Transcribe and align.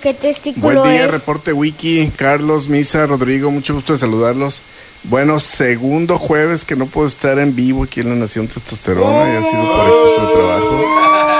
¿Qué 0.00 0.14
testículo 0.14 0.80
Buen 0.80 0.94
día, 0.94 1.04
es? 1.04 1.10
reporte 1.10 1.52
wiki. 1.52 2.10
Carlos, 2.16 2.68
Misa, 2.68 3.04
Rodrigo, 3.04 3.50
mucho 3.50 3.74
gusto 3.74 3.92
de 3.92 3.98
saludarlos. 3.98 4.62
Bueno, 5.02 5.38
segundo 5.38 6.16
jueves 6.16 6.64
que 6.64 6.74
no 6.74 6.86
puedo 6.86 7.06
estar 7.06 7.38
en 7.38 7.54
vivo 7.54 7.82
aquí 7.82 8.00
en 8.00 8.08
la 8.08 8.14
Nación 8.14 8.48
Testosterona 8.48 9.30
y 9.30 9.36
ha 9.36 9.42
sido 9.42 9.62
por 9.62 9.86
exceso 9.86 10.26
de 10.26 10.32
trabajo. 10.32 10.84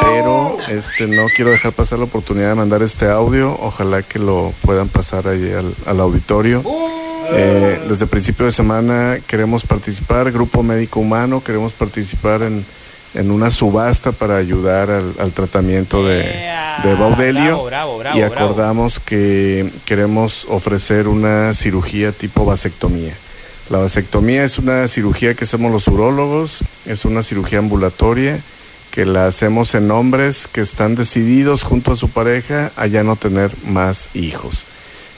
Pero 0.03 0.59
este 0.79 1.07
no 1.07 1.25
quiero 1.35 1.53
dejar 1.53 1.73
pasar 1.73 2.01
la 2.01 2.05
oportunidad 2.05 2.51
de 2.51 2.55
mandar 2.57 2.83
este 2.83 3.09
audio. 3.09 3.59
Ojalá 3.63 4.03
que 4.03 4.19
lo 4.19 4.53
puedan 4.61 4.89
pasar 4.89 5.27
ahí 5.27 5.51
al, 5.51 5.75
al 5.87 6.01
auditorio. 6.03 6.63
Eh, 7.33 7.81
desde 7.89 8.07
principio 8.07 8.45
de 8.45 8.53
semana 8.53 9.21
queremos 9.27 9.65
participar, 9.65 10.31
Grupo 10.31 10.63
Médico 10.63 11.01
Humano, 11.01 11.43
queremos 11.43 11.73
participar 11.73 12.43
en, 12.43 12.63
en 13.15 13.31
una 13.31 13.51
subasta 13.51 14.13
para 14.13 14.37
ayudar 14.37 14.91
al, 14.91 15.15
al 15.19 15.33
tratamiento 15.33 16.05
de, 16.05 16.19
de 16.83 16.95
Baudelio. 16.95 17.65
Bravo, 17.65 17.67
bravo, 17.67 17.99
bravo, 17.99 18.19
y 18.19 18.23
acordamos 18.23 18.99
que 18.99 19.71
queremos 19.85 20.47
ofrecer 20.49 21.09
una 21.09 21.55
cirugía 21.55 22.13
tipo 22.13 22.45
vasectomía. 22.45 23.15
La 23.71 23.79
vasectomía 23.79 24.45
es 24.45 24.59
una 24.59 24.87
cirugía 24.89 25.35
que 25.35 25.45
hacemos 25.45 25.73
los 25.73 25.89
urólogos, 25.89 26.65
es 26.87 27.05
una 27.05 27.23
cirugía 27.23 27.61
ambulatoria 27.61 28.41
que 28.91 29.07
la 29.07 29.27
hacemos 29.27 29.75
en 29.75 29.91
hombres 29.91 30.47
que 30.47 30.61
están 30.61 30.95
decididos 30.95 31.63
junto 31.63 31.93
a 31.93 31.97
su 31.97 32.11
pareja 32.11 32.71
a 32.77 32.87
ya 32.87 33.03
no 33.03 33.17
tener 33.17 33.51
más 33.67 34.11
hijos. 34.15 34.65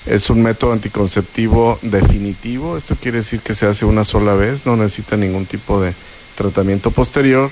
Es 0.07 0.31
un 0.31 0.43
método 0.43 0.73
anticonceptivo 0.73 1.79
definitivo, 1.83 2.77
esto 2.77 2.95
quiere 2.95 3.19
decir 3.19 3.41
que 3.41 3.55
se 3.55 3.67
hace 3.67 3.85
una 3.85 4.05
sola 4.05 4.35
vez, 4.35 4.65
no 4.65 4.77
necesita 4.77 5.17
ningún 5.17 5.47
tipo 5.47 5.81
de 5.81 5.93
tratamiento 6.37 6.91
posterior 6.91 7.51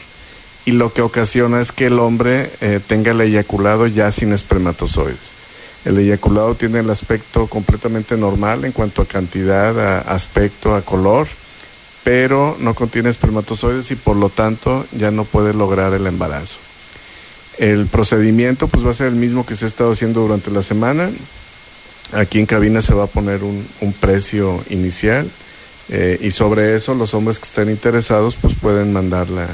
y 0.66 0.72
lo 0.72 0.92
que 0.92 1.02
ocasiona 1.02 1.60
es 1.60 1.72
que 1.72 1.86
el 1.86 1.98
hombre 1.98 2.50
eh, 2.60 2.80
tenga 2.86 3.12
el 3.12 3.20
eyaculado 3.20 3.86
ya 3.86 4.10
sin 4.10 4.32
espermatozoides. 4.32 5.32
El 5.84 5.98
eyaculado 5.98 6.54
tiene 6.54 6.80
el 6.80 6.88
aspecto 6.88 7.46
completamente 7.46 8.16
normal 8.16 8.64
en 8.64 8.72
cuanto 8.72 9.02
a 9.02 9.06
cantidad, 9.06 9.78
a 9.78 10.00
aspecto, 10.14 10.74
a 10.74 10.80
color, 10.80 11.28
pero 12.02 12.56
no 12.60 12.74
contiene 12.74 13.10
espermatozoides 13.10 13.90
y 13.90 13.96
por 13.96 14.16
lo 14.16 14.30
tanto 14.30 14.86
ya 14.92 15.10
no 15.10 15.24
puede 15.24 15.52
lograr 15.52 15.92
el 15.92 16.06
embarazo. 16.06 16.56
El 17.58 17.86
procedimiento 17.86 18.66
pues 18.66 18.86
va 18.86 18.90
a 18.90 18.94
ser 18.94 19.08
el 19.08 19.14
mismo 19.14 19.44
que 19.44 19.54
se 19.54 19.66
ha 19.66 19.68
estado 19.68 19.92
haciendo 19.92 20.22
durante 20.22 20.50
la 20.50 20.62
semana. 20.62 21.10
Aquí 22.12 22.38
en 22.38 22.46
cabina 22.46 22.80
se 22.80 22.94
va 22.94 23.04
a 23.04 23.08
poner 23.08 23.42
un, 23.42 23.92
precio 24.00 24.62
inicial 24.70 25.28
eh, 25.90 26.18
y 26.20 26.30
sobre 26.30 26.74
eso 26.74 26.94
los 26.94 27.12
hombres 27.12 27.38
que 27.38 27.46
estén 27.46 27.70
interesados 27.70 28.36
pues 28.40 28.54
pueden 28.54 28.92
mandar 28.92 29.28
la, 29.30 29.48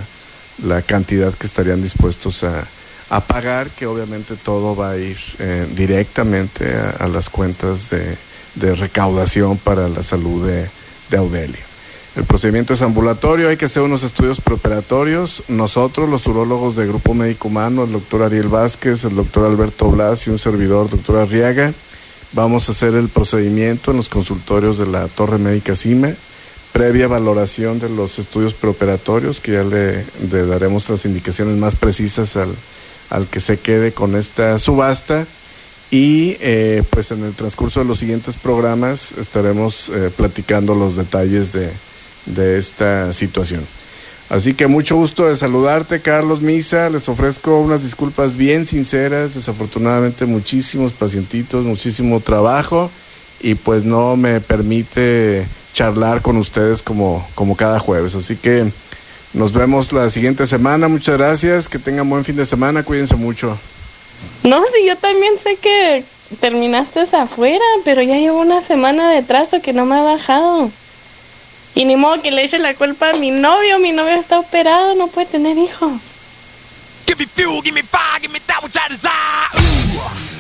la 0.65 0.83
cantidad 0.83 1.33
que 1.35 1.47
estarían 1.47 1.83
dispuestos 1.83 2.45
a, 2.45 2.65
a 3.11 3.21
pagar, 3.21 3.69
que 3.71 3.87
obviamente 3.87 4.37
todo 4.37 4.77
va 4.77 4.91
a 4.91 4.97
ir 4.97 5.19
eh, 5.39 5.67
directamente 5.75 6.75
a, 6.99 7.09
las 7.09 7.29
cuentas 7.29 7.91
de, 7.91 8.17
de 8.55 8.75
recaudación 8.75 9.59
para 9.59 9.89
la 9.89 10.03
salud 10.03 10.47
de, 10.47 10.69
de 11.11 11.17
Audelio. 11.17 11.71
El 12.17 12.25
procedimiento 12.25 12.75
es 12.75 12.83
ambulatorio, 12.83 13.49
hay 13.49 13.57
que 13.57 13.67
hacer 13.67 13.83
unos 13.83 14.03
estudios 14.03 14.41
preoperatorios. 14.41 15.45
Nosotros, 15.49 16.09
los 16.09 16.27
urólogos 16.27 16.75
del 16.75 16.89
Grupo 16.89 17.15
Médico 17.15 17.49
Humano, 17.49 17.85
el 17.85 17.93
doctor 17.93 18.23
Ariel 18.23 18.49
Vázquez, 18.49 19.05
el 19.05 19.15
doctor 19.15 19.47
Alberto 19.47 19.89
Blas 19.91 20.27
y 20.27 20.31
un 20.31 20.39
servidor, 20.39 20.91
doctor 20.91 21.19
Arriaga, 21.19 21.73
vamos 22.33 22.69
a 22.69 22.73
hacer 22.73 22.95
el 22.95 23.09
procedimiento 23.09 23.93
en 23.93 23.99
los 23.99 24.09
consultorios 24.09 24.77
de 24.77 24.87
la 24.87 25.07
Torre 25.07 25.39
Médica 25.39 25.77
CIME, 25.77 26.17
previa 26.73 27.09
valoración 27.09 27.79
de 27.79 27.89
los 27.89 28.19
estudios 28.19 28.55
preoperatorios, 28.55 29.41
que 29.41 29.53
ya 29.53 29.65
le, 29.65 30.05
daremos 30.47 30.89
las 30.89 31.05
indicaciones 31.05 31.57
más 31.57 31.75
precisas 31.75 32.37
al, 32.37 32.55
al 33.11 33.27
que 33.27 33.41
se 33.41 33.59
quede 33.59 33.93
con 33.93 34.17
esta 34.17 34.59
subasta. 34.59 35.27
Y 35.91 36.37
eh, 36.41 36.85
pues 36.91 37.11
en 37.11 37.25
el 37.25 37.35
transcurso 37.35 37.81
de 37.81 37.87
los 37.87 37.99
siguientes 37.99 38.37
programas 38.37 39.13
estaremos 39.19 39.89
eh, 39.89 40.11
platicando 40.17 40.75
los 40.77 40.95
detalles 40.95 41.53
de, 41.53 41.69
de 42.27 42.59
esta 42.59 43.13
situación. 43.13 43.67
Así 44.29 44.55
que 44.55 44.69
mucho 44.69 44.95
gusto 44.95 45.27
de 45.27 45.35
saludarte, 45.35 46.01
Carlos 46.01 46.41
Misa. 46.41 46.89
Les 46.89 47.09
ofrezco 47.09 47.59
unas 47.59 47.83
disculpas 47.83 48.37
bien 48.37 48.65
sinceras. 48.65 49.35
Desafortunadamente, 49.35 50.27
muchísimos 50.27 50.93
pacientitos, 50.93 51.65
muchísimo 51.65 52.21
trabajo 52.21 52.89
y 53.41 53.55
pues 53.57 53.85
no 53.85 54.17
me 54.17 54.41
permite 54.41 55.45
charlar 55.81 56.21
con 56.21 56.37
ustedes 56.37 56.83
como, 56.83 57.27
como 57.35 57.57
cada 57.57 57.79
jueves. 57.79 58.15
Así 58.15 58.37
que 58.37 58.71
nos 59.33 59.55
vemos 59.55 59.95
la 59.95 60.11
siguiente 60.11 60.47
semana. 60.47 60.89
Muchas 60.89 61.17
gracias. 61.17 61.71
Que 61.71 61.79
tengan 61.79 62.11
buen 62.11 62.23
fin 62.23 62.37
de 62.37 62.45
semana. 62.45 62.83
Cuídense 62.83 63.17
mucho. 63.17 63.59
No, 64.43 64.63
sí, 64.75 64.87
yo 64.87 64.95
también 64.97 65.33
sé 65.43 65.57
que 65.57 66.05
terminaste 66.39 67.01
afuera, 67.01 67.65
pero 67.83 68.03
ya 68.03 68.17
llevo 68.17 68.41
una 68.41 68.61
semana 68.61 69.11
de 69.11 69.23
trazo 69.23 69.63
que 69.63 69.73
no 69.73 69.87
me 69.87 69.95
ha 69.95 70.03
bajado. 70.03 70.71
Y 71.75 71.87
ni 71.87 71.97
modo 71.97 72.21
que 72.21 72.31
le 72.31 72.45
eche 72.45 72.59
la 72.59 72.75
culpa 72.75 73.09
a 73.09 73.15
mi 73.15 73.31
novio, 73.31 73.79
mi 73.79 73.93
novio 73.93 74.17
está 74.17 74.39
operado, 74.39 74.95
no 74.97 75.07
puede 75.07 75.29
tener 75.29 75.57
hijos. 75.57 75.93
Give 77.07 77.19
me 77.19 77.27
fuel, 77.27 77.63
give 77.63 77.73
me 77.73 77.83
fire, 77.83 78.21
give 78.21 78.33
me 78.35 78.41
that 78.41 78.63
which 78.63 78.77
I 78.77 78.87
desire. 78.91 79.49
Ooh. 79.57 80.40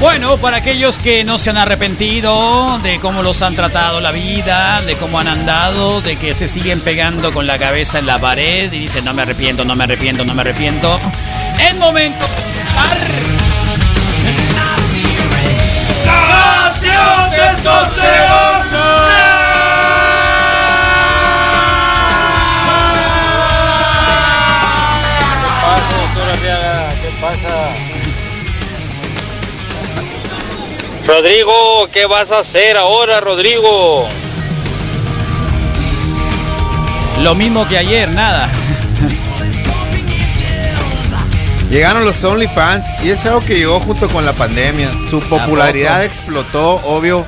Bueno, 0.00 0.38
para 0.38 0.58
aquellos 0.58 1.00
que 1.00 1.24
no 1.24 1.40
se 1.40 1.50
han 1.50 1.56
arrepentido 1.56 2.78
de 2.84 3.00
cómo 3.00 3.24
los 3.24 3.42
han 3.42 3.56
tratado 3.56 4.00
la 4.00 4.12
vida, 4.12 4.80
de 4.82 4.94
cómo 4.94 5.18
han 5.18 5.26
andado, 5.26 6.00
de 6.00 6.14
que 6.14 6.34
se 6.34 6.46
siguen 6.46 6.80
pegando 6.80 7.32
con 7.32 7.48
la 7.48 7.58
cabeza 7.58 7.98
en 7.98 8.06
la 8.06 8.20
pared 8.20 8.72
y 8.72 8.78
dicen 8.78 9.04
no 9.04 9.12
me 9.12 9.22
arrepiento, 9.22 9.64
no 9.64 9.74
me 9.74 9.84
arrepiento, 9.84 10.24
no 10.24 10.34
me 10.34 10.42
arrepiento. 10.42 11.00
Es 11.58 11.74
momento 11.76 12.24
de 12.28 12.60
escuchar. 12.60 13.48
Rodrigo, 31.08 31.88
¿qué 31.90 32.04
vas 32.04 32.30
a 32.32 32.40
hacer 32.40 32.76
ahora, 32.76 33.18
Rodrigo? 33.18 34.06
Lo 37.22 37.34
mismo 37.34 37.66
que 37.66 37.78
ayer, 37.78 38.10
nada. 38.10 38.50
Llegaron 41.70 42.04
los 42.04 42.22
OnlyFans 42.22 43.02
y 43.02 43.08
es 43.08 43.24
algo 43.24 43.40
que 43.40 43.54
llegó 43.54 43.80
junto 43.80 44.06
con 44.10 44.26
la 44.26 44.34
pandemia. 44.34 44.90
Su 45.08 45.20
popularidad 45.20 46.04
explotó, 46.04 46.74
obvio, 46.84 47.24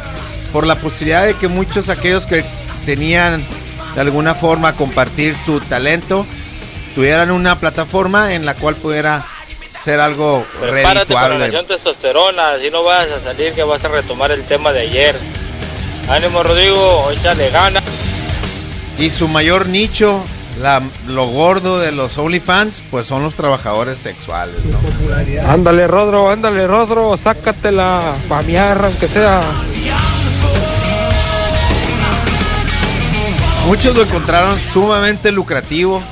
por 0.52 0.66
la 0.66 0.74
posibilidad 0.74 1.24
de 1.24 1.32
que 1.32 1.48
muchos 1.48 1.88
aquellos 1.88 2.26
que 2.26 2.44
tenían 2.84 3.42
de 3.94 4.00
alguna 4.02 4.34
forma 4.34 4.74
compartir 4.74 5.38
su 5.38 5.58
talento 5.58 6.26
tuvieran 6.94 7.30
una 7.30 7.58
plataforma 7.58 8.34
en 8.34 8.44
la 8.44 8.52
cual 8.52 8.74
pudiera 8.74 9.24
ser 9.82 10.00
algo 10.00 10.44
Prepárate 10.60 11.12
para 11.14 11.28
la 11.28 11.38
redituable. 11.38 11.38
nación 11.46 11.66
testosterona, 11.66 12.56
si 12.60 12.70
no 12.70 12.82
vas 12.84 13.10
a 13.10 13.20
salir 13.20 13.52
que 13.52 13.62
vas 13.62 13.82
a 13.84 13.88
retomar 13.88 14.30
el 14.30 14.44
tema 14.44 14.72
de 14.72 14.80
ayer. 14.80 15.16
Ánimo, 16.08 16.42
Rodrigo, 16.42 17.10
échale 17.12 17.50
ganas. 17.50 17.82
Y 18.98 19.10
su 19.10 19.28
mayor 19.28 19.66
nicho, 19.68 20.20
la- 20.60 20.82
lo 21.06 21.26
gordo 21.28 21.78
de 21.78 21.92
los 21.92 22.18
OnlyFans, 22.18 22.82
pues 22.90 23.06
son 23.06 23.22
los 23.22 23.34
trabajadores 23.34 23.96
sexuales. 23.98 24.56
¿no? 24.64 25.50
Ándale, 25.50 25.86
Rodro, 25.86 26.30
ándale, 26.30 26.66
Rodro, 26.66 27.16
sácatela, 27.16 28.00
pamear, 28.28 28.84
aunque 28.84 29.08
sea. 29.08 29.40
Muchos 33.66 33.94
lo 33.94 34.02
encontraron 34.02 34.58
sumamente 34.58 35.30
lucrativo 35.30 36.02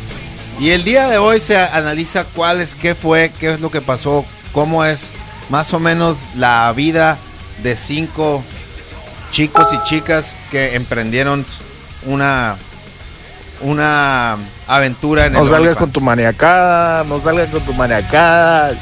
y 0.58 0.70
el 0.70 0.84
día 0.84 1.06
de 1.06 1.19
hoy 1.19 1.40
se 1.40 1.56
analiza 1.56 2.25
cuál 2.25 2.60
es, 2.60 2.75
qué 2.75 2.94
fue, 2.94 3.31
qué 3.38 3.55
es 3.55 3.60
lo 3.60 3.70
que 3.70 3.81
pasó, 3.81 4.25
cómo 4.52 4.84
es 4.84 5.10
más 5.50 5.72
o 5.72 5.81
menos 5.81 6.16
la 6.37 6.72
vida 6.75 7.16
de 7.62 7.76
cinco 7.76 8.43
chicos 9.31 9.69
y 9.72 9.88
chicas 9.88 10.34
que 10.50 10.75
emprendieron 10.75 11.44
una 12.06 12.56
una 13.60 14.37
aventura 14.69 15.26
en 15.26 15.34
el 15.34 15.43
No 15.43 15.44
salgas 15.44 15.58
OnlyFans. 15.60 15.78
con 15.78 15.90
tu 15.90 16.00
maniacada, 16.00 17.04
no 17.04 17.20
salgas 17.20 17.50
con 17.50 17.61
tu 17.62 17.72
maniacada. 17.75 18.72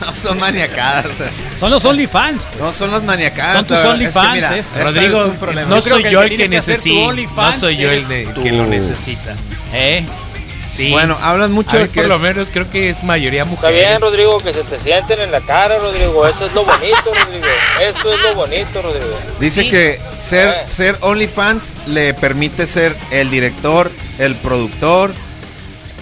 No 0.00 0.14
son 0.14 0.38
maniacadas. 0.38 1.06
Son 1.58 1.70
los 1.70 1.84
OnlyFans. 1.84 2.46
pues. 2.46 2.60
No 2.60 2.72
son 2.72 2.90
los 2.90 3.02
maniacadas. 3.02 3.52
Son 3.54 3.64
tus. 3.66 3.78
OnlyFans, 3.84 4.38
Es 4.40 4.46
que 4.50 4.58
esto. 4.58 4.78
Rodrigo, 4.82 5.20
es 5.24 5.30
un 5.30 5.36
problema. 5.36 5.68
no 5.68 5.80
soy 5.80 6.02
yo 6.10 6.22
el 6.22 6.36
que 6.36 6.48
necesita. 6.48 7.12
No 7.36 7.52
soy 7.52 7.76
yo 7.76 7.90
el 7.90 8.06
de- 8.08 8.28
que 8.42 8.52
lo 8.52 8.66
necesita. 8.66 9.34
¿Eh? 9.72 10.04
Sí. 10.68 10.90
Bueno, 10.90 11.16
hablan 11.22 11.52
mucho 11.52 11.78
de 11.78 11.88
que 11.88 12.00
por 12.00 12.08
lo 12.08 12.16
es- 12.16 12.20
menos 12.22 12.48
creo 12.52 12.68
que 12.68 12.90
es 12.90 13.04
mayoría 13.04 13.42
Está 13.44 13.50
mujeres. 13.54 13.86
bien, 13.88 14.00
Rodrigo, 14.00 14.38
que 14.38 14.52
se 14.52 14.64
te 14.64 14.78
sienten 14.80 15.20
en 15.20 15.30
la 15.30 15.40
cara, 15.40 15.78
Rodrigo. 15.78 16.26
Eso 16.26 16.44
es 16.46 16.52
lo 16.54 16.64
bonito, 16.64 17.04
Rodrigo. 17.04 17.46
Eso 17.80 18.12
es 18.12 18.20
lo 18.22 18.34
bonito, 18.34 18.82
Rodrigo. 18.82 19.16
Dice 19.38 19.62
Sí. 19.62 19.70
que 19.70 20.00
ser, 20.20 20.48
Eh. 20.48 20.64
ser 20.68 20.98
OnlyFans 21.02 21.72
le 21.86 22.14
permite 22.14 22.66
ser 22.66 22.96
el 23.12 23.30
director, 23.30 23.90
el 24.18 24.34
productor, 24.34 25.14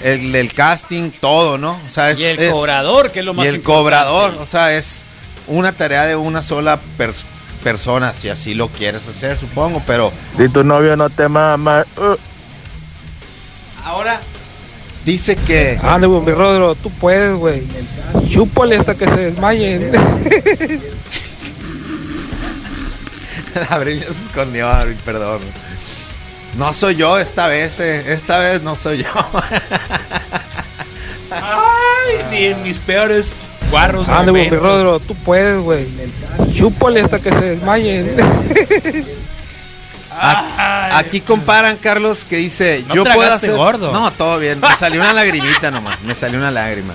el, 0.04 0.34
el 0.34 0.52
casting, 0.54 1.10
todo, 1.10 1.58
¿no? 1.58 1.72
O 1.86 1.90
sea, 1.90 2.10
es, 2.10 2.20
Y 2.20 2.24
el 2.26 2.38
es- 2.38 2.52
cobrador, 2.52 3.10
que 3.10 3.18
es 3.20 3.24
lo 3.26 3.34
más 3.34 3.46
y 3.46 3.48
el 3.48 3.54
importante. 3.56 3.80
cobrador, 3.82 4.34
o 4.40 4.46
sea, 4.46 4.72
es 4.76 5.02
una 5.48 5.72
tarea 5.72 6.04
de 6.06 6.14
una 6.16 6.42
sola 6.42 6.78
pers- 6.98 7.24
persona, 7.62 8.12
si 8.14 8.28
así 8.28 8.54
lo 8.54 8.68
quieres 8.68 9.08
hacer, 9.08 9.36
supongo, 9.38 9.82
pero 9.86 10.12
Si 10.36 10.48
tu 10.50 10.62
novio 10.62 10.96
no 10.96 11.08
te 11.10 11.28
mama. 11.28 11.84
uh, 11.96 12.14
ahora 13.86 14.20
dice 15.04 15.36
que 15.36 15.78
Ánimo, 15.82 16.20
mi 16.20 16.32
Rodro, 16.32 16.74
tú 16.74 16.90
puedes, 16.90 17.34
güey. 17.34 17.62
Chúpale 18.30 18.76
hasta 18.78 18.94
que 18.94 19.06
se 19.06 19.16
desmayen. 19.16 19.90
Abril 23.70 24.00
ya 24.00 24.06
se 24.06 24.12
escondió, 24.28 24.68
Abril, 24.68 24.96
perdón. 25.04 25.40
No 26.58 26.72
soy 26.72 26.94
yo 26.96 27.18
esta 27.18 27.46
vez, 27.48 27.80
eh, 27.80 28.12
esta 28.12 28.38
vez 28.38 28.62
no 28.62 28.76
soy 28.76 29.02
yo. 29.02 29.08
Ay, 31.30 32.24
ni 32.30 32.44
en 32.46 32.62
mis 32.62 32.78
peores 32.78 33.36
guarros. 33.70 34.06
Mi 34.08 34.14
momentos. 34.14 34.60
Rodro, 34.60 35.00
tú 35.00 35.14
puedes, 35.16 35.60
güey. 35.60 35.86
Chúpale 36.56 37.00
hasta 37.02 37.18
que 37.18 37.30
se 37.30 37.40
desmayen. 37.40 38.16
A- 40.16 40.98
Aquí 40.98 41.20
comparan, 41.20 41.76
Carlos, 41.76 42.24
que 42.24 42.36
dice, 42.36 42.84
No 42.86 42.94
yo 42.94 43.02
puedo 43.04 43.32
hacer... 43.32 43.52
gordo. 43.56 43.90
No, 43.92 44.12
todo 44.12 44.38
bien. 44.38 44.60
Me 44.60 44.76
salió 44.76 45.00
una 45.00 45.12
lagrimita 45.12 45.72
nomás. 45.72 46.00
Me 46.02 46.14
salió 46.14 46.38
una 46.38 46.52
lágrima. 46.52 46.94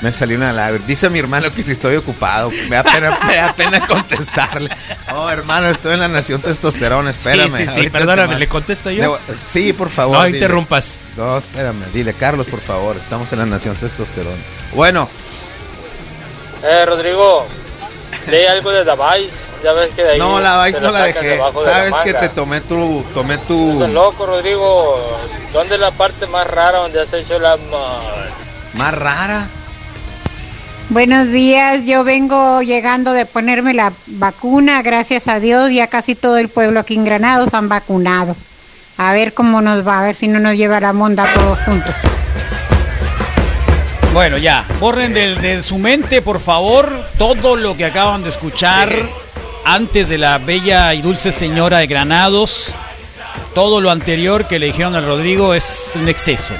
Me 0.00 0.10
salió 0.12 0.36
una 0.36 0.52
lágrima. 0.52 0.84
Dice 0.86 1.08
mi 1.10 1.18
hermano 1.18 1.52
que 1.52 1.62
si 1.62 1.72
estoy 1.72 1.96
ocupado. 1.96 2.50
Me 2.68 2.76
da 2.76 2.82
pena, 2.82 3.18
me 3.26 3.36
da 3.36 3.52
pena 3.52 3.80
contestarle. 3.86 4.68
Oh, 5.14 5.28
hermano, 5.30 5.68
estoy 5.68 5.94
en 5.94 6.00
la 6.00 6.08
nación 6.08 6.40
testosterona. 6.40 7.10
Espérame. 7.10 7.56
Sí, 7.56 7.66
sí, 7.68 7.80
sí, 7.84 7.90
perdóname. 7.90 8.38
¿le 8.38 8.48
contesto 8.48 8.90
yo? 8.90 9.02
Debo- 9.02 9.18
Sí, 9.44 9.72
por 9.72 9.88
favor. 9.90 10.16
No 10.18 10.24
dile. 10.24 10.38
interrumpas. 10.38 10.98
No, 11.16 11.38
espérame. 11.38 11.84
Dile, 11.92 12.14
Carlos, 12.14 12.46
por 12.48 12.60
favor. 12.60 12.96
Estamos 12.96 13.32
en 13.32 13.38
la 13.40 13.46
nación 13.46 13.76
testosterona. 13.76 14.36
Bueno, 14.74 15.08
Eh, 16.64 16.84
Rodrigo, 16.86 17.46
lee 18.28 18.46
algo 18.46 18.70
de 18.70 18.84
The 18.84 18.92
Vice. 18.92 19.36
Ya 19.64 19.72
ves 19.72 19.90
que 19.94 20.02
de 20.02 20.10
ahí. 20.12 20.18
no 20.18 20.40
la 20.40 20.56
vais, 20.56 20.74
te 20.76 20.80
no 20.80 20.90
la 20.90 21.04
dejé. 21.04 21.20
debajo 21.28 21.60
de 21.62 21.66
la 21.70 21.72
Sabes 21.90 21.94
que 22.04 22.14
te 22.14 22.28
tomé 22.30 22.60
tu... 22.60 23.04
Tomé 23.14 23.38
tu... 23.38 23.74
Estás 23.74 23.90
loco, 23.90 24.26
Rodrigo. 24.26 25.18
¿Dónde 25.52 25.74
es 25.76 25.80
la 25.80 25.90
parte 25.92 26.26
más 26.26 26.46
rara 26.46 26.78
donde 26.78 27.00
has 27.00 27.12
hecho 27.12 27.38
la 27.38 27.56
mal? 27.56 28.30
Más 28.74 28.94
rara. 28.94 29.46
Buenos 30.88 31.28
días, 31.28 31.86
yo 31.86 32.04
vengo 32.04 32.60
llegando 32.60 33.12
de 33.12 33.24
ponerme 33.24 33.72
la 33.72 33.92
vacuna, 34.06 34.82
gracias 34.82 35.26
a 35.28 35.40
Dios, 35.40 35.70
ya 35.70 35.86
casi 35.86 36.14
todo 36.14 36.36
el 36.36 36.48
pueblo 36.48 36.80
aquí 36.80 36.94
en 36.94 37.04
Granados 37.04 37.54
han 37.54 37.68
vacunado. 37.68 38.36
A 38.98 39.12
ver 39.12 39.32
cómo 39.32 39.62
nos 39.62 39.86
va, 39.86 40.00
a 40.00 40.02
ver 40.02 40.16
si 40.16 40.28
no 40.28 40.38
nos 40.38 40.54
lleva 40.54 40.80
la 40.80 40.92
monda 40.92 41.24
todos 41.34 41.58
juntos. 41.60 41.94
Bueno, 44.12 44.36
ya, 44.36 44.66
borren 44.80 45.14
de, 45.14 45.34
de 45.36 45.62
su 45.62 45.78
mente, 45.78 46.20
por 46.20 46.40
favor, 46.40 46.92
todo 47.16 47.56
lo 47.56 47.74
que 47.74 47.86
acaban 47.86 48.22
de 48.22 48.28
escuchar 48.28 48.90
antes 49.64 50.10
de 50.10 50.18
la 50.18 50.36
bella 50.36 50.92
y 50.92 51.00
dulce 51.00 51.32
señora 51.32 51.78
de 51.78 51.86
Granados. 51.86 52.74
Todo 53.54 53.80
lo 53.80 53.90
anterior 53.90 54.46
que 54.46 54.58
le 54.58 54.66
dijeron 54.66 54.94
al 54.94 55.06
Rodrigo 55.06 55.54
es 55.54 55.94
un 55.96 56.08
exceso. 56.08 56.52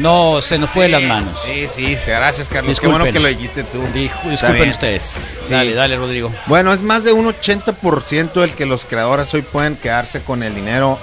No, 0.00 0.40
se 0.40 0.58
nos 0.58 0.70
fue 0.70 0.84
de 0.84 0.88
las 0.90 1.02
manos. 1.02 1.38
Sí, 1.44 1.66
sí, 1.74 1.96
gracias, 2.06 2.48
Carlos. 2.48 2.70
Disculpen. 2.70 2.98
Qué 2.98 3.04
bueno 3.04 3.12
que 3.12 3.20
lo 3.20 3.28
dijiste 3.28 3.64
tú. 3.64 3.82
Dijo- 3.94 4.28
disculpen 4.28 4.68
ustedes. 4.70 5.40
Sí. 5.42 5.52
Dale, 5.52 5.74
dale, 5.74 5.96
Rodrigo. 5.96 6.32
Bueno, 6.46 6.72
es 6.72 6.82
más 6.82 7.04
de 7.04 7.12
un 7.12 7.26
80% 7.26 8.42
el 8.42 8.52
que 8.52 8.66
los 8.66 8.84
creadores 8.84 9.32
hoy 9.34 9.42
pueden 9.42 9.76
quedarse 9.76 10.22
con 10.22 10.42
el 10.42 10.54
dinero 10.54 10.98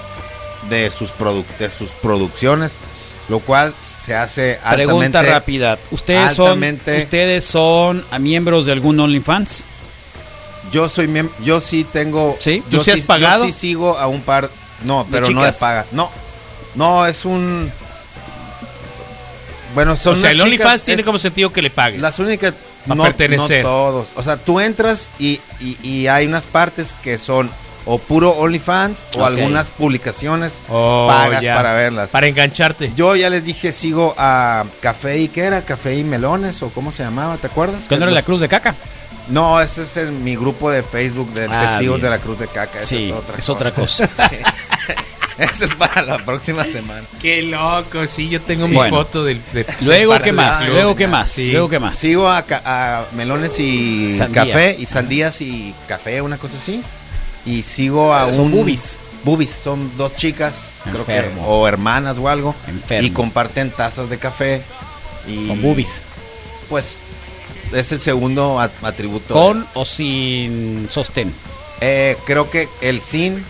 de 0.68 0.90
sus, 0.90 1.10
produ- 1.14 1.44
de 1.58 1.70
sus 1.70 1.90
producciones, 1.90 2.72
lo 3.28 3.38
cual 3.40 3.72
se 3.82 4.14
hace 4.14 4.54
altamente... 4.64 4.84
Pregunta 4.86 5.22
rápida. 5.22 5.78
¿Ustedes 5.90 6.32
son, 6.34 6.62
¿Ustedes 6.62 7.44
son 7.44 8.04
a 8.10 8.18
miembros 8.18 8.66
de 8.66 8.72
algún 8.72 8.98
OnlyFans? 8.98 9.64
Yo 10.72 10.88
soy 10.88 11.08
yo 11.44 11.60
sí 11.60 11.84
tengo... 11.84 12.36
¿Sí? 12.40 12.62
Yo 12.68 12.78
¿Tú 12.78 12.84
sí 12.84 12.90
has 12.90 13.00
yo 13.00 13.06
pagado? 13.06 13.44
sí 13.46 13.52
sigo 13.52 13.96
a 13.96 14.06
un 14.08 14.20
par... 14.22 14.50
No, 14.84 15.04
¿De 15.04 15.10
pero 15.10 15.30
no 15.30 15.42
de 15.42 15.52
paga. 15.52 15.86
No, 15.92 16.10
no, 16.74 17.06
es 17.06 17.24
un... 17.24 17.72
Bueno, 19.78 19.96
son 19.96 20.18
o 20.18 20.20
sea, 20.20 20.32
el 20.32 20.40
OnlyFans 20.40 20.82
tiene 20.84 21.04
como 21.04 21.18
sentido 21.18 21.52
que 21.52 21.62
le 21.62 21.70
paguen. 21.70 22.02
Las 22.02 22.18
únicas 22.18 22.52
no, 22.86 23.00
pertenecer. 23.04 23.62
no 23.62 23.68
todos. 23.70 24.08
O 24.16 24.22
sea, 24.24 24.36
tú 24.36 24.58
entras 24.58 25.10
y, 25.20 25.40
y- 25.60 25.76
y 25.84 26.06
hay 26.08 26.26
unas 26.26 26.44
partes 26.44 26.94
que 27.04 27.16
son 27.16 27.48
o 27.86 27.98
puro 27.98 28.30
OnlyFans 28.32 29.04
o 29.16 29.24
algunas 29.24 29.70
publicaciones 29.70 30.60
Oh, 30.68 31.06
pagas 31.08 31.40
ya. 31.42 31.54
para 31.54 31.74
verlas. 31.74 32.10
Para 32.10 32.26
engancharte. 32.26 32.92
Yo 32.96 33.14
ya 33.14 33.30
les 33.30 33.44
dije, 33.44 33.72
sigo 33.72 34.14
a 34.18 34.64
Café 34.80 35.18
y 35.18 35.28
¿qué 35.28 35.42
era? 35.42 35.62
Café 35.62 35.94
y 35.96 36.02
Melones 36.04 36.60
o 36.62 36.70
cómo 36.70 36.90
se 36.92 37.04
llamaba, 37.04 37.36
¿te 37.36 37.46
acuerdas? 37.46 37.84
¿Cuándo 37.86 38.04
era 38.06 38.12
Los- 38.12 38.20
la 38.22 38.26
cruz 38.26 38.40
de 38.40 38.48
caca? 38.48 38.74
No, 39.28 39.60
ese 39.60 39.82
es 39.84 39.96
el- 39.96 40.10
mi 40.10 40.34
grupo 40.36 40.70
de 40.70 40.82
Facebook 40.82 41.32
de 41.34 41.46
Ah, 41.50 41.68
Testigos 41.70 42.00
bien. 42.00 42.10
de 42.10 42.10
la 42.16 42.18
Cruz 42.18 42.38
de 42.40 42.48
Caca. 42.48 42.78
Esa 42.78 42.88
Sí, 42.88 43.04
es 43.10 43.12
otra 43.12 43.36
es 43.38 43.46
cosa. 43.46 43.52
otra 43.52 43.70
cosa. 43.72 44.08
Sí. 44.30 44.36
Ese 45.50 45.66
es 45.66 45.72
para 45.74 46.02
la 46.02 46.18
próxima 46.18 46.64
semana. 46.64 47.02
Qué 47.22 47.42
loco, 47.42 48.06
sí, 48.08 48.28
yo 48.28 48.40
tengo 48.40 48.64
Sí. 48.64 48.70
mi 48.70 48.76
Bueno. 48.76 48.96
foto 48.96 49.24
del... 49.24 49.40
de- 49.52 49.66
Luego, 49.82 50.18
¿qué 50.20 50.32
más? 50.32 50.66
Luego. 50.66 50.96
¿qué 50.96 51.06
más? 51.06 51.28
Sí. 51.30 51.50
Luego, 51.52 51.68
¿qué 51.68 51.78
más? 51.78 51.96
Sigo 51.96 52.28
a, 52.28 53.04
Melones 53.16 53.58
y 53.60 54.14
Sandía. 54.16 54.44
Café 54.44 54.76
y 54.78 54.86
Sandías 54.86 55.40
y 55.40 55.74
Café, 55.86 56.20
una 56.22 56.38
cosa 56.38 56.56
así. 56.56 56.82
Y 57.46 57.62
sigo 57.62 58.12
a 58.12 58.26
Son 58.30 58.40
un... 58.40 58.50
boobies. 58.52 58.98
Boobies, 59.24 59.50
son 59.50 59.90
dos 59.96 60.14
chicas, 60.16 60.72
creo 60.84 61.04
que, 61.04 61.24
o 61.44 61.66
hermanas 61.66 62.18
o 62.18 62.28
algo. 62.28 62.54
Enfermo. 62.68 63.06
Y 63.06 63.10
comparten 63.10 63.70
tazas 63.70 64.08
de 64.10 64.18
café. 64.18 64.62
Y 65.26 65.48
Con 65.48 65.60
boobies. 65.62 66.00
Pues 66.68 66.96
es 67.72 67.92
el 67.92 68.00
segundo 68.00 68.58
at- 68.60 68.70
atributo. 68.82 69.34
¿Con 69.34 69.66
o 69.74 69.84
sin 69.84 70.88
sostén? 70.90 71.32
Eh, 71.80 72.16
creo 72.26 72.48
que 72.50 72.68
el 72.80 73.00
sin 73.00 73.44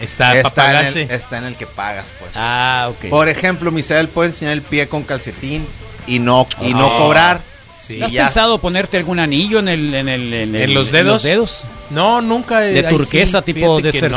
Está, 0.00 0.28
para 0.28 0.40
está 0.40 0.88
en, 0.88 0.98
el, 0.98 1.10
está 1.10 1.38
en 1.38 1.44
el 1.44 1.54
que 1.56 1.66
pagas, 1.66 2.06
pues. 2.18 2.30
Ah, 2.36 2.88
ok. 2.90 3.10
Por 3.10 3.28
ejemplo, 3.28 3.70
Misael 3.72 4.08
puede 4.08 4.28
enseñar 4.28 4.52
el 4.54 4.62
pie 4.62 4.88
con 4.88 5.02
calcetín 5.02 5.66
y 6.06 6.18
no, 6.20 6.46
y 6.62 6.72
no 6.74 6.94
Ah, 6.94 6.98
cobrar. 6.98 7.40
sí. 7.84 8.00
¿Has 8.02 8.12
ya. 8.12 8.24
pensado 8.24 8.58
ponerte 8.58 8.96
algún 8.96 9.18
anillo 9.18 9.58
en 9.58 9.68
el 9.68 9.94
en 9.94 10.08
el 10.08 10.32
en, 10.32 10.54
el- 10.54 10.62
¿En 10.62 10.74
los 10.74 10.92
dedos? 10.92 11.22
dedos? 11.24 11.64
No, 11.90 12.20
nunca. 12.20 12.60
De 12.60 12.82
turquesa 12.84 13.40
sí, 13.40 13.52
tipo 13.52 13.80
de 13.80 13.92
ser 13.92 14.12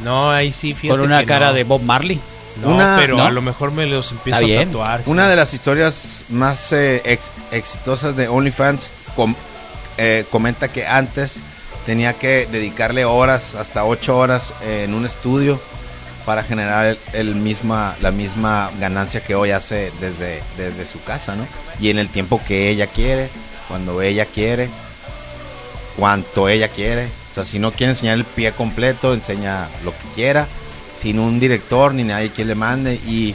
no. 0.00 0.30
Ahí 0.30 0.52
sí, 0.52 0.74
fíjate 0.74 0.98
con 0.98 1.06
una 1.06 1.20
que 1.20 1.26
cara 1.26 1.48
no. 1.48 1.52
de 1.54 1.64
Bob 1.64 1.82
Marley. 1.82 2.18
No, 2.62 2.70
Una- 2.74 2.96
pero 2.98 3.16
¿no? 3.18 3.24
a 3.24 3.30
lo 3.30 3.40
mejor 3.40 3.70
me 3.70 3.86
los 3.86 4.10
empiezo 4.10 4.44
a 4.44 4.64
tatuar. 4.64 5.04
sí. 5.04 5.10
Una 5.10 5.28
de 5.28 5.36
las 5.36 5.54
historias 5.54 6.22
más 6.28 6.72
eh, 6.72 7.02
ex- 7.04 7.30
exitosas 7.52 8.16
de 8.16 8.26
OnlyFans 8.26 8.90
com- 9.14 9.34
eh, 9.96 10.24
comenta 10.30 10.66
que 10.68 10.84
antes 10.86 11.34
tenía 11.88 12.12
que 12.12 12.46
dedicarle 12.52 13.06
horas, 13.06 13.54
hasta 13.54 13.86
ocho 13.86 14.18
horas 14.18 14.52
eh, 14.62 14.84
en 14.84 14.92
un 14.92 15.06
estudio 15.06 15.58
para 16.26 16.44
generar 16.44 16.98
el, 17.14 17.34
misma, 17.34 17.96
la 18.02 18.10
misma 18.10 18.70
ganancia 18.78 19.22
que 19.22 19.34
hoy 19.34 19.52
hace 19.52 19.90
desde, 19.98 20.42
desde 20.58 20.84
su 20.84 21.02
casa, 21.02 21.34
¿no? 21.34 21.46
Y 21.80 21.88
en 21.88 21.98
el 21.98 22.10
tiempo 22.10 22.42
que 22.46 22.68
ella 22.68 22.88
quiere, 22.88 23.30
cuando 23.68 24.02
ella 24.02 24.26
quiere, 24.26 24.68
cuanto 25.96 26.50
ella 26.50 26.68
quiere. 26.68 27.06
O 27.06 27.34
sea, 27.36 27.44
si 27.46 27.58
no 27.58 27.72
quiere 27.72 27.92
enseñar 27.92 28.18
el 28.18 28.26
pie 28.26 28.52
completo, 28.52 29.14
enseña 29.14 29.66
lo 29.82 29.92
que 29.92 30.08
quiera, 30.14 30.46
sin 31.00 31.18
un 31.18 31.40
director 31.40 31.94
ni 31.94 32.04
nadie 32.04 32.28
que 32.28 32.44
le 32.44 32.54
mande. 32.54 32.96
Y, 32.96 33.34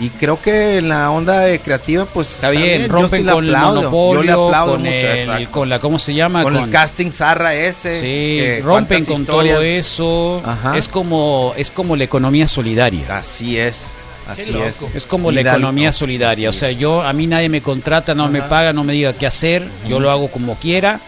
y 0.00 0.08
creo 0.08 0.40
que 0.40 0.78
en 0.78 0.88
la 0.88 1.10
onda 1.10 1.40
de 1.40 1.58
creativa, 1.58 2.06
pues 2.06 2.30
Está 2.32 2.48
bien, 2.50 2.82
Yo 2.82 2.88
rompen 2.88 3.20
sí 3.20 3.26
le 3.26 3.32
con 3.32 3.44
el 3.44 3.54
aplaudo, 3.54 3.76
monopolio, 3.82 4.20
yo 4.20 4.22
le 4.26 4.32
aplaudo 4.32 4.72
con, 4.72 4.80
mucho, 4.82 4.90
el, 5.36 5.48
con 5.50 5.68
la 5.68 5.78
¿cómo 5.78 5.98
se 5.98 6.14
llama? 6.14 6.42
Con 6.42 6.56
el 6.56 6.70
casting 6.70 7.10
zarra 7.10 7.54
ese. 7.54 7.96
Sí, 8.00 8.38
que 8.40 8.60
rompen 8.64 9.04
con 9.04 9.20
historias- 9.22 9.54
todo 9.56 9.62
eso. 9.62 10.42
Ajá. 10.44 10.78
Es 10.78 10.88
como 10.88 11.52
es 11.56 11.70
como 11.70 11.96
la 11.96 12.04
economía 12.04 12.48
solidaria. 12.48 13.18
Así 13.18 13.58
es, 13.58 13.84
así 14.28 14.54
es. 14.56 14.80
Es 14.94 15.04
como 15.06 15.30
Y 15.30 15.34
la 15.34 15.42
economía 15.42 15.92
solidaria. 15.92 16.48
O 16.48 16.52
sea, 16.52 16.70
yo 16.70 17.02
a 17.02 17.12
mí 17.12 17.26
nadie 17.26 17.48
me 17.48 17.60
contrata, 17.60 18.14
no 18.14 18.28
me 18.28 18.40
paga, 18.42 18.72
no 18.72 18.84
me 18.84 18.92
diga 18.94 19.12
qué 19.12 19.26
hacer. 19.26 19.66
Yo 19.86 20.00
lo 20.00 20.10
hago 20.10 20.28
como 20.28 20.54
quiera. 20.56 20.98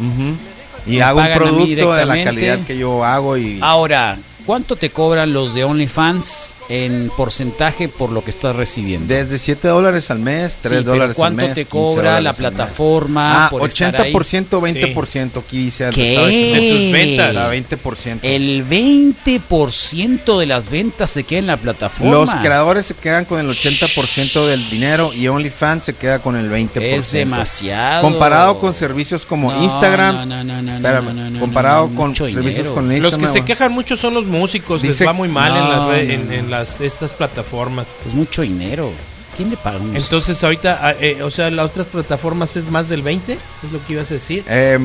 Y 0.87 0.97
Me 0.97 1.03
hago 1.03 1.21
un 1.21 1.33
producto 1.35 1.95
de 1.95 2.05
la 2.05 2.25
calidad 2.25 2.59
que 2.67 2.77
yo 2.77 3.05
hago 3.05 3.37
y 3.37 3.59
Ahora, 3.63 4.19
¿Cuánto 4.47 4.75
te 4.77 4.91
cobran 4.91 5.33
los 5.33 5.55
de 5.55 5.63
OnlyFans 5.65 6.55
en 6.69 7.11
porcentaje 7.17 7.89
por 7.89 8.11
lo 8.11 8.25
que 8.25 8.31
estás 8.31 8.57
recibiendo? 8.57 9.07
Desde 9.13 9.39
7 9.39 9.69
dólares 9.69 10.11
al 10.11 10.19
mes, 10.19 10.59
3 10.61 10.81
Sí, 10.81 10.85
dólares 10.85 11.11
al 11.11 11.17
¿Cuánto 11.17 11.43
mes. 11.43 11.55
te 11.55 11.65
15 11.65 11.71
cobra 11.71 12.21
la 12.21 12.33
plataforma? 12.33 13.47
Ah, 13.47 13.51
por 13.51 13.67
estar 13.69 13.95
ahí? 14.01 14.13
80%, 14.13 14.61
20% 14.61 15.39
aquí 15.39 15.59
dice. 15.65 15.87
Diciendo. 15.91 16.27
De 16.27 16.77
tus 16.77 16.93
ventas. 16.93 17.37
Ah, 17.37 17.51
20%. 17.53 18.19
El 18.23 18.65
20% 18.69 20.39
de 20.39 20.47
las 20.47 20.71
ventas 20.71 21.11
se 21.11 21.25
queda 21.25 21.39
en 21.39 21.47
la 21.47 21.57
plataforma. 21.57 22.13
Los 22.13 22.35
creadores 22.37 22.87
se 22.87 22.95
quedan 22.95 23.25
con 23.25 23.39
el 23.39 23.49
80% 23.49 24.47
del 24.47 24.69
dinero 24.71 25.13
y 25.15 25.29
OnlyFans 25.29 25.85
se 25.85 25.95
queda 25.95 26.19
con 26.19 26.37
el 26.37 26.51
20%. 26.51 26.81
Es 26.81 27.13
demasiado. 27.13 28.03
Comparado 28.03 28.59
con 28.59 28.75
servicios 28.75 29.25
como 29.25 29.53
No, 29.53 29.63
Instagram. 29.63 30.15
no, 30.17 30.27
no, 30.27 30.45
no, 30.45 30.63
no, 30.63 30.75
espérame, 30.77 31.05
no, 31.07 31.13
no, 31.15 31.31
no, 31.31 31.41
comparado 31.41 31.89
no, 31.89 31.95
con 31.97 32.17
servicios 32.17 32.45
dinero. 32.57 32.75
con 32.75 32.89
Los 32.89 32.97
Instagram. 32.97 33.21
que 33.21 33.29
se 33.29 33.45
quejan 33.45 33.73
mucho 33.73 33.97
son 33.97 34.15
los 34.15 34.27
músicos, 34.33 34.83
Dice- 34.83 35.05
les 35.05 35.09
va 35.09 35.13
muy 35.13 35.29
mal 35.29 35.53
en, 35.57 35.69
las, 35.69 35.79
No, 35.83 35.91
re- 35.91 36.05
no, 36.07 36.13
en, 36.13 36.27
no. 36.29 36.33
en 36.35 36.51
las 36.51 36.81
estas 36.81 37.13
plataformas. 37.13 37.87
Es 38.07 38.15
mucho 38.15 38.43
dinero. 38.43 38.91
¿Quién 39.37 39.49
le 39.51 39.57
paga 39.57 39.79
un 39.79 39.97
Entonces 39.97 40.43
ahorita, 40.45 40.79
ah, 40.83 40.95
eh, 41.01 41.23
o 41.23 41.31
sea, 41.31 41.51
las 41.51 41.67
otras 41.71 41.87
plataformas 41.87 42.55
es 42.57 42.71
más 42.71 42.89
del 42.89 43.03
20, 43.03 43.33
es 43.33 43.73
lo 43.73 43.85
que 43.87 43.95
ibas 43.95 44.11
a 44.11 44.15
decir. 44.15 44.45
Eh, 44.49 44.79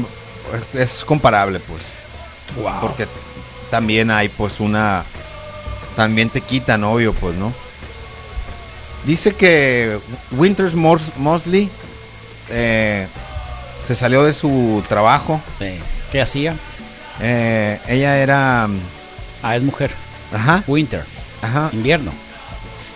es 0.74 1.04
comparable, 1.04 1.60
pues. 1.60 1.82
Wow. 2.62 2.80
Porque 2.82 3.08
también 3.70 4.10
hay, 4.12 4.30
pues, 4.30 4.60
una. 4.62 5.04
También 5.98 6.30
te 6.30 6.40
quitan, 6.42 6.84
obvio, 6.86 7.12
pues, 7.14 7.36
¿no? 7.36 7.52
Dice 9.06 9.34
que 9.36 9.98
Winters 10.32 10.76
Mos- 10.76 11.12
Mosley 11.18 11.70
eh, 12.50 13.08
se 13.86 13.96
salió 13.96 14.24
de 14.24 14.34
su 14.34 14.82
trabajo. 14.88 15.42
Sí. 15.60 15.78
¿Qué 16.12 16.22
hacía? 16.22 16.56
Eh, 17.20 17.80
ella 17.88 18.18
era. 18.20 18.68
Ah, 19.44 19.56
es 19.56 19.64
mujer. 19.64 19.92
Ajá. 20.34 20.64
Winter. 20.68 21.04
Ajá. 21.42 21.70
Invierno. 21.74 22.12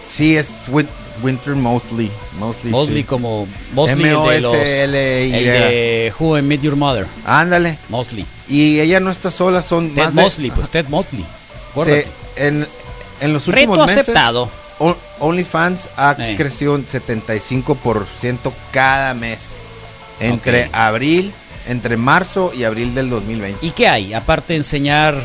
Sí, 0.10 0.36
es 0.36 0.68
Win- 0.68 0.88
Winter 1.24 1.56
Mosley. 1.56 2.12
Mosley, 2.40 2.72
Mosley 2.72 3.02
sí. 3.02 3.04
como 3.04 3.48
Mosley 3.74 3.94
el 3.96 4.00
de 4.02 4.42
los 4.42 4.54
M-O-S-L-Y. 4.54 5.34
el 5.38 5.44
de 5.46 6.14
Who 6.20 6.38
I 6.38 6.42
Met 6.42 6.62
Your 6.62 6.76
Mother. 6.76 7.06
Ándale. 7.26 7.78
Mosley. 7.90 8.26
Y 8.50 8.80
ella 8.80 9.00
no 9.00 9.12
está 9.12 9.32
sola, 9.32 9.62
son 9.62 9.90
Ted 9.94 10.04
más 10.06 10.16
de- 10.16 10.22
Mosley, 10.22 10.52
pues 10.52 10.70
Ted 10.70 10.88
Mosley. 10.90 11.26
Se- 11.86 12.08
en, 12.36 12.68
en 13.22 13.34
los 13.34 13.48
Reto 13.48 13.72
últimos 13.72 13.88
meses, 13.88 14.00
aceptado. 14.10 14.50
On- 14.80 14.98
OnlyFans 15.20 15.90
ha 15.96 16.16
Eh. 16.20 16.36
crecido 16.36 16.74
un 16.74 16.86
75% 16.86 18.52
cada 18.72 19.14
mes. 19.14 19.52
Entre 20.20 20.70
abril, 20.74 21.32
entre 21.68 21.98
marzo 21.98 22.52
y 22.56 22.64
abril 22.64 22.94
del 22.94 23.10
2020. 23.10 23.66
¿Y 23.66 23.72
qué 23.72 23.88
hay? 23.88 24.14
Aparte 24.14 24.54
de 24.54 24.58
enseñar 24.58 25.16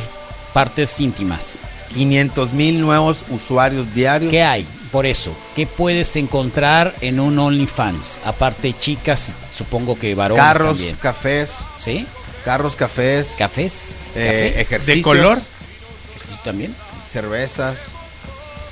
partes 0.57 1.01
íntimas. 1.01 1.59
500 1.93 2.55
mil 2.55 2.81
nuevos 2.81 3.25
usuarios 3.29 3.93
diarios. 3.95 4.31
¿Qué 4.31 4.43
hay? 4.43 4.67
Por 4.91 5.05
eso, 5.05 5.31
¿qué 5.55 5.67
puedes 5.67 6.17
encontrar 6.17 6.95
en 7.03 7.21
un 7.21 7.39
OnlyFans? 7.39 8.21
Aparte 8.25 8.73
chicas, 8.73 9.29
supongo 9.55 9.99
que 9.99 10.15
varones 10.15 10.43
Carros, 10.43 10.79
también. 10.79 10.97
cafés, 10.97 11.53
¿Sí? 11.77 12.07
carros, 12.43 12.75
cafés, 12.75 13.35
¿Cafés? 13.37 13.97
eh, 14.15 14.53
¿Café? 14.55 14.61
ejercicios. 14.63 14.97
¿De 14.97 15.03
color? 15.03 15.37
¿Sí 15.39 16.35
también? 16.43 16.75
cervezas. 17.07 17.89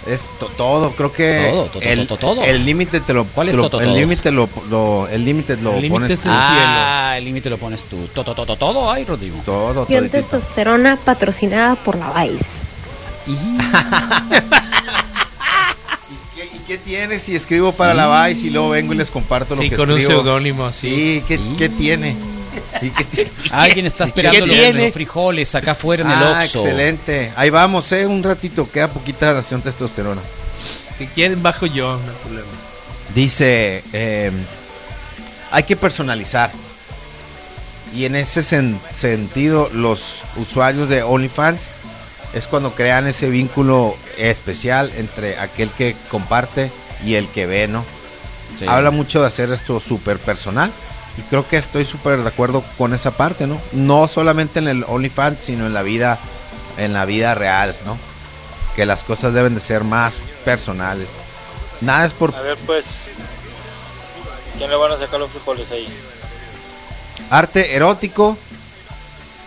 Es 0.06 0.26
to- 0.38 0.50
todo, 0.58 0.90
creo 0.90 1.10
que 1.12 1.48
Todo, 1.50 1.64
to- 1.66 1.80
el 1.80 2.06
to- 2.06 2.16
todo. 2.18 2.42
el 2.44 2.66
límite 2.66 3.00
te 3.00 3.14
lo 3.14 3.24
¿Cuál 3.24 3.48
es 3.48 3.56
lo- 3.56 3.64
el 3.64 3.70
todo? 3.70 3.80
límite 3.80 4.30
lo, 4.32 4.48
lo- 4.68 5.08
el 5.08 5.24
límite 5.24 5.56
lo 5.56 5.70
El 5.74 5.82
límite 5.82 5.92
pones 5.92 6.10
es 6.10 6.20
tú. 6.20 6.28
el 6.28 6.34
Ah, 6.36 7.14
el 7.16 7.24
límite 7.24 7.48
lo 7.48 7.56
pones 7.56 7.84
tú. 7.84 7.96
Todo, 8.14 8.24
todo, 8.34 8.44
todo, 8.44 8.56
todo. 8.56 8.90
Ay, 8.92 9.04
Rodrigo. 9.04 9.36
todo, 9.46 9.86
toditito. 9.86 10.10
testosterona 10.10 10.96
patrocinada 10.96 11.74
por 11.76 11.96
la 11.96 12.10
Vice. 12.22 12.44
¿Qué- 16.34 16.44
¿Y 16.54 16.58
qué 16.66 16.78
tiene 16.78 17.18
si 17.18 17.34
escribo 17.34 17.72
para 17.72 17.94
la 17.94 18.26
Vice 18.26 18.46
y 18.48 18.50
luego 18.50 18.70
vengo 18.70 18.92
y 18.92 18.96
les 18.96 19.10
comparto 19.10 19.56
Sí, 19.56 19.64
lo 19.64 19.70
que 19.70 19.76
con 19.76 19.90
un 19.90 19.98
escribo? 19.98 20.22
seudónimo, 20.22 20.70
sí. 20.72 20.90
Sí, 20.90 21.24
¿qué, 21.28 21.40
qué 21.58 21.68
tiene? 21.68 22.16
¿Y 22.82 22.90
qué 22.90 23.04
tiene? 23.14 23.30
Alguien 23.50 23.86
está 23.86 24.04
esperando 24.04 24.46
¿Qué 24.46 24.72
los, 24.72 24.82
los 24.82 24.92
frijoles 24.92 25.54
acá 25.54 25.72
afuera 25.72 26.02
en 26.04 26.10
el 26.10 26.16
Ah, 26.18 26.40
Oxxo. 26.42 26.60
excelente. 26.60 27.32
Ahí 27.36 27.50
vamos, 27.50 27.90
eh, 27.92 28.06
un 28.06 28.22
ratito, 28.22 28.68
queda 28.70 28.88
poquita 28.88 29.32
nación 29.34 29.62
testosterona. 29.62 30.20
Si 30.98 31.06
quieren, 31.08 31.42
bajo 31.42 31.66
yo, 31.66 31.96
no 31.96 32.10
hay 32.10 32.16
problema. 32.22 32.48
Dice, 33.14 33.82
eh, 33.92 34.30
hay 35.50 35.62
que 35.64 35.76
personalizar. 35.76 36.50
Y 37.94 38.06
en 38.06 38.16
ese 38.16 38.40
sen- 38.40 38.78
sentido, 38.94 39.70
los 39.72 40.16
usuarios 40.36 40.88
de 40.88 41.02
OnlyFans 41.02 41.62
es 42.34 42.48
cuando 42.48 42.72
crean 42.74 43.06
ese 43.06 43.28
vínculo 43.30 43.96
especial 44.18 44.90
entre 44.96 45.38
aquel 45.38 45.70
que 45.70 45.94
comparte 46.10 46.70
y 47.04 47.14
el 47.14 47.28
que 47.28 47.46
ve, 47.46 47.68
¿no? 47.68 47.84
Sí. 48.58 48.66
Habla 48.66 48.90
mucho 48.90 49.20
de 49.20 49.28
hacer 49.28 49.50
esto 49.52 49.78
súper 49.80 50.18
personal. 50.18 50.72
Y 51.16 51.22
creo 51.22 51.46
que 51.46 51.56
estoy 51.56 51.84
súper 51.84 52.22
de 52.22 52.28
acuerdo 52.28 52.64
con 52.76 52.92
esa 52.92 53.12
parte, 53.12 53.46
¿no? 53.46 53.60
No 53.72 54.08
solamente 54.08 54.58
en 54.58 54.68
el 54.68 54.84
OnlyFans, 54.84 55.40
sino 55.40 55.66
en 55.66 55.74
la 55.74 55.82
vida, 55.82 56.18
en 56.76 56.92
la 56.92 57.04
vida 57.04 57.34
real, 57.34 57.74
¿no? 57.86 57.96
Que 58.74 58.86
las 58.86 59.04
cosas 59.04 59.32
deben 59.32 59.54
de 59.54 59.60
ser 59.60 59.84
más 59.84 60.18
personales. 60.44 61.10
Nada 61.80 62.06
es 62.06 62.12
por 62.12 62.34
A 62.34 62.40
ver, 62.40 62.56
pues. 62.66 62.84
¿Quién 64.58 64.70
le 64.70 64.76
van 64.76 64.92
a 64.92 64.98
sacar 64.98 65.20
los 65.20 65.30
frijoles 65.30 65.70
ahí? 65.70 65.88
arte 67.30 67.74
erótico, 67.74 68.36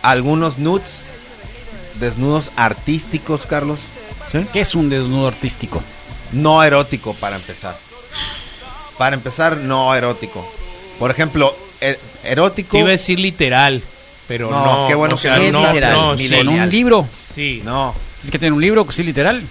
algunos 0.02 0.58
nudes, 0.58 1.06
desnudos 2.00 2.50
artísticos, 2.56 3.46
Carlos. 3.46 3.78
¿Sí? 4.32 4.46
¿Qué 4.52 4.60
es 4.60 4.74
un 4.74 4.90
desnudo 4.90 5.28
artístico? 5.28 5.82
No 6.32 6.62
erótico 6.62 7.14
para 7.14 7.36
empezar. 7.36 7.76
Para 8.98 9.14
empezar, 9.16 9.56
no 9.56 9.94
erótico. 9.94 10.46
Por 10.98 11.10
ejemplo, 11.10 11.54
er- 11.80 11.98
erótico. 12.24 12.72
Te 12.72 12.78
iba 12.80 12.88
a 12.88 12.92
decir 12.92 13.18
literal, 13.18 13.82
pero 14.26 14.50
No, 14.50 14.82
no. 14.82 14.88
qué 14.88 14.94
bueno 14.94 15.14
o 15.14 15.18
que 15.18 15.22
sea, 15.22 15.36
no 15.36 15.40
¿Qué 15.40 15.46
es 15.46 15.52
no, 15.52 15.66
literal? 15.68 15.92
no, 15.92 16.14
Ni 16.16 16.28
sí. 16.28 16.34
¿Con 16.36 16.48
un 16.48 16.70
libro? 16.70 17.08
Sí. 17.34 17.62
No. 17.64 17.94
¿Es 18.24 18.30
que 18.30 18.38
tiene 18.38 18.54
un 18.54 18.60
libro 18.60 18.86
sí 18.90 19.04
literal? 19.04 19.42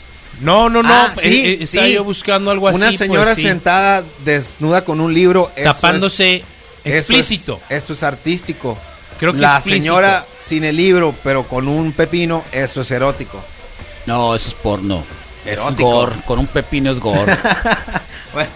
No, 0.42 0.70
no, 0.70 0.84
no. 0.84 0.90
Ah, 0.94 1.12
eh, 1.18 1.22
sí, 1.22 1.48
eh, 1.48 1.58
estaba 1.62 1.88
sí. 1.88 1.94
yo 1.94 2.04
buscando 2.04 2.52
algo 2.52 2.68
Una 2.70 2.90
así. 2.90 2.98
señora 2.98 3.24
pues, 3.26 3.38
sí. 3.38 3.42
sentada 3.44 4.04
desnuda 4.26 4.84
con 4.86 5.00
un 5.00 5.14
libro. 5.14 5.52
eso 5.56 5.72
tapándose 5.74 6.36
es- 6.36 6.44
eso 6.84 6.98
explícito. 6.98 7.60
es- 7.70 7.84
Eso 7.84 7.94
es, 7.94 8.04
artístico. 8.04 8.78
Creo 9.20 9.34
que 9.34 9.40
La 9.40 9.56
explícito. 9.56 9.84
señora 9.84 10.26
sin 10.44 10.64
el 10.64 10.76
libro, 10.78 11.16
pero 11.24 11.44
con 11.44 11.68
un 11.68 11.92
pepino, 11.92 12.44
eso 12.52 12.82
es 12.82 12.92
erótico. 12.92 13.42
No, 14.06 14.36
eso 14.36 14.50
es 14.50 14.54
porno. 14.54 15.04
Es 15.44 15.60
Erótico. 15.60 15.90
gore. 15.90 16.16
Con 16.26 16.40
un 16.40 16.48
pepino 16.48 16.92
es 16.92 17.00
gore. 17.00 17.36
Bueno, 18.34 18.50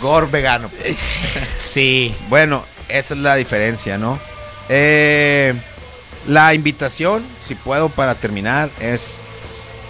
gore 0.00 0.26
vegano. 0.26 0.68
pues. 0.68 0.96
Sí. 1.68 2.14
Bueno, 2.28 2.64
esa 2.88 3.14
es 3.14 3.20
la 3.20 3.36
diferencia, 3.36 3.98
¿no? 3.98 4.18
Eh, 4.70 5.54
la 6.26 6.54
invitación, 6.54 7.22
si 7.46 7.54
puedo 7.54 7.88
para 7.88 8.14
terminar, 8.14 8.70
es... 8.80 9.16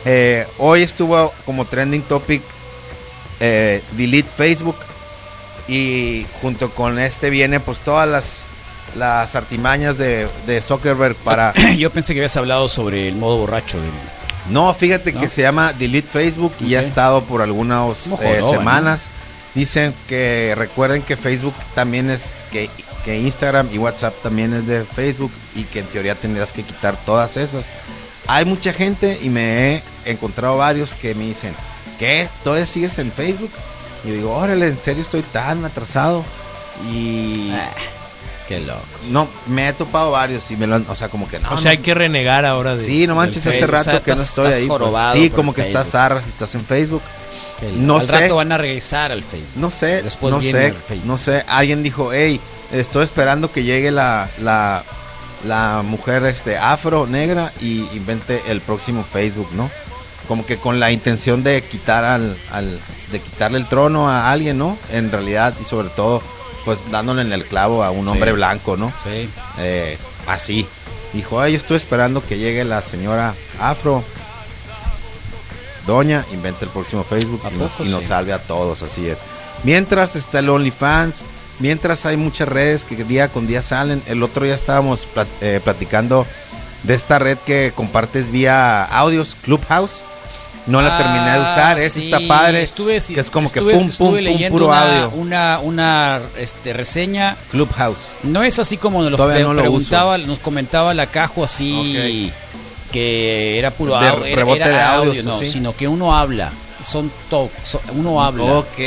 eh, 0.05 0.47
hoy 0.59 0.83
estuvo 0.83 1.33
como 1.45 1.65
trending 1.65 2.03
topic 2.03 2.43
eh, 3.41 3.83
Delete 3.93 4.29
Facebook 4.37 4.77
y 5.69 6.27
junto 6.43 6.71
con 6.71 6.99
este 6.99 7.31
viene 7.31 7.61
pues 7.61 7.79
todas 7.79 8.09
las, 8.09 8.37
las 8.97 9.37
artimañas 9.37 9.99
de, 9.99 10.27
de 10.47 10.61
Zuckerberg 10.63 11.15
para... 11.17 11.53
Yo 11.77 11.91
pensé 11.91 12.15
que 12.15 12.21
habías 12.21 12.37
hablado 12.37 12.69
sobre 12.69 13.09
el 13.09 13.15
modo 13.15 13.39
borracho 13.39 13.81
del... 13.81 13.91
No, 14.51 14.73
fíjate 14.75 15.13
¿No? 15.13 15.21
que 15.21 15.29
se 15.29 15.43
llama 15.43 15.73
Delete 15.75 16.09
Facebook 16.09 16.55
y 16.61 16.71
ya 16.71 16.79
ha 16.81 16.83
estado 16.83 17.23
por 17.25 17.43
algunas 17.43 18.07
eh, 18.23 18.41
semanas. 18.49 19.07
Dicen 19.59 19.93
que 20.09 20.55
recuerden 20.57 21.03
que 21.03 21.17
Facebook 21.17 21.55
también 21.75 22.11
es, 22.11 22.29
que, 22.53 22.71
que 23.05 23.19
Instagram 23.19 23.69
y 23.73 23.79
WhatsApp 23.79 24.15
también 24.23 24.53
es 24.55 24.69
de 24.69 24.85
Facebook 24.85 25.33
y 25.57 25.65
que 25.65 25.81
en 25.81 25.87
teoría 25.87 26.15
tendrías 26.15 26.53
que 26.53 26.63
quitar 26.63 26.97
todas 27.05 27.37
esas. 27.37 27.65
Hay 28.29 28.45
mucha 28.45 28.73
gente 28.73 29.19
y 29.21 29.31
me 29.31 29.75
he 29.75 29.83
encontrado 30.05 30.59
varios 30.59 30.95
que 30.95 31.13
me 31.17 31.25
dicen, 31.25 31.53
¿qué? 31.99 32.29
¿Todavía 32.45 32.67
sigues 32.67 32.97
en 33.01 33.11
Facebook? 33.11 33.51
Y 34.05 34.11
digo, 34.11 34.33
órale, 34.33 34.69
en 34.69 34.79
serio 34.81 35.03
estoy 35.03 35.23
tan 35.23 35.65
atrasado. 35.65 36.23
Y 36.93 37.51
Ah, 37.53 37.69
qué 38.47 38.61
loco. 38.61 38.79
no, 39.11 39.27
me 39.49 39.69
he 39.69 39.73
topado 39.73 40.13
varios 40.13 40.49
y 40.53 40.57
me 40.57 40.69
lo 40.69 40.77
han, 40.77 40.87
o 40.89 40.95
sea, 40.95 41.09
como 41.09 41.29
que 41.29 41.41
no. 41.41 41.49
o 41.51 41.57
sea, 41.57 41.65
no, 41.65 41.71
hay 41.71 41.79
que 41.79 41.95
renegar 41.95 42.45
ahora 42.45 42.77
de. 42.77 42.85
Sí, 42.85 43.09
no 43.09 43.17
manches, 43.17 43.45
hace 43.45 43.59
Facebook. 43.59 43.73
rato 43.73 43.91
O 43.91 43.93
sea, 43.93 44.01
que 44.03 44.11
no 44.15 44.23
estás- 44.23 44.29
estoy 44.29 44.47
estás 44.53 44.63
ahí. 44.63 44.69
pues. 44.69 45.13
Sí, 45.25 45.31
como 45.31 45.53
que 45.53 45.63
estás 45.63 45.87
Facebook. 45.87 45.91
zarra 45.93 46.23
si 46.23 46.29
estás 46.29 46.55
en 46.55 46.61
Facebook. 46.61 47.03
No 47.77 47.99
Al 47.99 48.07
sé. 48.07 48.21
rato 48.21 48.37
van 48.37 48.53
a 48.53 48.59
regresar 48.59 49.11
al 49.13 49.23
Facebook. 49.23 49.49
No 49.57 49.71
sé, 49.71 50.03
Después 50.03 50.33
no 50.33 50.39
viene 50.41 50.59
sé, 50.61 50.67
el 50.69 50.75
Facebook. 50.75 51.07
no 51.07 51.19
sé. 51.19 51.45
Alguien 51.49 51.83
dijo, 51.83 52.11
hey, 52.13 52.41
estoy 52.73 53.05
esperando 53.05 53.51
que 53.51 53.65
llegue 53.65 53.91
la, 53.91 54.29
la, 54.41 54.83
la 55.47 55.83
mujer 55.85 56.25
este, 56.27 56.57
afro, 56.57 57.07
negra 57.07 57.53
y 57.61 57.81
invente 57.97 58.41
el 58.49 58.61
próximo 58.61 59.05
Facebook, 59.05 59.49
¿no? 59.55 59.71
Como 60.29 60.45
que 60.45 60.57
con 60.59 60.79
la 60.79 60.93
intención 60.93 61.43
de 61.43 61.63
quitar 61.63 62.05
al, 62.05 62.37
al, 62.53 62.79
de 63.13 63.19
quitarle 63.21 63.59
el 63.59 63.67
trono 63.67 64.09
a 64.11 64.31
alguien, 64.31 64.59
¿no? 64.59 64.77
En 64.93 65.11
realidad 65.11 65.55
y 65.61 65.65
sobre 65.65 65.89
todo, 65.89 66.23
pues 66.65 66.79
dándole 66.91 67.23
en 67.23 67.33
el 67.33 67.45
clavo 67.45 67.83
a 67.83 67.91
un 67.91 68.05
Sí. 68.05 68.11
hombre 68.11 68.33
blanco, 68.33 68.77
¿no? 68.77 68.93
Sí. 69.05 69.29
Eh, 69.59 69.97
así. 70.27 70.67
Dijo, 71.15 71.41
ay, 71.41 71.55
estoy 71.55 71.79
esperando 71.79 72.23
que 72.25 72.37
llegue 72.37 72.65
la 72.67 72.83
señora 72.83 73.35
afro 73.59 74.05
Doña 75.89 76.23
inventa 76.35 76.67
el 76.67 76.71
próximo 76.71 77.03
Facebook 77.03 77.41
y 77.51 77.89
nos, 77.89 78.05
y 78.05 78.07
salve 78.07 78.35
a 78.35 78.39
todos, 78.39 78.83
así 78.83 79.09
es. 79.09 79.17
Mientras 79.65 80.17
está 80.17 80.41
el 80.41 80.51
OnlyFans, 80.51 81.23
mientras 81.61 82.05
hay 82.05 82.19
muchas 82.19 82.47
redes 82.47 82.85
que 82.85 83.03
día 83.05 83.29
con 83.29 83.47
día 83.47 83.63
salen. 83.63 84.03
El 84.07 84.23
otro 84.23 84.45
día 84.45 84.55
estábamos 84.55 85.07
plat- 85.15 85.27
eh, 85.41 85.61
platicando 85.65 86.27
de 86.83 86.95
esta 86.95 87.19
red 87.19 87.39
que 87.39 87.73
compartes 87.75 88.31
vía 88.31 88.85
audios, 88.85 89.35
Clubhouse. 89.43 90.03
No 90.67 90.83
la 90.83 90.99
terminé 90.99 91.33
de 91.33 91.41
usar, 91.41 91.79
Ah, 91.79 91.83
es 91.83 91.95
sí, 91.95 92.05
está 92.13 92.19
padre. 92.29 92.63
Estuve, 92.63 93.01
que 93.01 93.21
es 93.21 93.31
como 93.31 93.47
estuve- 93.47 93.73
que 93.73 93.79
pum, 93.79 93.89
pum, 93.89 94.15
pum, 94.15 94.51
puro 94.51 94.67
una, 94.67 94.83
audio. 94.83 95.11
Una, 95.17 95.59
una 95.61 96.21
este, 96.37 96.75
reseña. 96.75 97.35
Clubhouse. 97.51 98.01
No 98.25 98.43
es 98.45 98.59
así 98.59 98.77
como 98.77 99.01
nos 99.03 99.13
lo 99.13 99.17
no 99.17 99.55
lo 99.55 99.63
preguntaba, 99.63 100.19
nos 100.19 100.39
comentaba 100.41 100.93
la 100.93 101.07
cajo 101.07 101.43
así 101.43 102.31
que 102.91 103.59
era 103.59 103.71
puro 103.71 103.99
De 103.99 104.09
audio, 104.09 104.25
era, 104.25 104.37
rebote 104.37 104.61
era 104.61 104.69
de 104.69 104.81
audio, 104.83 105.23
no, 105.23 105.39
sino 105.39 105.77
que 105.77 105.87
uno 105.89 106.17
habla. 106.17 106.51
Son 106.81 107.11
so- 107.65 107.81
uno 107.97 108.23
habla. 108.23 108.45
Ok. 108.45 108.79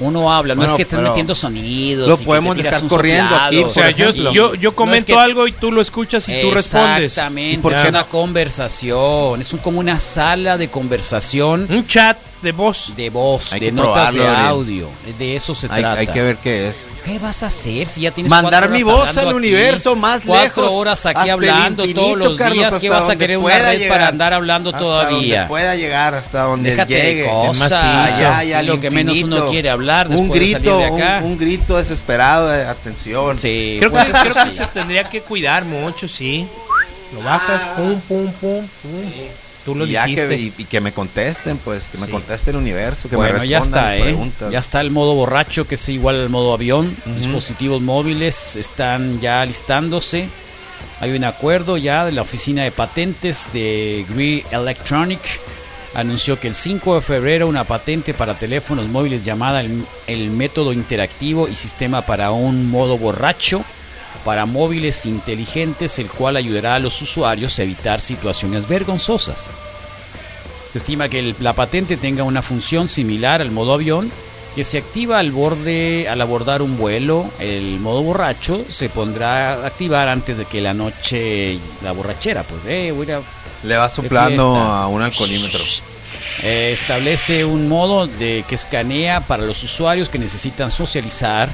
Uno 0.00 0.32
habla, 0.34 0.54
no 0.56 0.62
Bueno, 0.62 0.72
es 0.72 0.76
que 0.76 0.82
estés 0.82 0.98
metiendo 0.98 1.32
sonidos. 1.32 2.08
lo 2.08 2.14
y 2.14 2.16
que 2.16 2.22
te 2.22 2.26
podemos 2.26 2.56
tiras 2.56 2.70
dejar 2.72 2.82
un 2.82 2.88
corriendo 2.88 3.22
soplado. 3.30 3.46
aquí, 3.46 3.62
O 3.62 3.68
sea, 3.68 3.90
yo, 3.92 4.10
yo, 4.10 4.32
yo 4.32 4.50
No, 4.56 4.68
es 4.70 4.74
comento 4.74 5.06
que- 5.06 5.14
algo 5.20 5.46
y 5.46 5.52
tú 5.52 5.70
lo 5.70 5.80
escuchas 5.80 6.28
y 6.28 6.40
tú 6.42 6.50
respondes. 6.50 7.04
Exactamente, 7.04 7.72
es 7.72 7.84
una 7.88 8.02
conversación, 8.04 9.40
es 9.40 9.52
un, 9.52 9.60
como 9.60 9.78
una 9.80 10.00
sala 10.00 10.58
de 10.58 10.68
conversación. 10.68 11.66
Un 11.70 11.86
chat 11.86 12.16
de 12.42 12.52
voz. 12.52 12.92
De 12.96 13.10
voz, 13.10 13.52
Hay 13.52 13.60
de 13.60 13.72
notas 13.72 14.12
de 14.12 14.20
probarlo, 14.20 14.46
audio. 14.48 14.88
De 15.18 15.36
eso 15.36 15.54
se 15.54 15.66
Hay, 15.70 15.80
trata. 15.82 16.00
hay 16.00 16.06
que 16.06 16.22
ver 16.22 16.36
qué 16.36 16.68
es. 16.68 16.80
¿Qué 17.04 17.18
vas 17.20 17.42
a 17.44 17.46
hacer 17.46 17.86
si 17.88 18.00
ya 18.00 18.10
tienes 18.10 18.30
Mandar 18.30 18.64
cuatro 18.64 18.76
mi 18.76 18.82
voz 18.82 19.16
al 19.16 19.26
aquí, 19.28 19.34
universo 19.36 19.94
más 19.94 20.22
cuatro 20.26 20.62
lejos, 20.62 20.74
horas 20.74 21.06
aquí 21.06 21.28
hablando 21.30 21.84
infinito, 21.84 22.00
todos 22.00 22.18
los 22.18 22.36
Carlos, 22.38 22.56
días. 22.58 22.74
¿Qué 22.80 22.88
vas 22.90 23.08
a 23.08 23.14
querer 23.16 23.38
una 23.38 23.44
pueda 23.54 23.70
red 23.70 23.78
llegar. 23.78 23.96
para 23.98 24.08
andar 24.08 24.34
hablando 24.34 24.70
Hasta 24.70 24.78
todavía? 24.80 25.34
donde 25.42 25.48
pueda 25.48 25.76
llegar, 25.76 26.14
hasta 26.14 26.42
donde 26.42 26.70
Déjate 26.70 26.94
de 26.94 27.02
llegue. 27.02 27.28
cosas. 27.30 27.72
Allá, 27.72 28.10
Sí, 28.16 28.22
allá, 28.52 28.62
lo 28.64 28.80
que 28.80 28.90
menos 28.90 29.22
uno 29.22 29.48
quiere 29.50 29.70
hablar 29.70 30.08
un 30.08 30.16
después 30.16 30.32
de 30.40 30.46
salir 30.52 30.58
grito, 30.58 30.78
de 30.78 30.84
acá. 30.84 31.18
Un, 31.22 31.30
un 31.32 31.38
grito 31.38 31.76
desesperado 31.76 32.48
de 32.48 32.64
atención. 32.66 33.38
Sí, 33.38 33.76
Creo, 33.78 33.92
pues 33.92 34.04
que, 34.06 34.10
eso 34.10 34.20
creo 34.22 34.44
que 34.44 34.50
sí. 34.50 34.56
se 34.56 34.66
tendría 34.66 35.04
que 35.04 35.20
cuidar 35.20 35.64
mucho, 35.64 36.08
sí. 36.08 36.46
Lo 37.14 37.20
bajas, 37.22 37.60
pum, 37.76 38.00
pum, 38.00 38.32
pum, 38.40 38.66
pum. 38.82 39.12
Tú 39.66 39.74
lo 39.74 39.84
y, 39.84 39.90
ya 39.90 40.06
dijiste. 40.06 40.28
que, 40.28 40.36
y, 40.36 40.52
y 40.58 40.64
que 40.64 40.80
me 40.80 40.92
contesten, 40.92 41.58
pues, 41.58 41.88
que 41.88 41.98
me 41.98 42.08
conteste 42.08 42.52
el 42.52 42.56
universo, 42.56 43.08
que 43.08 43.16
bueno, 43.16 43.40
me 43.40 43.48
ya 43.48 43.58
respondan 43.58 43.84
está, 43.84 43.94
mis 43.96 44.00
¿eh? 44.00 44.04
preguntas. 44.04 44.52
Ya 44.52 44.58
está 44.60 44.80
el 44.80 44.92
modo 44.92 45.14
borracho, 45.16 45.66
que 45.66 45.74
es 45.74 45.88
igual 45.88 46.20
al 46.20 46.28
modo 46.28 46.54
avión. 46.54 46.96
Dispositivos 47.18 47.82
móviles 47.82 48.54
están 48.54 49.20
ya 49.20 49.44
listándose. 49.44 50.28
Hay 51.00 51.16
un 51.16 51.24
acuerdo 51.24 51.78
ya 51.78 52.04
de 52.04 52.12
la 52.12 52.22
oficina 52.22 52.62
de 52.62 52.70
patentes 52.70 53.48
de 53.52 54.06
Gree 54.08 54.44
Electronic. 54.52 55.20
Anunció 55.94 56.38
que 56.38 56.46
el 56.46 56.54
5 56.54 56.94
de 56.94 57.00
febrero 57.00 57.48
una 57.48 57.64
patente 57.64 58.14
para 58.14 58.34
teléfonos 58.34 58.86
móviles 58.86 59.24
llamada 59.24 59.62
el, 59.62 59.84
el 60.06 60.30
método 60.30 60.72
interactivo 60.72 61.48
y 61.48 61.56
sistema 61.56 62.02
para 62.02 62.30
un 62.30 62.70
modo 62.70 62.98
borracho 62.98 63.64
para 64.26 64.44
móviles 64.44 65.06
inteligentes, 65.06 66.00
el 66.00 66.08
cual 66.08 66.36
ayudará 66.36 66.74
a 66.74 66.78
los 66.80 67.00
usuarios 67.00 67.58
a 67.58 67.62
evitar 67.62 68.00
situaciones 68.00 68.66
vergonzosas. 68.66 69.48
Se 70.72 70.78
estima 70.78 71.08
que 71.08 71.20
el- 71.20 71.36
la 71.38 71.52
patente 71.52 71.96
tenga 71.96 72.24
una 72.24 72.42
función 72.42 72.88
similar 72.88 73.40
al 73.40 73.52
modo 73.52 73.72
avión, 73.74 74.10
que 74.56 74.64
se 74.64 74.78
activa 74.78 75.20
al 75.20 75.30
borde 75.30 76.08
al 76.08 76.20
abordar 76.20 76.60
un 76.60 76.76
vuelo. 76.76 77.24
El 77.38 77.78
modo 77.78 78.02
borracho 78.02 78.64
se 78.68 78.88
pondrá 78.88 79.52
a 79.52 79.66
activar 79.68 80.08
antes 80.08 80.38
de 80.38 80.44
que 80.44 80.60
la 80.60 80.74
noche, 80.74 81.56
la 81.84 81.92
borrachera, 81.92 82.42
pues, 82.42 82.62
eh, 82.66 82.92
voy 82.94 83.08
a 83.12 83.20
Le 83.62 83.76
va 83.76 83.88
soplando 83.88 84.56
a 84.56 84.88
un 84.88 85.02
alcoholímetro. 85.02 85.60
Eh, 86.42 86.70
establece 86.72 87.44
un 87.44 87.68
modo 87.68 88.06
de 88.08 88.44
que 88.48 88.56
escanea 88.56 89.20
para 89.20 89.44
los 89.44 89.62
usuarios 89.62 90.08
que 90.08 90.18
necesitan 90.18 90.70
socializar 90.70 91.48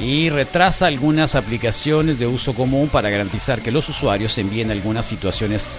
y 0.00 0.30
retrasa 0.30 0.86
algunas 0.86 1.34
aplicaciones 1.34 2.18
de 2.18 2.26
uso 2.26 2.54
común 2.54 2.88
para 2.88 3.10
garantizar 3.10 3.60
que 3.60 3.70
los 3.70 3.88
usuarios 3.88 4.36
envíen 4.38 4.70
algunas 4.70 5.04
situaciones 5.06 5.78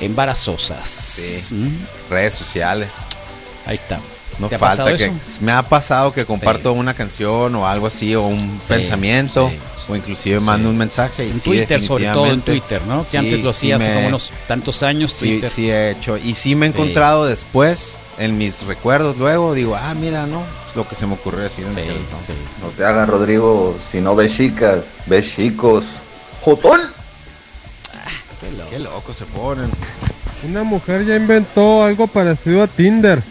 embarazosas. 0.00 0.88
Sí. 0.88 1.54
¿Mm? 1.54 2.10
Redes 2.10 2.34
sociales. 2.34 2.94
Ahí 3.66 3.76
está. 3.76 3.98
No 4.38 4.48
¿Te 4.48 4.56
ha 4.56 4.58
falta 4.58 4.94
que 4.96 5.04
eso? 5.06 5.12
me 5.40 5.50
ha 5.52 5.62
pasado 5.62 6.12
que 6.12 6.24
comparto 6.26 6.72
una 6.74 6.92
canción 6.92 7.54
o 7.54 7.66
algo 7.66 7.86
así 7.86 8.14
o 8.14 8.22
un 8.26 8.60
pensamiento 8.68 9.48
sí, 9.50 9.58
o 9.92 9.96
inclusive 9.96 10.40
mando 10.40 10.68
un 10.68 10.76
mensaje 10.76 11.24
y 11.26 11.30
En 11.30 11.40
sí, 11.40 11.48
Twitter, 11.50 11.80
sobre 11.80 12.04
todo 12.04 12.26
en 12.26 12.42
Twitter, 12.42 12.82
¿no? 12.86 13.02
Que 13.04 13.10
sí, 13.12 13.16
antes 13.16 13.40
lo 13.40 13.52
sí 13.54 13.72
hacía 13.72 13.76
hace 13.76 13.88
me- 13.88 13.94
como 13.94 14.08
unos 14.08 14.32
tantos 14.46 14.82
años. 14.82 15.10
Sí, 15.10 15.18
Twitter. 15.38 15.50
sí 15.50 15.70
he 15.70 15.90
hecho 15.92 16.18
y 16.18 16.34
sí 16.34 16.54
me 16.54 16.66
he 16.66 16.72
Sí. 16.72 16.76
encontrado 16.76 17.24
después 17.24 17.92
en 18.18 18.38
mis 18.38 18.62
recuerdos 18.62 19.16
luego 19.18 19.52
digo, 19.54 19.76
ah, 19.76 19.94
mira, 19.94 20.26
no, 20.26 20.42
lo 20.74 20.88
que 20.88 20.94
se 20.94 21.06
me 21.06 21.14
ocurrió 21.14 21.40
decir 21.40 21.64
en 21.66 21.72
aquel 21.72 21.96
entonces. 21.96 22.34
No 22.62 22.68
te 22.68 22.84
hagas, 22.84 23.08
Rodrigo. 23.08 23.76
Si 23.82 24.00
no 24.00 24.14
ves 24.16 24.36
chicas, 24.36 24.90
ves 25.06 25.34
chicos. 25.34 25.84
¡Jotón! 26.42 26.80
Qué 28.70 28.78
loco 28.78 29.12
se 29.14 29.24
ponen. 29.26 29.70
Una 30.48 30.62
mujer 30.62 31.04
ya 31.04 31.16
inventó 31.16 31.82
algo 31.84 32.06
parecido 32.06 32.62
a 32.62 32.66
Tinder. 32.66 33.22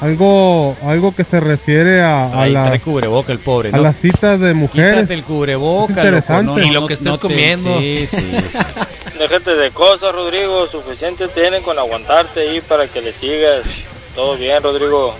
Algo, 0.00 0.76
algo 0.84 1.14
que 1.14 1.24
se 1.24 1.40
refiere 1.40 2.02
a, 2.02 2.42
a 2.42 2.46
las, 2.46 2.66
trae 2.66 2.80
cubreboca 2.80 3.32
el 3.32 3.38
pobre, 3.38 3.70
a 3.70 3.76
¿no? 3.76 3.82
las 3.82 3.96
citas 3.96 4.38
de 4.40 4.52
mujeres. 4.52 4.96
Quítate 4.96 5.14
el 5.14 5.24
cubreboca, 5.24 5.92
Es 5.92 5.96
loco, 5.96 6.06
interesante. 6.08 6.44
no, 6.44 6.58
no, 6.58 6.64
Y 6.64 6.70
lo 6.70 6.80
no- 6.82 6.86
que 6.86 6.94
estés 6.94 7.06
no 7.12 7.14
te- 7.16 7.20
comiendo. 7.20 7.78
Sí, 7.80 8.06
sí, 8.06 8.34
sí. 8.50 8.58
Déjate 9.18 9.54
de 9.56 9.70
cosas, 9.70 10.14
Rodrigo. 10.14 10.66
Suficiente 10.66 11.28
tienen 11.28 11.62
con 11.62 11.78
aguantarte 11.78 12.40
ahí 12.40 12.60
para 12.60 12.86
que 12.86 13.00
le 13.00 13.12
sigas. 13.12 13.62
Todo 14.14 14.36
bien, 14.36 14.62
Rodrigo. 14.62 15.14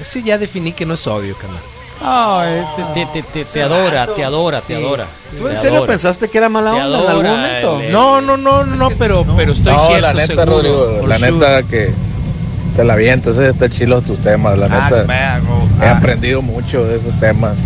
Ese 0.00 0.22
ya 0.22 0.38
definí 0.38 0.72
que 0.72 0.86
no 0.86 0.94
es 0.94 1.06
odio, 1.06 1.36
carnal. 1.36 1.60
No, 2.02 2.44
eh, 2.44 2.62
te, 2.94 3.06
te- 3.06 3.22
te- 3.22 3.44
te 3.46 3.62
adora, 3.62 4.06
te 4.06 4.22
adora, 4.22 4.60
te 4.60 4.76
adora. 4.76 5.06
¿Tú 5.38 5.48
en 5.48 5.56
serio 5.56 5.78
adora. 5.78 5.92
pensaste 5.92 6.28
que 6.28 6.36
era 6.38 6.48
mala 6.50 6.74
onda 6.74 6.98
en 7.00 7.06
algún 7.08 7.26
momento? 7.26 7.80
el- 7.80 7.92
No, 7.92 8.20
no, 8.20 8.36
no, 8.36 8.64
no, 8.64 8.88
pero, 8.98 9.24
pero 9.34 9.52
estoy 9.52 9.72
no, 9.72 9.86
cierto, 9.86 10.00
la 10.02 10.12
neta, 10.12 10.26
seguro, 10.26 10.44
Rodrigo, 10.56 11.06
la 11.06 11.18
sure. 11.18 11.32
neta 11.32 11.62
que 11.62 11.90
te 12.76 12.84
la 12.84 12.92
avientas, 12.92 13.38
eh, 13.38 13.48
está 13.48 13.70
chilo 13.70 14.02
tus 14.02 14.18
temas, 14.20 14.58
la 14.58 14.66
Ah, 14.70 14.90
neta. 14.90 15.04
He 15.82 15.88
ah, 15.88 15.96
aprendido 15.96 16.42
mucho 16.42 16.84
de 16.84 16.98
esos 16.98 17.18
temas. 17.18 17.56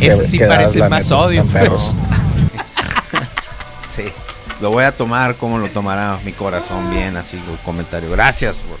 Ese 0.00 0.22
que- 0.22 0.26
sí 0.26 0.38
parece 0.38 0.78
más 0.88 1.04
neta, 1.04 1.16
odio, 1.18 1.44
pero- 1.52 1.76
sí. 1.76 1.92
Lo 4.62 4.70
voy 4.70 4.84
a 4.84 4.92
tomar 4.92 5.34
como 5.34 5.58
lo 5.58 5.68
tomará 5.68 6.18
mi 6.24 6.32
corazón 6.32 6.88
bien, 6.90 7.16
así 7.16 7.36
el 7.36 7.58
comentario. 7.64 8.08
Gracias. 8.12 8.58
bro. 8.66 8.78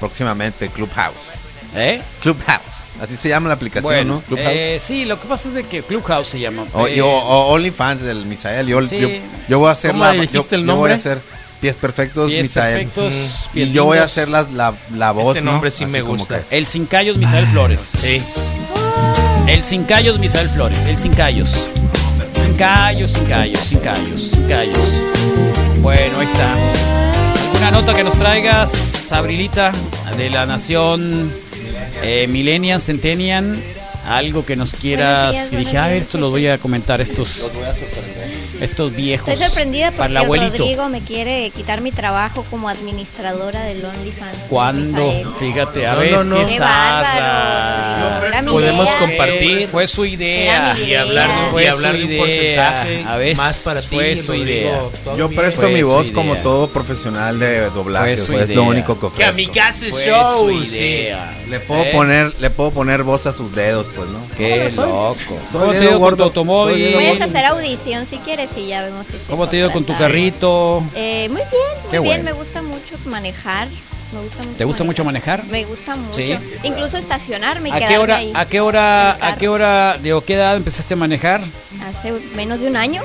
Próximamente 0.00 0.68
Clubhouse. 0.68 1.14
¿Eh? 1.76 2.00
Clubhouse. 2.22 2.62
Así 3.00 3.16
se 3.16 3.28
llama 3.28 3.48
la 3.48 3.54
aplicación, 3.54 3.84
Bueno, 3.92 4.14
¿no? 4.14 4.20
Clubhouse. 4.22 4.48
eh, 4.52 4.78
sí, 4.80 5.04
lo 5.04 5.20
que 5.20 5.28
pasa 5.28 5.48
es 5.48 5.54
de 5.54 5.64
que 5.64 5.82
Clubhouse 5.82 6.28
se 6.28 6.40
llama. 6.40 6.64
O, 6.72 6.86
eh, 6.86 6.96
y- 6.96 7.00
o- 7.00 7.08
o 7.08 7.52
OnlyFans 7.52 8.02
del 8.02 8.24
Misael. 8.26 8.66
Yo, 8.66 8.84
Sí. 8.86 8.98
yo, 8.98 9.08
yo 9.48 9.58
voy 9.58 9.68
a 9.68 9.72
hacer 9.72 9.92
¿Cómo 9.92 10.04
la. 10.04 10.12
le 10.12 10.26
Yo, 10.26 10.32
dijiste 10.32 10.56
el 10.56 10.62
yo 10.66 10.76
voy 10.76 10.90
a 10.90 10.94
nombre? 10.94 10.94
hacer 10.94 11.20
pies 11.60 11.76
perfectos, 11.76 12.30
Pies 12.30 12.42
Misael. 12.48 12.74
perfectos, 12.74 13.12
Mm. 13.12 13.52
pies 13.54 13.68
Y 13.68 13.72
yo 13.72 13.84
voy 13.84 13.98
a 13.98 14.04
hacer 14.04 14.28
la, 14.28 14.46
la, 14.52 14.72
la 14.96 15.12
voz. 15.12 15.36
Ese 15.36 15.44
¿no? 15.44 15.52
nombre 15.52 15.70
sí 15.70 15.84
Así 15.84 15.92
me 15.92 16.00
gusta. 16.02 16.40
que- 16.42 16.56
El 16.58 16.66
Sin 16.66 16.86
Callos 16.86 17.16
Misael 17.18 17.46
Flores. 17.48 17.86
Sí. 18.00 18.22
El 19.46 19.62
Sin 19.62 19.84
Callos 19.84 20.18
Misael 20.18 20.48
Flores. 20.48 20.84
El 20.84 20.98
Sin 20.98 21.12
Callos. 21.14 21.68
Callos, 22.62 23.10
Sin 23.10 23.24
Callos, 23.24 23.58
Sin 23.58 23.78
Callos, 23.80 24.22
Sin 24.22 24.46
Callos. 24.46 25.02
Bueno, 25.80 26.20
ahí 26.20 26.26
está. 26.26 26.54
¿Alguna 27.46 27.72
nota 27.72 27.92
que 27.92 28.04
nos 28.04 28.16
traigas, 28.16 29.10
Abrilita, 29.10 29.72
de 30.16 30.30
la 30.30 30.46
nación 30.46 31.28
eh, 32.04 32.28
Millennial, 32.28 32.80
Centennial? 32.80 33.60
Algo 34.06 34.46
que 34.46 34.54
nos 34.54 34.74
quieras. 34.74 35.50
Días, 35.50 35.64
dije, 35.64 35.76
a 35.76 35.88
ver, 35.88 36.02
esto 36.02 36.18
lo 36.18 36.30
voy 36.30 36.46
a 36.46 36.58
comentar 36.58 37.00
a 37.00 37.02
estos, 37.02 37.50
estos 38.62 38.94
viejos. 38.94 39.28
Estoy 39.28 39.46
sorprendida 39.46 39.90
Para 39.90 40.06
el 40.06 40.12
porque 40.14 40.24
abuelito. 40.24 40.58
Rodrigo 40.58 40.88
me 40.88 41.00
quiere 41.00 41.50
quitar 41.50 41.80
mi 41.80 41.90
trabajo 41.92 42.44
como 42.50 42.68
administradora 42.68 43.62
del 43.64 43.84
OnlyFans. 43.84 44.38
¿Cuándo? 44.48 45.06
Misael. 45.06 45.26
Fíjate, 45.38 45.86
a 45.86 45.92
No, 45.94 45.98
ver, 46.00 46.26
no, 46.26 46.38
no. 46.38 46.44
qué 46.46 46.58
bárbaro, 46.60 48.52
Podemos 48.52 48.88
idea. 48.88 48.98
compartir. 48.98 49.68
Fue 49.68 49.86
su 49.86 50.04
idea. 50.04 50.76
Y 50.78 50.94
hablar, 50.94 51.28
idea. 51.30 51.62
y 51.62 51.66
hablar 51.66 51.92
de 51.96 52.04
un 52.04 52.10
idea. 52.10 52.20
porcentaje 52.20 53.04
A 53.08 53.16
ver, 53.16 53.36
más 53.36 53.58
para 53.60 53.80
ti, 53.80 53.86
fue 53.88 54.16
su 54.16 54.34
idea. 54.34 54.80
Yo 55.16 55.28
presto 55.30 55.68
mi 55.68 55.82
voz 55.82 56.06
idea. 56.06 56.14
como 56.14 56.36
todo 56.36 56.68
profesional 56.68 57.38
de 57.38 57.70
doblaje. 57.70 58.16
Fue 58.16 58.16
su 58.16 58.26
pues, 58.32 58.38
es 58.40 58.46
idea. 58.46 58.56
lo 58.56 58.64
único 58.64 58.94
que 58.94 59.00
Que 59.16 59.24
a 59.24 59.30
ofrezco. 59.30 59.36
mi 59.36 59.46
casa 59.48 59.86
es 59.86 59.90
Fue 59.92 60.04
show. 60.06 60.48
su 60.50 60.66
sí. 60.66 61.08
Le 61.52 61.60
puedo 61.60 61.82
¿Eh? 61.82 61.90
poner, 61.92 62.32
le 62.40 62.48
puedo 62.48 62.70
poner 62.70 63.02
voz 63.02 63.26
a 63.26 63.32
sus 63.34 63.54
dedos, 63.54 63.88
pues, 63.94 64.08
¿no? 64.08 64.18
Qué 64.38 64.70
Soy- 64.70 64.88
loco. 64.88 65.16
soy 65.50 65.60
¿Cómo 65.60 65.70
te 65.72 65.78
ha 65.78 65.82
ido 65.82 65.90
con 65.90 65.98
tu 65.98 66.04
gordo, 66.04 66.24
automóvil? 66.24 66.92
Puedes 66.94 67.18
gordo. 67.18 67.24
hacer 67.24 67.44
audición 67.44 68.06
si 68.06 68.16
quieres 68.16 68.48
y 68.56 68.68
ya 68.68 68.82
vemos 68.82 69.06
si 69.06 69.12
te 69.12 69.18
¿Cómo 69.28 69.46
te 69.48 69.56
ha 69.56 69.58
ido 69.60 69.70
con 69.70 69.84
tu 69.84 69.94
carrito? 69.98 70.82
Eh, 70.94 71.28
muy 71.28 71.42
bien, 71.42 71.82
muy 71.82 71.90
Qué 71.90 71.98
bien. 71.98 72.04
bueno. 72.04 72.24
Me 72.24 72.32
gusta 72.32 72.62
mucho 72.62 72.96
manejar. 73.04 73.68
Me 74.14 74.20
gusta 74.20 74.38
mucho 74.44 74.56
¿Te 74.56 74.64
gusta 74.64 74.84
mucho 74.84 75.04
manejar. 75.04 75.44
Me 75.44 75.64
gusta 75.66 75.94
mucho. 75.96 76.14
Sí. 76.16 76.34
Incluso 76.62 76.96
estacionarme 76.96 77.68
y 77.68 77.72
¿A 77.72 77.86
qué 77.86 77.98
hora, 77.98 78.16
ahí. 78.16 78.32
a 78.34 78.46
qué 78.46 78.60
hora, 78.60 79.10
a 79.20 79.36
qué 79.36 79.48
hora, 79.48 79.98
de 80.02 80.14
o 80.14 80.24
qué 80.24 80.34
edad 80.34 80.56
empezaste 80.56 80.94
a 80.94 80.96
manejar? 80.96 81.42
Hace 81.86 82.12
menos 82.34 82.60
de 82.60 82.66
un 82.68 82.76
año. 82.76 83.02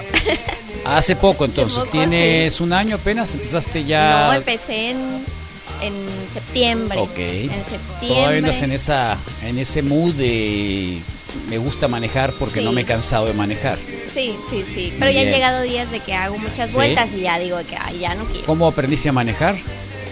Hace 0.85 1.17
poco 1.17 1.43
entonces, 1.45 1.79
poco, 1.79 1.91
tienes 1.91 2.61
un 2.61 2.71
año 2.71 2.95
apenas, 2.95 3.33
empezaste 3.33 3.83
ya... 3.83 4.27
No, 4.27 4.33
empecé 4.35 4.91
en, 4.91 5.25
en 5.81 5.93
septiembre. 6.33 6.97
Ok. 6.99 7.17
En 7.17 7.47
Todavía 7.49 7.65
septiembre. 7.69 8.37
andas 8.37 8.61
en 8.61 8.71
esa, 8.71 9.17
en 9.43 9.57
ese 9.57 9.81
mood 9.81 10.13
de 10.15 10.99
me 11.49 11.57
gusta 11.57 11.87
manejar 11.87 12.31
porque 12.39 12.59
Sí. 12.59 12.65
no 12.65 12.71
me 12.71 12.81
he 12.81 12.85
cansado 12.85 13.25
de 13.27 13.33
manejar. 13.33 13.77
Sí, 14.13 14.33
sí, 14.49 14.63
sí. 14.73 14.93
Pero 14.97 15.11
ya 15.11 15.21
han 15.21 15.27
llegado 15.27 15.61
días 15.61 15.91
de 15.91 15.99
que 15.99 16.13
hago 16.13 16.37
muchas 16.39 16.71
¿Sí? 16.71 16.75
vueltas 16.75 17.07
y 17.15 17.21
ya 17.21 17.37
digo 17.39 17.57
que 17.69 17.75
ay, 17.77 17.99
ya 17.99 18.15
no 18.15 18.23
quiero. 18.25 18.45
¿Cómo 18.45 18.67
aprendiste 18.67 19.09
a 19.09 19.11
manejar? 19.11 19.55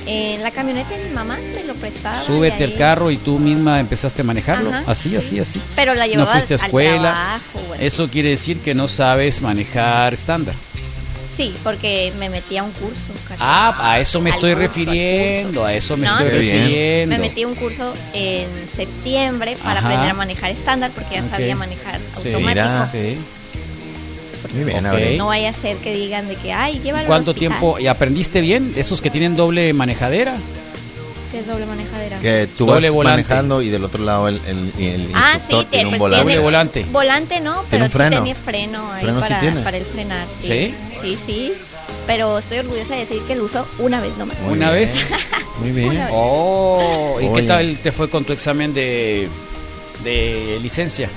En 0.08 0.43
la 0.43 0.51
camioneta 0.51 0.95
de 0.95 1.04
mi 1.06 1.10
mamá 1.15 1.36
me 1.56 1.63
lo 1.63 1.73
prestaba. 1.73 2.21
Súbete 2.21 2.63
al 2.65 2.75
carro 2.75 3.10
y 3.10 3.17
tú 3.17 3.39
misma 3.39 3.80
empezaste 3.80 4.21
a 4.21 4.25
manejarlo. 4.25 4.69
Ajá, 4.69 4.84
Así, 4.86 5.15
así, 5.15 5.39
así. 5.39 5.60
Pero 5.75 5.95
la 5.95 6.06
No 6.06 6.12
llevaba 6.12 6.32
fuiste 6.34 6.54
a 6.54 6.58
al 6.58 6.63
escuela. 6.65 6.99
trabajo, 6.99 7.67
bueno. 7.69 7.84
Eso 7.84 8.08
quiere 8.08 8.30
decir 8.30 8.60
que 8.60 8.75
no 8.75 8.88
sabes 8.88 9.41
manejar 9.41 10.13
estándar. 10.13 10.54
Sí, 11.36 11.54
porque 11.63 12.13
me 12.17 12.30
metí 12.30 12.56
a 12.58 12.63
un 12.63 12.71
curso. 12.71 12.95
Ah, 13.39 13.76
a 13.91 14.00
eso 14.00 14.21
me 14.21 14.30
Al 14.30 14.36
estoy 14.36 14.52
curso, 14.54 14.67
refiriendo, 14.67 15.65
a 15.65 15.74
eso 15.74 15.98
me 15.98 16.08
No, 16.08 16.17
estoy 16.19 16.30
sí, 16.32 16.36
refiriendo. 16.52 17.15
Me 17.15 17.19
metí 17.21 17.43
a 17.43 17.48
un 17.48 17.56
curso 17.56 17.93
en 18.13 18.48
septiembre 18.76 19.58
para 19.62 19.80
Ajá. 19.80 19.88
aprender 19.89 20.12
a 20.12 20.13
manejar 20.13 20.52
estándar 20.52 20.91
porque 20.95 21.15
ya 21.15 21.30
sabía 21.30 21.56
manejar 21.56 22.00
Sí, 22.21 22.30
automático. 22.32 22.39
mira, 22.48 22.88
sí. 22.89 23.17
Muy 24.56 24.63
bien, 24.63 24.86
Ok. 24.86 24.93
Abril. 24.93 25.17
No 25.17 25.28
vaya 25.28 25.50
a 25.50 25.54
ser 25.54 25.76
que 25.78 25.93
digan 25.93 26.28
de 26.30 26.36
que, 26.36 26.54
ay, 26.54 26.80
llévalo 26.84 27.08
¿Cuánto 27.08 27.32
al 27.32 27.38
tiempo? 27.38 27.80
¿Y 27.80 27.88
aprendiste 27.88 28.39
bien? 28.41 28.74
¿Esos 28.78 29.02
que 29.02 29.10
tienen 29.10 29.36
doble 29.36 29.74
manejadera? 29.74 30.36
¿Qué 31.32 31.39
es 31.39 31.48
doble 31.48 31.65
manejadera? 31.65 32.19
Que 32.19 32.48
tú 32.58 32.65
Doble 32.65 32.88
vas 32.89 32.95
volante. 32.95 33.24
manejando 33.24 33.62
y 33.62 33.69
del 33.69 33.84
otro 33.84 34.06
lado 34.06 34.30
el, 34.30 34.39
el, 34.48 34.71
el 34.82 35.10
Ah, 35.13 35.32
instructor 35.34 35.63
sí, 35.63 35.67
tiene 35.71 35.86
un 35.86 35.89
pues 35.89 36.00
volante. 36.00 36.24
tiene- 36.24 36.36
Doble 36.36 36.39
volante. 36.45 36.86
Volante 36.91 37.39
no, 37.41 37.54
¿Tiene 37.56 37.67
pero 37.71 37.84
un 37.86 37.89
sí 37.91 37.98
freno? 37.98 38.15
tenía 38.17 38.36
freno 38.36 38.91
ahí 38.93 39.04
¿Freno 39.04 39.17
sí 39.17 39.21
para, 39.28 39.39
tiene? 39.41 39.62
para 39.62 39.78
el 39.78 39.86
frenar. 39.86 40.28
¿Sí? 40.39 40.48
Sí, 40.48 40.74
sí, 41.06 41.18
sí. 41.26 41.54
Pero 42.08 42.39
estoy 42.39 42.60
orgullosa 42.60 42.94
de 42.96 43.02
decir 43.02 43.22
que 43.28 43.36
lo 43.36 43.46
uso 43.46 43.68
una 43.80 44.00
vez 44.02 44.15
nomás. 44.18 44.38
Muy 44.39 44.54
¿Una 44.54 44.72
bien. 44.72 44.82
vez? 44.82 45.30
Muy 45.62 45.72
bien. 45.72 46.08
Oh, 46.12 47.18
¿y 47.22 47.30
qué 47.34 47.44
tal 47.44 47.78
te 47.82 47.91
fue 47.91 48.10
con 48.10 48.24
tu 48.26 48.34
examen 48.34 48.74
de, 48.74 49.28
de 50.04 50.60
licencia? 50.62 51.10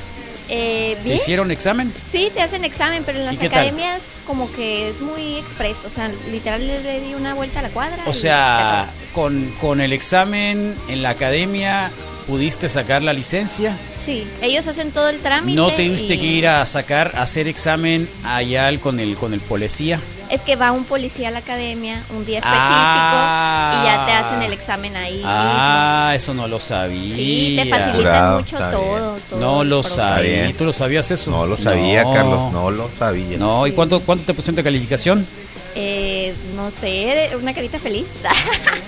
Eh, 0.49 0.95
¿Te 0.99 1.05
¿Bien? 1.05 1.17
hicieron 1.17 1.51
examen? 1.51 1.93
Sí, 2.11 2.31
te 2.35 2.41
hacen 2.41 2.65
examen, 2.65 3.03
pero 3.05 3.19
en 3.19 3.27
las 3.27 3.35
¿Y 3.35 3.39
qué 3.39 3.51
tal? 3.51 3.59
academias 3.67 4.01
como 4.27 4.51
que 4.53 4.89
es 4.91 5.01
muy 5.01 5.37
expreso. 5.39 5.79
O 5.87 5.91
sea, 5.95 6.11
literal 6.31 6.67
le, 6.67 6.83
le 6.83 7.01
di 7.01 7.15
una 7.15 7.35
vuelta 7.35 7.61
a 7.61 7.63
la 7.63 7.69
cuadra. 7.71 8.03
O 8.07 8.11
y 8.11 8.15
sea, 8.15 8.89
con, 9.15 9.51
con 9.61 9.81
el 9.81 9.93
examen 9.93 10.75
en 10.89 11.03
la 11.03 11.11
academia 11.11 11.91
pudiste 12.27 12.69
sacar 12.69 13.03
la 13.03 13.13
licencia. 13.13 13.77
Sí, 14.05 14.27
ellos 14.43 14.67
hacen 14.67 14.91
todo 14.93 15.09
el 15.09 15.19
trámite. 15.19 15.55
No 15.57 15.69
te 15.69 15.87
tuviste 15.87 16.15
y- 16.15 16.19
que 16.19 16.27
ir 16.27 16.47
a 16.49 16.65
sacar, 16.67 17.13
a 17.17 17.23
hacer 17.23 17.47
examen 17.49 18.09
allá 18.25 18.69
al- 18.69 18.81
con 18.81 18.99
el 19.01 19.17
con 19.17 19.33
el 19.35 19.41
policía. 19.41 20.01
Es 20.31 20.43
que 20.43 20.57
va 20.57 20.73
un 20.73 20.85
policía 20.85 21.29
a 21.29 21.31
la 21.31 21.39
academia 21.39 22.03
un 22.11 22.27
día 22.27 22.39
específico 22.41 22.61
Ah. 22.63 23.81
y 23.83 23.87
ya 23.87 24.07
te 24.07 24.13
hacen 24.13 24.43
el 24.43 24.53
examen 24.53 24.95
ahí. 24.97 25.23
Ah, 25.25 26.13
eso 26.15 26.35
no 26.35 26.47
lo 26.47 26.61
sabía. 26.61 27.17
Sí, 27.17 27.59
te 27.63 27.71
facilitan 27.71 28.37
mucho 28.37 28.59
todo, 28.59 29.19
todo 29.31 29.41
No 29.41 29.65
lo 29.65 29.83
sabía. 29.83 30.23
bien. 30.33 30.51
¿Y 30.51 30.53
tú 30.53 30.65
lo 30.67 30.73
sabías 30.75 31.11
eso? 31.11 31.31
No 31.31 31.47
lo 31.47 31.57
sabía, 31.57 32.03
No. 32.05 32.13
Carlos, 32.13 32.53
no 32.53 32.71
lo 32.71 32.91
sabía. 32.99 33.39
No, 33.39 33.67
¿y 33.67 33.73
cuánto, 33.73 34.01
cuánto 34.01 34.25
te 34.27 34.35
pusieron 34.35 34.57
de 34.57 34.65
calificación? 34.65 35.27
Eh, 35.75 36.35
no 36.57 36.71
sé, 36.79 37.31
una 37.41 37.55
carita 37.55 37.79
feliz. 37.79 38.05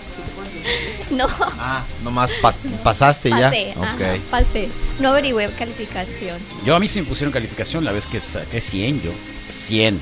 no, 1.17 1.27
Ah, 1.59 1.83
nomás 2.05 2.31
pas- 2.43 2.57
pasaste 2.83 3.31
ya. 3.31 3.51
pasé, 3.51 3.75
Ok. 3.77 3.85
ajá, 3.85 4.17
pasé. 4.31 4.69
No 5.01 5.11
averigüé 5.11 5.49
calificación. 5.59 6.37
Yo 6.65 6.77
a 6.77 6.81
mí 6.81 6.89
sí 6.89 7.01
me 7.01 7.07
pusieron 7.07 7.33
calificación 7.33 7.85
la 7.85 7.93
vez 7.93 8.07
que 8.07 8.21
saqué 8.21 8.61
100 8.61 9.03
yo. 9.03 9.11
100. 9.53 10.01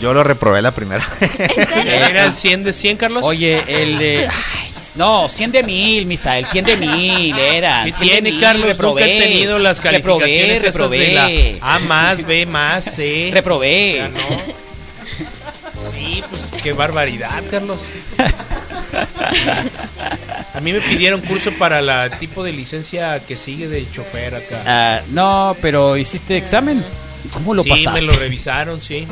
Yo 0.00 0.14
lo 0.14 0.22
reprobé 0.24 0.62
la 0.62 0.70
primera. 0.70 1.06
¿Era 1.84 2.24
el 2.24 2.32
100 2.32 2.64
de 2.64 2.72
100, 2.72 2.96
Carlos? 2.96 3.22
Oye, 3.24 3.62
el 3.68 3.98
de... 3.98 4.28
ay, 4.28 4.70
no, 4.94 5.28
100 5.28 5.52
de 5.52 5.62
mil, 5.62 6.06
Misael, 6.06 6.46
100 6.46 6.64
de 6.64 6.76
mil, 6.78 7.38
era. 7.38 7.84
¿Qué 7.84 7.92
100 7.92 8.06
de 8.08 8.12
tiene, 8.12 8.30
mil, 8.32 8.40
Carlos? 8.40 8.66
reprobé. 8.66 9.02
Nunca 9.02 9.14
he 9.14 9.20
tenido 9.28 9.58
las 9.58 9.80
calificaciones 9.82 10.30
reprobé, 10.30 10.56
esas 10.56 10.74
reprobé. 10.74 10.98
de 10.98 11.58
la 11.60 11.74
A 11.74 11.78
más, 11.80 12.24
B 12.26 12.46
más, 12.46 12.84
C. 12.84 13.30
Reprobé. 13.32 13.92
O 13.92 13.96
sea, 13.96 14.08
no. 14.08 15.90
Sí, 15.90 16.22
pues 16.30 16.62
qué 16.62 16.72
barbaridad, 16.72 17.42
Carlos. 17.50 17.82
A 20.54 20.60
mí 20.60 20.72
me 20.72 20.80
pidieron 20.80 21.20
curso 21.20 21.52
para 21.52 21.80
la 21.80 22.10
tipo 22.10 22.42
de 22.42 22.52
licencia 22.52 23.20
que 23.20 23.36
sigue 23.36 23.68
de 23.68 23.88
chofer 23.90 24.34
acá. 24.34 24.62
Ah, 24.66 25.00
no, 25.12 25.56
pero 25.62 25.96
¿hiciste 25.96 26.36
examen? 26.36 26.84
¿Cómo 27.32 27.54
lo 27.54 27.62
sí, 27.62 27.70
pasaste? 27.70 28.00
me 28.00 28.12
lo 28.12 28.18
revisaron, 28.18 28.82
sí. 28.82 29.06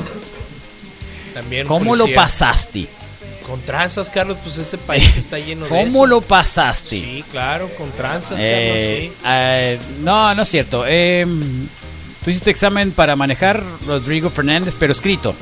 También 1.34 1.66
¿Cómo 1.66 1.94
lo 1.94 2.12
pasaste? 2.14 2.86
Con 3.46 3.60
tranzas, 3.62 4.10
Carlos, 4.10 4.36
pues 4.42 4.58
ese 4.58 4.76
país 4.78 5.16
está 5.16 5.38
lleno 5.38 5.64
de 5.64 5.68
¿Cómo 5.70 6.04
eso. 6.04 6.06
lo 6.06 6.20
pasaste? 6.20 7.00
Sí, 7.00 7.24
claro, 7.30 7.68
con 7.78 7.90
tranzas, 7.92 8.38
Eh, 8.38 9.10
Carlos, 9.22 9.36
eh, 9.36 9.78
no, 10.02 10.34
no 10.34 10.42
es 10.42 10.48
cierto. 10.48 10.84
Eh, 10.86 11.26
Tú 12.24 12.30
hiciste 12.30 12.50
examen 12.50 12.90
para 12.90 13.14
manejar 13.16 13.62
Rodrigo 13.86 14.28
Fernández, 14.28 14.74
pero 14.78 14.92
escrito. 14.92 15.34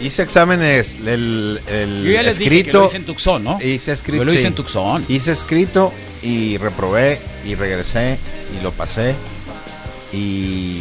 Hice 0.00 0.22
exámenes, 0.22 0.96
el, 1.06 1.60
el 1.68 2.04
Yo 2.04 2.12
ya 2.12 2.22
les 2.22 2.32
escrito. 2.38 2.50
dije 2.50 2.64
que 2.64 2.72
lo 2.72 2.86
hice 2.86 2.96
en 2.98 3.04
Tucson, 3.04 3.44
¿no? 3.44 3.58
Hice 3.62 3.92
escrito. 3.92 4.18
Yo 4.22 4.24
lo 4.24 4.32
hice 4.32 4.40
sí. 4.42 4.46
en 4.48 4.54
Tucson. 4.54 5.04
Hice 5.08 5.32
escrito 5.32 5.92
y 6.22 6.56
reprobé 6.58 7.20
y 7.46 7.54
regresé 7.54 8.18
y 8.58 8.62
lo 8.62 8.70
pasé. 8.72 9.14
Y, 10.12 10.80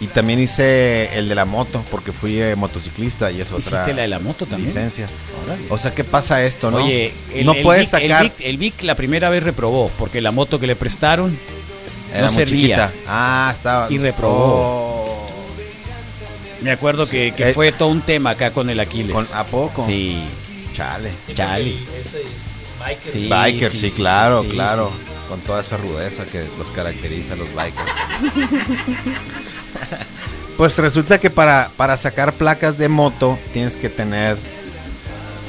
y 0.00 0.06
también 0.08 0.40
hice 0.40 1.10
el 1.16 1.28
de 1.28 1.34
la 1.34 1.44
moto 1.44 1.82
porque 1.90 2.10
fui 2.12 2.40
eh, 2.40 2.56
motociclista 2.56 3.30
y 3.30 3.40
es 3.40 3.48
otra 3.52 3.60
¿Hiciste 3.60 3.94
la 3.94 4.02
de 4.02 4.08
la 4.08 4.18
moto 4.18 4.46
también? 4.46 4.68
licencia. 4.74 5.06
O 5.68 5.78
sea, 5.78 5.94
¿qué 5.94 6.04
pasa 6.04 6.42
esto, 6.44 6.70
no? 6.70 6.78
Oye, 6.78 7.12
el, 7.34 7.44
no 7.46 7.52
el 7.52 7.62
puedes 7.62 7.92
Vic, 7.92 8.00
el 8.02 8.08
sacar. 8.10 8.24
Vic- 8.24 8.40
El 8.46 8.56
Vic, 8.56 8.82
la 8.82 8.94
primera 8.94 9.28
vez 9.28 9.42
reprobó 9.42 9.90
porque 9.98 10.20
la 10.20 10.32
moto 10.32 10.58
que 10.58 10.66
le 10.66 10.74
prestaron 10.74 11.36
Era 12.12 12.22
no 12.22 12.26
muy 12.28 12.34
servía. 12.34 12.76
chiquita. 12.88 12.92
Ah, 13.06 13.52
estaba. 13.54 13.86
Y 13.92 13.98
reprobó. 13.98 14.32
Oh. 14.34 14.93
Me 16.64 16.70
acuerdo 16.72 17.06
que, 17.06 17.32
que 17.36 17.50
Eh, 17.50 17.54
fue 17.54 17.70
todo 17.72 17.90
un 17.90 18.00
tema 18.00 18.30
acá 18.30 18.50
con 18.50 18.70
el 18.70 18.80
Aquiles. 18.80 19.14
¿Con- 19.14 19.26
¿A 19.34 19.44
poco? 19.44 19.84
Sí, 19.84 20.18
Chale. 20.74 21.10
chale. 21.34 21.76
Ese 22.00 22.22
es 22.22 22.80
biker. 22.80 23.12
Sí, 23.12 23.28
Biker, 23.28 23.70
sí, 23.70 23.78
sí, 23.78 23.90
sí, 23.90 23.96
claro, 23.96 24.42
sí, 24.42 24.48
claro. 24.48 24.88
sí, 24.88 24.96
Con 25.28 25.40
toda 25.40 25.60
esa 25.60 25.76
rudeza 25.76 26.24
que 26.24 26.42
los 26.58 26.68
caracteriza 26.74 27.34
a 27.34 27.36
los 27.36 27.48
bikers. 27.54 28.56
pues 30.56 30.76
resulta 30.78 31.18
que 31.18 31.30
para, 31.30 31.70
para 31.76 31.96
sacar 31.96 32.32
placas 32.32 32.78
de 32.78 32.88
moto 32.88 33.38
tienes 33.52 33.76
que 33.76 33.88
tener 33.88 34.36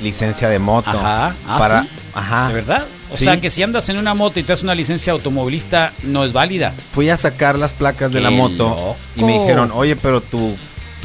licencia 0.04 0.50
de 0.50 0.60
moto. 0.60 0.90
Ajá. 0.90 1.34
Ah, 1.48 1.60
para, 1.60 1.84
¿sí? 1.84 1.90
Ajá. 2.14 2.48
¿De 2.50 2.54
verdad? 2.56 2.86
O 3.12 3.18
Sí. 3.18 3.24
sea, 3.26 3.40
que 3.40 3.50
si 3.50 3.64
andas 3.64 3.88
en 3.90 3.98
una 3.98 4.14
moto 4.14 4.40
y 4.40 4.44
te 4.44 4.52
das 4.52 4.64
una 4.64 4.76
licencia 4.76 5.14
automovilista, 5.14 5.94
no 6.04 6.26
es 6.26 6.34
válida. 6.34 6.74
Fui 6.94 7.10
a 7.10 7.18
sacar 7.18 7.58
las 7.58 7.74
placas 7.74 8.12
de 8.12 8.20
la 8.20 8.32
moto 8.32 8.70
loco. 8.70 8.98
y 9.16 9.24
me 9.24 9.40
dijeron, 9.40 9.72
oye, 9.74 9.96
pero 9.96 10.22
tu, 10.22 10.56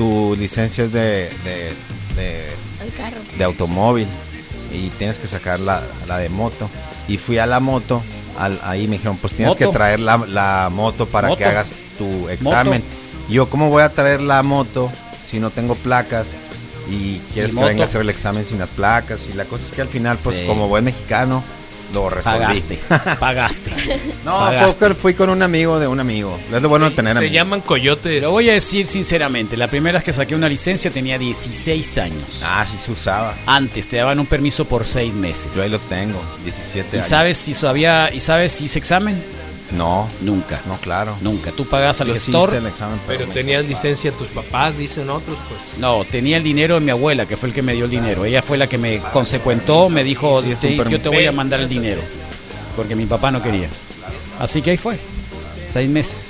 tu 0.00 0.34
licencia 0.34 0.84
es 0.84 0.92
de, 0.94 1.28
de, 1.44 2.48
de, 3.36 3.44
automóvil 3.44 4.06
y 4.72 4.88
tienes 4.96 5.18
que 5.18 5.28
sacar 5.28 5.60
la, 5.60 5.82
la 6.08 6.16
de 6.16 6.30
moto. 6.30 6.70
Y 7.06 7.18
fui 7.18 7.36
a 7.36 7.44
la 7.44 7.60
moto, 7.60 8.00
al- 8.38 8.58
ahí 8.64 8.86
me 8.88 8.92
dijeron, 8.96 9.18
pues 9.18 9.34
tienes 9.34 9.56
Moto. 9.56 9.66
que 9.70 9.76
traer 9.76 10.00
la, 10.00 10.16
la 10.16 10.70
moto 10.72 11.04
para 11.04 11.28
Moto. 11.28 11.36
que 11.38 11.44
hagas 11.44 11.72
tu 11.98 12.30
examen. 12.30 12.82
Yo, 13.28 13.50
¿cómo 13.50 13.68
voy 13.68 13.82
a 13.82 13.90
traer 13.90 14.22
la 14.22 14.42
moto 14.42 14.90
si 15.26 15.38
no 15.38 15.50
tengo 15.50 15.74
placas? 15.74 16.28
Y 16.90 17.18
quieres 17.34 17.52
¿Y 17.52 17.56
que 17.56 17.64
venga 17.64 17.82
a 17.82 17.86
hacer 17.86 18.00
el 18.00 18.08
examen 18.08 18.46
sin 18.46 18.58
las 18.58 18.70
placas. 18.70 19.20
Y 19.30 19.36
la 19.36 19.44
cosa 19.44 19.66
es 19.66 19.72
que 19.72 19.82
al 19.82 19.88
final, 19.88 20.16
pues 20.24 20.38
Sí. 20.38 20.46
como 20.46 20.66
buen 20.68 20.84
mexicano, 20.84 21.42
lo 21.92 22.10
resolví. 22.10 22.38
Pagaste, 22.38 22.78
pagaste. 23.18 23.70
No, 24.24 24.32
Pagaste. 24.38 24.86
fue- 24.86 24.94
fui 24.94 25.14
con 25.14 25.30
un 25.30 25.42
amigo 25.42 25.78
de 25.78 25.86
un 25.88 25.98
amigo. 26.00 26.38
Es 26.52 26.60
lo 26.62 26.68
bueno 26.68 26.88
de 26.90 26.94
tener 26.96 27.12
Se 27.14 27.18
amigos. 27.18 27.34
llaman 27.34 27.60
coyotes. 27.62 28.22
Lo 28.22 28.30
voy 28.30 28.50
a 28.50 28.52
decir 28.52 28.86
sinceramente, 28.86 29.56
la 29.56 29.68
primera 29.68 29.98
vez 29.98 30.04
que 30.04 30.12
saqué 30.12 30.34
una 30.34 30.48
licencia 30.48 30.90
tenía 30.90 31.18
16 31.18 31.98
años. 31.98 32.40
Ah, 32.44 32.64
sí 32.70 32.76
se 32.78 32.92
usaba. 32.92 33.34
Antes 33.46 33.86
te 33.88 33.96
daban 33.96 34.18
un 34.20 34.26
permiso 34.26 34.64
por 34.66 34.84
6 34.86 35.12
meses. 35.14 35.48
Yo 35.56 35.62
ahí 35.62 35.70
lo 35.70 35.78
tengo, 35.78 36.20
17 36.44 36.88
¿Y 36.92 36.94
años. 36.96 37.06
sabes 37.06 37.36
si 37.38 37.54
sabía, 37.54 38.10
y 38.12 38.20
sabes 38.20 38.52
si 38.52 38.64
hice 38.64 38.78
examen? 38.78 39.20
No, 39.72 40.08
Nunca. 40.22 40.60
no, 40.66 40.76
claro. 40.78 41.16
Nunca. 41.20 41.50
Tú 41.52 41.64
pagas 41.66 41.98
sí 41.98 42.02
el 42.04 42.10
examen, 42.16 43.00
Pero 43.06 43.26
tenías 43.26 43.64
licencia 43.64 44.10
tus 44.12 44.28
papás, 44.28 44.76
dicen 44.78 45.08
otros, 45.10 45.36
pues. 45.48 45.78
No, 45.78 46.04
tenía 46.04 46.36
el 46.36 46.42
dinero 46.42 46.74
de 46.74 46.80
mi 46.80 46.90
abuela, 46.90 47.26
que 47.26 47.36
fue 47.36 47.48
el 47.48 47.54
que 47.54 47.62
me 47.62 47.72
dio 47.74 47.84
el 47.84 47.90
dinero. 47.90 48.24
Ella 48.24 48.42
fue 48.42 48.58
la 48.58 48.66
que 48.66 48.78
me 48.78 48.98
consecuentó, 49.12 49.88
me 49.88 50.04
dijo, 50.04 50.42
Sí, 50.42 50.52
es 50.52 50.62
un 50.62 50.84
"Te- 50.84 50.90
yo 50.90 51.00
te 51.00 51.08
voy 51.08 51.26
a 51.26 51.32
mandar 51.32 51.60
el 51.60 51.68
dinero. 51.68 52.00
Porque 52.76 52.96
mi 52.96 53.06
papá 53.06 53.30
no 53.30 53.42
quería. 53.42 53.68
Así 54.38 54.62
que 54.62 54.70
ahí 54.72 54.76
fue. 54.76 54.98
Seis 55.68 55.88
meses. 55.88 56.28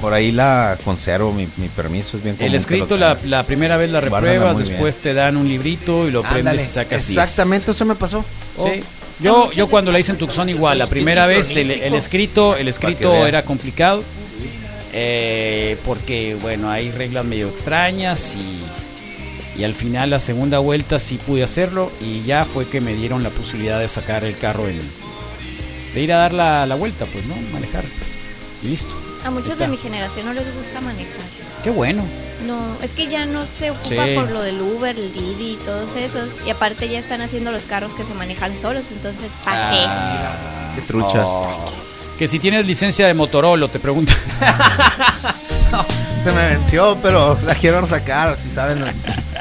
Por 0.00 0.14
ahí 0.14 0.32
la 0.32 0.78
conservo, 0.82 1.30
mi, 1.30 1.46
mi 1.58 1.68
permiso 1.68 2.16
es 2.16 2.22
bien 2.22 2.34
común 2.34 2.48
El 2.48 2.54
escrito, 2.54 2.96
la, 2.96 3.42
primera 3.44 3.76
vez 3.76 3.90
la 3.90 4.00
repruebas, 4.00 4.56
después 4.56 4.96
te 4.96 5.12
dan 5.12 5.36
un 5.36 5.46
librito 5.46 6.08
y 6.08 6.10
lo 6.10 6.22
prendes 6.22 6.38
Ándale, 6.38 6.62
y 6.62 6.66
sacas 6.66 7.06
10. 7.06 7.18
Exactamente, 7.18 7.70
eso 7.72 7.84
me 7.84 7.94
pasó. 7.94 8.24
Sí. 8.64 8.82
Yo, 9.20 9.52
yo 9.52 9.68
cuando 9.68 9.92
la 9.92 9.98
hice 9.98 10.12
en 10.12 10.18
Tucson 10.18 10.48
igual, 10.48 10.78
la 10.78 10.86
primera 10.86 11.26
vez 11.26 11.54
el, 11.56 11.70
el 11.70 11.94
escrito, 11.94 12.56
el 12.56 12.68
escrito 12.68 13.26
era 13.26 13.42
complicado 13.42 14.02
eh, 14.92 15.76
porque 15.86 16.36
bueno, 16.40 16.70
hay 16.70 16.90
reglas 16.90 17.24
medio 17.24 17.48
extrañas 17.48 18.36
y, 18.36 19.60
y 19.60 19.64
al 19.64 19.74
final 19.74 20.10
la 20.10 20.18
segunda 20.18 20.58
vuelta 20.58 20.98
sí 20.98 21.18
pude 21.18 21.44
hacerlo 21.44 21.92
y 22.00 22.22
ya 22.24 22.44
fue 22.44 22.66
que 22.66 22.80
me 22.80 22.94
dieron 22.94 23.22
la 23.22 23.30
posibilidad 23.30 23.78
de 23.78 23.88
sacar 23.88 24.24
el 24.24 24.36
carro 24.36 24.68
en, 24.68 24.80
de 25.94 26.00
ir 26.00 26.12
a 26.12 26.16
dar 26.16 26.32
la, 26.32 26.66
la 26.66 26.74
vuelta, 26.74 27.06
pues 27.06 27.24
no, 27.26 27.36
manejar. 27.52 27.84
Y 28.62 28.68
listo. 28.68 28.94
A 29.24 29.30
muchos 29.30 29.52
Está. 29.52 29.64
de 29.64 29.70
mi 29.70 29.76
generación 29.76 30.26
no 30.26 30.32
les 30.32 30.44
gusta 30.54 30.80
manejar. 30.80 31.49
Qué 31.62 31.70
bueno. 31.70 32.02
No, 32.46 32.58
es 32.82 32.92
que 32.92 33.06
ya 33.08 33.26
no 33.26 33.44
se 33.46 33.70
ocupa 33.70 33.88
Sí. 34.06 34.14
por 34.14 34.30
lo 34.30 34.40
del 34.42 34.60
Uber, 34.60 34.96
el 34.96 35.12
Didi 35.12 35.52
y 35.52 35.56
todos 35.64 35.94
esos. 35.96 36.28
Y 36.46 36.50
aparte 36.50 36.88
ya 36.88 36.98
están 36.98 37.20
haciendo 37.20 37.52
los 37.52 37.62
carros 37.64 37.92
que 37.92 38.02
se 38.04 38.14
manejan 38.14 38.52
solos, 38.62 38.82
entonces 38.90 39.30
¿para 39.44 39.70
qué? 39.70 39.84
Ah, 39.86 40.32
Qué 40.74 40.80
truchas. 40.82 41.24
oh. 41.26 41.70
Que 42.18 42.26
si 42.28 42.38
tienes 42.38 42.66
licencia 42.66 43.06
de 43.06 43.14
Motorola, 43.14 43.68
te 43.68 43.78
pregunto. 43.78 44.12
Se 46.24 46.32
me 46.32 46.48
venció, 46.56 46.98
pero 47.02 47.38
la 47.46 47.54
quiero 47.54 47.86
sacar, 47.86 48.36
si 48.38 48.50
saben, 48.50 48.84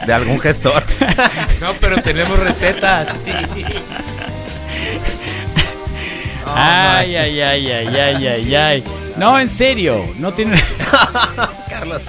de 0.06 0.14
algún 0.14 0.40
gestor. 0.40 0.82
No, 1.60 1.74
pero 1.82 2.02
tenemos 2.02 2.40
recetas. 2.40 3.10
ay, 6.56 7.16
ay, 7.18 7.42
ay, 7.42 7.70
ay, 7.72 7.88
ay, 7.98 8.28
ay, 8.28 8.56
ay. 8.56 8.84
No, 9.18 9.38
en 9.40 9.50
serio, 9.50 10.06
no 10.20 10.32
tiene. 10.32 10.58
Carlos, 11.90 12.02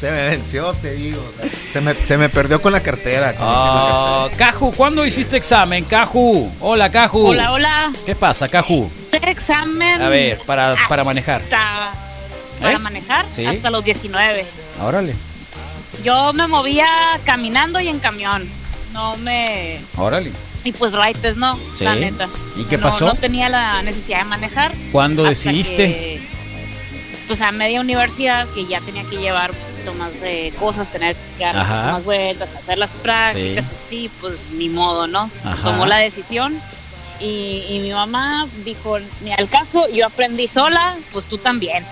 se 0.00 0.10
me 0.10 0.22
venció, 0.28 0.72
te 0.74 0.92
digo. 0.94 1.22
Se 1.72 1.80
me, 1.80 1.94
se 1.94 2.16
me 2.18 2.28
perdió 2.28 2.60
con 2.60 2.72
la 2.72 2.80
cartera. 2.80 3.34
con 3.34 3.46
la 3.46 3.52
Ah, 3.54 4.28
Caju, 4.36 4.72
¿cuándo 4.72 5.04
hiciste 5.04 5.36
examen? 5.36 5.84
Caju. 5.84 6.50
Hola, 6.60 6.90
Caju. 6.90 7.28
Hola, 7.28 7.52
hola. 7.52 7.92
¿Qué 8.04 8.14
pasa, 8.14 8.48
Caju? 8.48 8.90
Examen. 9.12 10.00
A 10.02 10.08
ver, 10.08 10.38
para, 10.46 10.76
para 10.88 11.04
manejar. 11.04 11.42
para 12.60 12.72
¿Eh? 12.72 12.78
manejar 12.78 13.26
Sí. 13.30 13.44
hasta 13.44 13.70
los 13.70 13.84
19. 13.84 14.44
Órale, 14.82 15.14
Yo 16.04 16.32
me 16.34 16.46
movía 16.46 16.86
caminando 17.24 17.80
y 17.80 17.88
en 17.88 17.98
camión. 17.98 18.46
No 18.92 19.16
me. 19.18 19.80
órale. 19.96 20.30
Y 20.64 20.72
pues 20.72 20.92
raites, 20.92 21.36
no, 21.36 21.58
Sí. 21.76 21.84
la 21.84 21.94
neta. 21.94 22.28
¿Y 22.56 22.64
qué 22.64 22.76
No- 22.76 22.84
pasó? 22.84 23.06
No, 23.06 23.14
tenía 23.14 23.48
la 23.48 23.82
necesidad 23.82 24.18
de 24.18 24.24
manejar. 24.24 24.72
¿Cuándo 24.92 25.24
decidiste? 25.24 25.76
que, 25.76 26.20
pues 27.26 27.40
a 27.40 27.50
media 27.52 27.80
universidad 27.80 28.46
que 28.54 28.66
ya 28.66 28.80
tenía 28.80 29.02
que 29.04 29.16
llevar 29.16 29.50
un 29.50 29.56
poquito 29.56 29.94
más 29.94 30.20
de 30.20 30.52
cosas, 30.58 30.90
tener 30.92 31.16
que 31.38 31.44
dar 31.44 31.56
más 31.56 32.04
vueltas, 32.04 32.48
hacer 32.56 32.78
las 32.78 32.90
prácticas, 32.90 33.64
así, 33.70 34.10
pues 34.20 34.34
ni 34.52 34.68
modo, 34.68 35.06
¿no? 35.06 35.28
Se 35.28 35.48
Ajá. 35.48 35.62
tomó 35.62 35.86
la 35.86 35.96
decisión 35.98 36.58
y, 37.20 37.64
y 37.68 37.78
mi 37.82 37.90
mamá 37.92 38.46
dijo, 38.64 38.98
ni 39.22 39.32
al 39.32 39.48
caso, 39.48 39.88
yo 39.92 40.06
aprendí 40.06 40.46
sola, 40.48 40.96
pues 41.12 41.26
tú 41.26 41.38
también. 41.38 41.84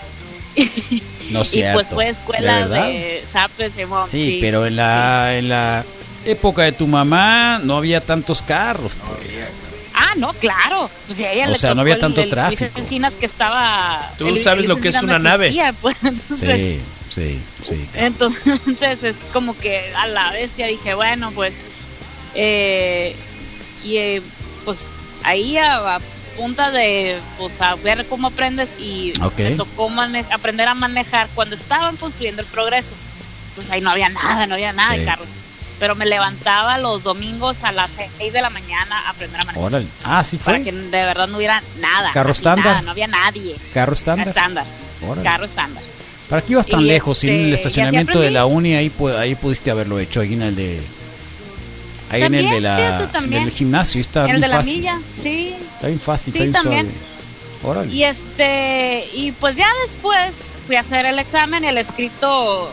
No 1.30 1.40
es 1.40 1.54
y 1.56 1.62
pues 1.72 1.88
cierto. 1.88 1.94
fue 1.94 2.04
¿De 2.04 2.10
escuela 2.10 2.54
verdad? 2.60 2.86
de, 2.86 3.24
Zapes, 3.32 3.72
Simón, 3.72 4.06
Sí, 4.06 4.38
pero 4.42 4.66
en 4.66 4.76
la, 4.76 5.34
en 5.38 5.48
la 5.48 5.82
época 6.26 6.62
de 6.64 6.72
tu 6.72 6.86
mamá 6.86 7.60
no 7.64 7.78
había 7.78 8.02
tantos 8.02 8.42
carros. 8.42 8.92
Pues. 8.94 9.50
Ah, 9.94 10.14
no, 10.16 10.32
claro. 10.34 10.90
Pues 11.06 11.20
a 11.20 11.30
ella 11.32 11.46
O 11.46 11.50
le 11.50 11.56
sea, 11.56 11.74
no 11.74 11.80
había 11.82 11.98
tanto 11.98 12.20
el 12.20 12.28
tráfico. 12.30 12.64
Luis 12.64 12.76
Encinas 12.76 13.14
que 13.14 13.26
estaba. 13.26 14.10
Tú 14.18 14.28
el- 14.28 14.42
sabes 14.42 14.64
el 14.64 14.68
lo 14.68 14.76
que 14.80 14.88
es 14.88 14.96
una 15.02 15.14
no 15.14 15.18
nave. 15.20 15.46
existía, 15.48 15.72
pues, 15.74 15.96
entonces, 16.02 16.60
Sí, 16.60 16.80
sí, 17.14 17.40
sí. 17.68 17.88
entonces 17.94 19.02
es 19.04 19.16
como 19.32 19.56
que 19.56 19.92
a 19.96 20.06
la 20.08 20.32
vez 20.32 20.56
ya 20.56 20.66
dije, 20.66 20.94
bueno, 20.94 21.30
pues. 21.32 21.54
eh, 22.34 23.14
y 23.84 23.96
eh, 23.98 24.22
pues 24.64 24.78
ahí 25.22 25.56
a, 25.58 25.96
a 25.96 26.00
punta 26.36 26.70
de 26.72 27.18
pues 27.38 27.60
a 27.60 27.76
ver 27.76 28.04
cómo 28.06 28.28
aprendes 28.28 28.68
y 28.80 29.12
Ok. 29.22 29.38
me 29.38 29.50
tocó 29.52 29.88
mane- 29.88 30.24
aprender 30.32 30.66
a 30.66 30.74
manejar 30.74 31.28
cuando 31.34 31.54
estaban 31.54 31.96
construyendo 31.96 32.42
el 32.42 32.48
progreso. 32.48 32.88
Pues 33.54 33.70
ahí 33.70 33.80
no 33.80 33.90
había 33.90 34.08
nada, 34.08 34.46
no 34.48 34.54
había 34.54 34.72
nada 34.72 34.94
Sí. 34.94 35.00
de 35.00 35.04
carros. 35.06 35.28
Pero 35.80 35.94
me 35.96 36.06
levantaba 36.06 36.78
los 36.78 37.02
domingos 37.02 37.56
a 37.64 37.72
las 37.72 37.90
6 38.18 38.32
de 38.32 38.40
la 38.42 38.50
mañana 38.50 39.00
a 39.06 39.10
aprender 39.10 39.40
a 39.40 39.44
manejar. 39.44 39.64
Órale. 39.66 39.86
Ah, 40.04 40.22
sí 40.22 40.36
Para 40.36 40.58
fue. 40.58 40.64
que 40.64 40.72
de 40.72 40.90
verdad 40.90 41.26
no 41.28 41.36
hubiera 41.38 41.62
nada. 41.80 42.12
¿Carro 42.12 42.32
estándar? 42.32 42.82
no 42.84 42.90
había 42.92 43.06
nadie. 43.08 43.56
Carro 43.72 43.92
estándar. 43.94 44.28
Estándar. 44.28 44.64
Carro 45.22 45.44
estándar. 45.44 45.82
¿Para 46.30 46.40
qué 46.42 46.52
ibas 46.52 46.66
tan 46.66 46.80
Y 46.80 46.84
lejos? 46.84 47.18
Este, 47.18 47.28
el 47.34 47.40
y 47.40 47.52
así 47.52 47.54
estacionamiento 47.54 48.20
de 48.20 48.30
la 48.30 48.46
uni 48.46 48.74
ahí, 48.74 48.90
ahí 49.18 49.34
pudiste 49.34 49.70
haberlo 49.70 49.98
hecho, 49.98 50.20
ahí 50.20 50.32
en 50.34 50.42
el 50.42 50.54
de. 50.56 50.80
Ahí 52.10 52.22
en 52.22 52.34
el 52.34 52.48
de 52.48 52.60
la, 52.60 53.06
del 53.06 53.50
gimnasio, 53.50 54.00
está 54.00 54.20
el 54.22 54.26
bien 54.28 54.40
de 54.40 54.48
la 54.48 54.56
fácil. 54.58 54.76
milla, 54.76 54.98
sí. 55.22 55.54
Está 55.74 55.86
bien 55.88 56.00
fácil, 56.00 56.32
Sí, 56.32 56.38
está 56.38 56.42
bien 56.44 56.52
también. 56.52 56.86
suave. 57.60 57.78
Órale. 57.78 57.92
Y 57.92 58.04
este, 58.04 59.08
y 59.14 59.32
pues 59.32 59.56
ya 59.56 59.66
después 59.86 60.34
fui 60.66 60.76
a 60.76 60.80
hacer 60.80 61.06
el 61.06 61.18
examen, 61.18 61.64
el 61.64 61.76
escrito, 61.78 62.70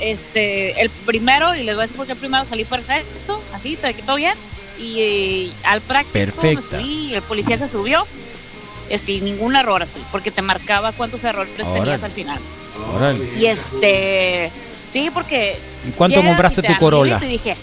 este, 0.00 0.80
el 0.80 0.90
primero, 0.90 1.54
y 1.54 1.62
les 1.62 1.74
voy 1.74 1.82
a 1.82 1.86
decir 1.86 1.96
por 1.96 2.06
qué 2.06 2.12
el 2.12 2.18
primero 2.18 2.44
salí 2.44 2.64
perfecto, 2.64 3.40
así, 3.54 3.76
te 3.76 3.92
todo 3.94 4.16
bien. 4.16 4.34
Y, 4.78 5.00
eh, 5.00 5.50
al 5.64 5.80
práctico 5.82 6.18
me 6.18 6.26
Perfecta. 6.26 6.78
subí, 6.78 7.10
y 7.10 7.14
el 7.14 7.22
policía 7.22 7.58
se 7.58 7.68
subió, 7.68 8.06
este, 8.88 9.12
y 9.12 9.20
ningún 9.20 9.54
error 9.56 9.82
así, 9.82 9.98
porque 10.10 10.30
te 10.30 10.42
marcaba 10.42 10.92
cuántos 10.92 11.22
errores 11.24 11.54
tenías 11.54 12.02
al 12.02 12.12
final. 12.12 12.38
Órale. 12.94 13.24
Y 13.38 13.46
este, 13.46 14.50
sí, 14.92 15.10
porque. 15.12 15.56
¿Y 15.86 15.92
cuánto 15.92 16.22
compraste 16.22 16.62
y 16.62 16.66
tu 16.66 16.78
Corolla? 16.78 17.20
Y 17.22 17.28
dije, 17.28 17.56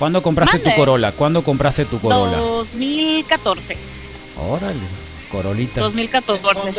¿Cuándo 0.00 0.22
compraste 0.22 0.58
tu. 0.58 0.74
Corolla? 0.74 1.12
¿Cuándo 1.12 1.44
compraste 1.44 1.84
tu 1.84 2.00
Corolla? 2.00 2.38
2014. 2.38 3.76
Órale. 4.48 4.80
Corolita. 5.30 5.82
2014. 5.82 6.72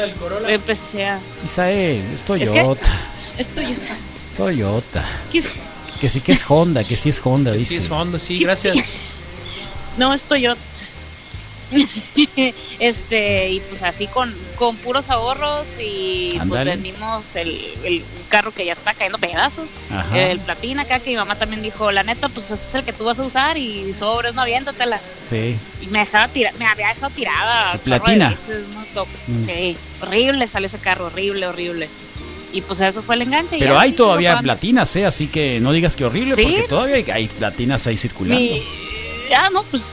Empecé 0.48 1.06
a. 1.06 1.20
Isael, 1.46 2.04
es 2.08 2.14
¿Es 2.16 2.22
Toyota. 2.24 2.54
Yo. 2.56 2.76
Toyota. 3.56 3.98
¿Qué? 5.32 5.44
Que 6.00 6.10
sí 6.10 6.22
que 6.22 6.32
es 6.32 6.44
Honda, 6.48 6.84
que 6.84 6.98
sí 6.98 7.10
es 7.10 7.22
Honda, 7.24 7.54
Sí, 7.54 7.60
dice. 7.60 7.78
es 7.78 7.92
Honda, 7.92 8.20
sí, 8.20 8.40
gracias. 8.40 8.78
No, 9.98 10.14
estoy 10.14 10.42
yo. 10.44 10.54
este, 12.80 13.50
y 13.50 13.60
pues 13.62 13.84
así 13.84 14.08
con, 14.08 14.34
con 14.56 14.76
puros 14.78 15.10
ahorros 15.10 15.66
y 15.80 16.38
pues 16.48 16.66
vendimos 16.66 17.36
el, 17.36 17.50
el 17.84 18.04
carro 18.30 18.54
que 18.54 18.66
ya 18.66 18.74
está 18.74 18.94
cayendo 18.94 19.18
pedazos. 19.18 19.68
Ajá. 19.90 20.18
El 20.20 20.40
platina 20.40 20.84
acá 20.84 21.00
que 21.00 21.10
mi 21.12 21.16
mamá 21.18 21.36
también 21.36 21.62
dijo, 21.62 21.92
la 21.92 22.04
neta, 22.04 22.30
pues 22.30 22.52
este 22.52 22.68
es 22.70 22.76
el 22.76 22.84
que 22.84 22.94
tú 22.94 23.06
vas 23.06 23.20
a 23.20 23.24
usar 23.24 23.58
y 23.58 23.94
sobres, 23.94 24.34
no 24.34 24.42
aviéntatela. 24.42 25.00
Sí. 25.30 25.58
Y 25.82 25.88
me 25.88 26.00
dejaba 26.00 26.28
tira, 26.28 26.52
me 26.60 26.66
había 26.66 26.88
dejado 26.88 27.12
tirada. 27.14 27.74
¿El 27.74 27.80
chorro 27.80 27.94
de 27.94 28.00
Platina? 28.00 28.30
veces, 28.30 28.68
¿no? 28.70 28.84
Top. 28.94 29.08
Mm. 29.28 29.46
Sí, 29.46 29.78
horrible 30.02 30.48
salió 30.48 30.68
ese 30.68 30.78
carro, 30.80 31.08
horrible, 31.08 31.48
horrible. 31.48 31.90
Y 32.54 32.62
pues 32.62 32.80
eso 32.82 33.02
fue 33.02 33.16
el 33.16 33.22
enganche. 33.24 33.56
y 33.58 33.60
Pero 33.60 33.80
hay 33.80 33.92
y 33.92 33.94
todavía 33.94 34.40
platinas, 34.40 34.94
¿eh? 34.96 35.06
Así 35.06 35.28
que 35.28 35.60
no 35.62 35.72
digas 35.72 35.96
que 35.96 36.06
horrible, 36.06 36.36
¿Sí? 36.36 36.42
porque 36.44 36.64
todavía 36.68 36.96
hay, 36.96 37.06
hay 37.12 37.28
platinas 37.28 37.88
ahí 37.88 37.98
circulando. 37.98 38.42
Mi- 38.42 38.64
Ya, 39.30 39.50
no, 39.50 39.64
pues 39.64 39.84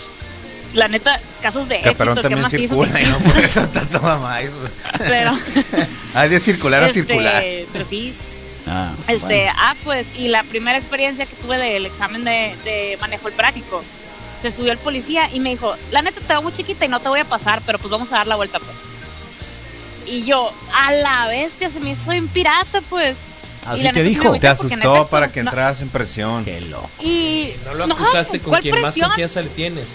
la 0.74 0.88
neta, 0.88 1.18
casos 1.40 1.68
de 1.68 1.80
Caperón 1.80 2.18
éxito, 2.18 2.28
¿qué 2.28 2.34
también 2.42 2.68
circula 2.68 3.00
y 3.00 3.06
no 3.06 3.18
por 3.20 3.38
eso 3.38 3.66
tanta 3.68 4.00
mamá. 4.00 4.40
eso. 4.42 4.52
Pero, 4.98 5.32
Hay 6.14 6.28
de 6.28 6.40
circular 6.40 6.82
a 6.82 6.88
este, 6.88 7.00
circular. 7.04 7.42
Pero 7.72 7.84
sí, 7.88 8.12
Ah, 8.70 8.92
este, 9.06 9.24
bueno. 9.44 9.52
ah, 9.56 9.74
pues, 9.82 10.06
y 10.18 10.28
la 10.28 10.42
primera 10.42 10.76
experiencia 10.76 11.24
que 11.24 11.34
tuve 11.36 11.56
del 11.56 11.86
examen 11.86 12.22
de, 12.24 12.54
de 12.64 12.98
manejo 13.00 13.28
el 13.28 13.34
práctico, 13.34 13.82
se 14.42 14.52
subió 14.52 14.72
el 14.72 14.78
policía 14.78 15.30
y 15.32 15.40
me 15.40 15.50
dijo, 15.50 15.74
la 15.90 16.02
neta 16.02 16.20
te 16.20 16.26
veo 16.28 16.42
muy 16.42 16.52
chiquita 16.52 16.84
y 16.84 16.88
no 16.88 17.00
te 17.00 17.08
voy 17.08 17.20
a 17.20 17.24
pasar, 17.24 17.62
pero 17.64 17.78
pues 17.78 17.90
vamos 17.90 18.12
a 18.12 18.16
dar 18.16 18.26
la 18.26 18.36
vuelta, 18.36 18.58
pues. 18.58 18.76
Y 20.08 20.24
yo, 20.24 20.52
a 20.74 20.92
la 20.92 21.26
bestia, 21.28 21.70
se 21.70 21.80
me 21.80 21.90
hizo 21.90 22.12
en 22.12 22.28
pirata, 22.28 22.80
pues. 22.88 23.16
Así 23.66 23.88
te 23.90 24.02
dijo. 24.02 24.38
Te 24.38 24.48
asustó 24.48 25.06
para 25.08 25.30
que 25.30 25.42
no- 25.42 25.50
entras 25.50 25.82
en 25.82 25.88
presión. 25.90 26.44
Qué 26.44 26.60
loco. 26.62 26.88
Y 27.02 27.50
No 27.66 27.74
lo 27.74 27.86
no, 27.86 27.94
acusaste 27.94 28.40
con 28.40 28.50
¿cuál 28.50 28.62
quien 28.62 28.74
más 28.80 28.94
presión? 28.94 29.08
confianza 29.10 29.42
le 29.42 29.48
tienes. 29.50 29.88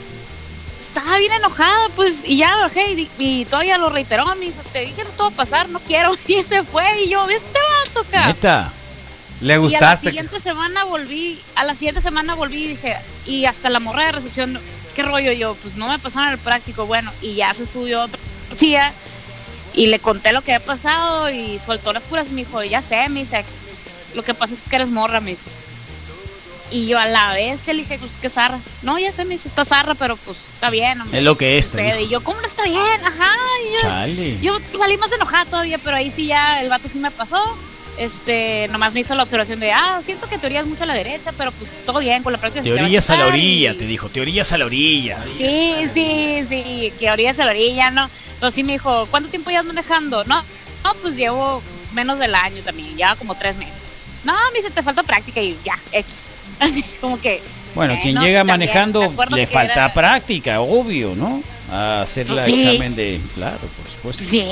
estaba 0.90 1.18
bien 1.18 1.32
enojada, 1.32 1.90
pues, 1.96 2.18
y 2.24 2.38
ya 2.38 2.56
bajé 2.58 2.92
y, 2.92 3.10
y 3.18 3.46
todavía 3.46 3.80
lo 3.80 3.90
reiteró, 3.90 4.26
me 4.36 4.46
dijo, 4.46 4.62
te 4.72 4.82
dije 4.82 5.04
no 5.04 5.10
te 5.10 5.22
va 5.24 5.28
a 5.30 5.32
pasar, 5.32 5.68
no 5.70 5.80
quiero, 5.80 6.16
y 6.28 6.44
se 6.44 6.62
fue, 6.62 6.86
y 7.04 7.10
yo, 7.10 7.28
este 7.30 7.58
va 7.60 7.82
a 7.82 7.94
tocar. 8.04 8.28
Neta. 8.28 8.72
Le 9.42 9.48
Y 9.48 9.56
a 9.56 9.58
la 9.58 9.62
gustaste. 9.64 10.08
siguiente 10.10 10.40
semana 10.40 10.84
volví, 10.84 11.42
a 11.56 11.64
la 11.64 11.74
siguiente 11.74 12.00
semana 12.02 12.36
volví 12.36 12.66
y 12.66 12.68
dije, 12.70 12.96
y 13.26 13.46
hasta 13.46 13.72
la 13.72 13.80
morra 13.80 14.06
de 14.06 14.12
recepción, 14.14 14.60
¿qué 14.96 15.02
rollo 15.02 15.32
yo? 15.32 15.56
Pues 15.56 15.76
no 15.76 15.88
me 15.90 15.98
pasaron 15.98 16.30
el 16.30 16.38
práctico, 16.38 16.86
bueno, 16.86 17.12
y 17.24 17.34
ya 17.34 17.54
se 17.56 17.66
subió 17.66 18.04
otro 18.04 18.20
día 18.60 18.94
y 19.74 19.88
le 19.88 20.00
conté 20.00 20.32
lo 20.34 20.42
que 20.42 20.54
había 20.54 20.66
pasado 20.66 21.30
y 21.30 21.60
soltó 21.66 21.94
las 21.94 22.04
curas 22.04 22.28
y 22.30 22.34
me 22.34 22.42
dijo, 22.46 22.64
ya 22.64 22.82
sé, 22.82 23.10
me 23.10 23.22
dice, 23.22 23.44
"pues, 23.44 24.16
lo 24.16 24.24
que 24.24 24.34
pasa 24.34 24.54
es 24.54 24.62
que 24.70 24.76
eres 24.76 24.90
morra, 24.90 25.20
me 25.20 25.32
dice. 25.32 25.50
Y 26.72 26.88
yo 26.88 26.98
a 26.98 27.06
la 27.06 27.34
vez 27.34 27.60
le 27.68 27.74
dije, 27.76 28.00
pues 28.00 28.14
que 28.20 28.30
zarra. 28.30 28.60
No, 28.82 28.98
ya 28.98 29.12
sé, 29.12 29.26
me 29.26 29.36
dice, 29.36 29.48
está 29.48 29.64
zarra, 29.64 29.94
pero 29.96 30.18
pues 30.18 30.38
está 30.56 30.70
bien. 30.72 31.00
hombre, 31.02 31.20
Es 31.20 31.24
lo 31.24 31.38
que 31.38 31.58
es, 31.60 31.66
te 31.70 31.72
sucede". 31.78 31.98
dijo. 31.98 32.08
Y 32.08 32.10
yo, 32.10 32.24
¿cómo 32.24 32.42
no 32.42 32.48
está 32.48 32.64
bien? 32.64 32.80
Ajá. 33.04 33.32
Y 33.70 33.74
yo, 33.74 33.80
Chale. 33.82 34.40
yo 34.42 34.58
salí 34.80 34.98
más 34.98 35.12
enojada 35.12 35.46
todavía, 35.46 35.78
pero 35.78 35.98
ahí 35.98 36.10
sí 36.10 36.26
ya 36.28 36.62
el 36.62 36.70
vato 36.70 36.88
sí 36.90 36.98
me 37.00 37.12
pasó. 37.12 37.40
Este, 37.98 38.68
nomás 38.72 38.94
me 38.94 39.02
hizo 39.02 39.14
la 39.16 39.24
observación 39.24 39.60
de, 39.60 39.72
ah, 39.72 40.02
siento 40.04 40.28
que 40.28 40.38
te 40.40 40.48
orías 40.48 40.66
mucho 40.66 40.84
a 40.84 40.86
la 40.88 40.94
derecha, 40.96 41.32
pero 41.38 41.52
pues 41.52 41.70
todo 41.86 42.00
bien, 42.00 42.24
con 42.24 42.34
la 42.34 42.40
práctica. 42.40 42.64
se 42.64 42.70
Te 42.70 42.76
te 42.76 42.80
va 42.82 42.86
orillas 42.86 43.10
a 43.10 43.16
la 43.18 43.26
orilla, 43.28 43.72
y- 43.74 43.78
te 43.78 43.86
dijo. 43.86 44.10
Te 44.10 44.22
orillas 44.22 44.52
a 44.52 44.58
la 44.58 44.66
orilla. 44.66 45.18
Sí, 45.38 45.76
sí, 45.94 46.44
sí, 46.50 46.94
que 47.00 47.12
orillas 47.12 47.40
a 47.40 47.46
la 47.46 47.52
orilla, 47.52 47.92
¿no? 47.92 48.10
Pero 48.40 48.52
sí 48.52 48.64
me 48.64 48.74
dijo, 48.74 49.08
¿cuánto 49.12 49.30
tiempo 49.30 49.52
llevas 49.52 49.66
manejando? 49.66 50.24
No, 50.26 50.44
no, 50.84 50.94
pues 51.02 51.16
llevo 51.16 51.62
menos 51.94 52.18
del 52.20 52.34
año 52.36 52.62
también, 52.64 52.96
ya 52.98 53.16
como 53.16 53.36
tres 53.36 53.56
meses. 53.58 53.74
No, 54.24 54.34
me 54.52 54.60
dice, 54.60 54.72
te 54.72 54.82
falta 54.82 55.04
práctica 55.04 55.40
y 55.42 55.56
ya, 55.64 55.78
X. 55.92 56.06
Así 56.60 56.84
como 57.00 57.20
que. 57.22 57.42
Bueno, 57.76 57.98
quien 58.02 58.20
llega 58.20 58.44
manejando 58.44 59.14
le 59.32 59.48
falta 59.48 59.74
era- 59.74 59.94
práctica, 59.94 60.62
obvio, 60.62 61.14
¿no? 61.16 61.42
A 61.72 62.02
hacer 62.02 62.28
el 62.30 62.46
Sí. 62.46 62.54
examen 62.56 62.96
de. 62.96 63.20
Claro, 63.36 63.58
por 63.60 63.88
supuesto. 63.92 64.24
Sí. 64.30 64.44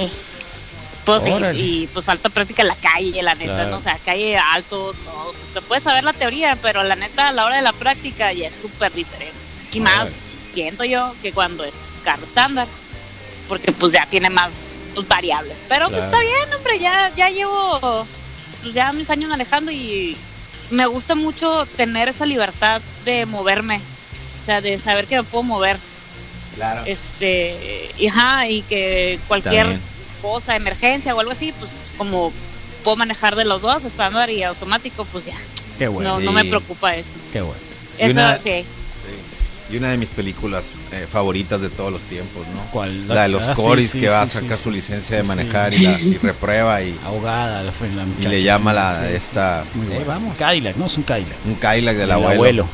Pues 1.05 1.23
Órale. 1.23 1.59
y 1.59 1.87
pues 1.87 2.05
falta 2.05 2.29
práctica 2.29 2.61
en 2.61 2.67
la 2.67 2.75
calle, 2.75 3.23
la 3.23 3.33
neta, 3.35 3.53
Claro. 3.55 3.69
¿no? 3.71 3.77
O 3.77 3.81
sea, 3.81 3.97
calle 4.05 4.37
alto, 4.37 4.93
todo. 5.03 5.33
Te 5.53 5.61
puedes 5.61 5.83
saber 5.83 6.03
la 6.03 6.13
teoría, 6.13 6.55
pero 6.61 6.83
la 6.83 6.95
neta, 6.95 7.29
a 7.29 7.31
la 7.31 7.45
hora 7.45 7.55
de 7.55 7.63
la 7.63 7.73
práctica 7.73 8.31
ya 8.33 8.47
es 8.47 8.53
súper 8.61 8.93
diferente. 8.93 9.33
Y 9.73 9.79
más, 9.79 10.09
siento 10.53 10.83
yo, 10.83 11.13
que 11.21 11.31
cuando 11.31 11.63
es 11.63 11.73
carro 12.03 12.23
estándar, 12.23 12.67
porque 13.47 13.71
pues 13.71 13.93
ya 13.93 14.05
tiene 14.05 14.29
más 14.29 14.51
pues, 14.93 15.07
variables. 15.07 15.57
Pero 15.67 15.89
pues 15.89 16.03
está 16.03 16.19
bien, 16.19 16.53
hombre, 16.55 16.79
ya, 16.79 17.11
ya 17.15 17.29
llevo 17.29 18.05
pues, 18.61 18.73
ya 18.73 18.93
mis 18.93 19.09
años 19.09 19.29
manejando 19.29 19.71
y 19.71 20.15
me 20.69 20.85
gusta 20.85 21.15
mucho 21.15 21.65
tener 21.77 22.09
esa 22.09 22.25
libertad 22.25 22.81
de 23.05 23.25
moverme, 23.25 23.81
o 24.41 24.45
sea, 24.45 24.61
de 24.61 24.79
saber 24.79 25.05
que 25.07 25.17
me 25.17 25.23
puedo 25.23 25.43
mover. 25.43 25.77
Claro. 26.55 26.83
Este, 26.85 27.89
y, 27.97 28.07
ajá, 28.07 28.47
y 28.47 28.61
que 28.63 29.19
cualquier. 29.27 29.79
Cosa, 30.21 30.55
emergencia 30.55 31.15
o 31.15 31.19
algo 31.19 31.31
así, 31.31 31.53
pues 31.59 31.71
como 31.97 32.31
puedo 32.83 32.97
manejar 32.97 33.35
de 33.35 33.45
los 33.45 33.61
dos, 33.61 33.83
estándar 33.83 34.29
y 34.29 34.43
automático, 34.43 35.05
pues 35.05 35.25
ya. 35.25 35.35
Qué 35.77 35.87
bueno. 35.87 36.19
No, 36.19 36.19
no 36.19 36.31
me 36.31 36.45
preocupa 36.45 36.95
eso. 36.95 37.09
Qué 37.33 37.41
bueno. 37.41 37.59
Y 37.97 38.03
Eso 38.03 38.11
una- 38.11 38.37
sí. 38.37 38.63
Y 39.71 39.77
una 39.77 39.89
de 39.91 39.97
mis 39.97 40.09
películas 40.09 40.65
eh, 40.91 41.07
favoritas 41.09 41.61
de 41.61 41.69
todos 41.69 41.93
los 41.93 42.01
tiempos, 42.01 42.45
¿no? 42.53 42.61
¿Cuál? 42.71 43.07
La 43.07 43.21
de 43.23 43.29
los 43.29 43.47
Ah, 43.47 43.53
Coris 43.53 43.91
sí, 43.91 44.01
que 44.01 44.09
va 44.09 44.23
a 44.23 44.27
sí, 44.27 44.39
sacar 44.39 44.57
sí, 44.57 44.63
su 44.63 44.69
licencia 44.71 45.07
sí, 45.07 45.15
de 45.15 45.21
sí. 45.21 45.27
manejar 45.29 45.73
y, 45.73 45.79
la, 45.79 45.91
y 46.01 46.17
reprueba 46.17 46.81
y, 46.83 46.93
Ahogada 47.05 47.63
la, 47.63 47.71
fue 47.71 47.87
la 47.89 48.03
y 48.19 48.27
le 48.27 48.43
llama 48.43 48.73
la 48.73 48.99
Sí, 49.07 49.13
esta 49.15 49.63
Muy 49.75 49.87
eh, 49.95 50.03
vamos, 50.05 50.35
Cadillac, 50.37 50.75
¿no? 50.75 50.87
Es 50.87 50.97
un 50.97 51.03
Cadillac. 51.03 51.37
un 51.45 51.55
Cadillac 51.55 51.95
del 51.95 52.03
El 52.03 52.11
abuelo. 52.11 52.67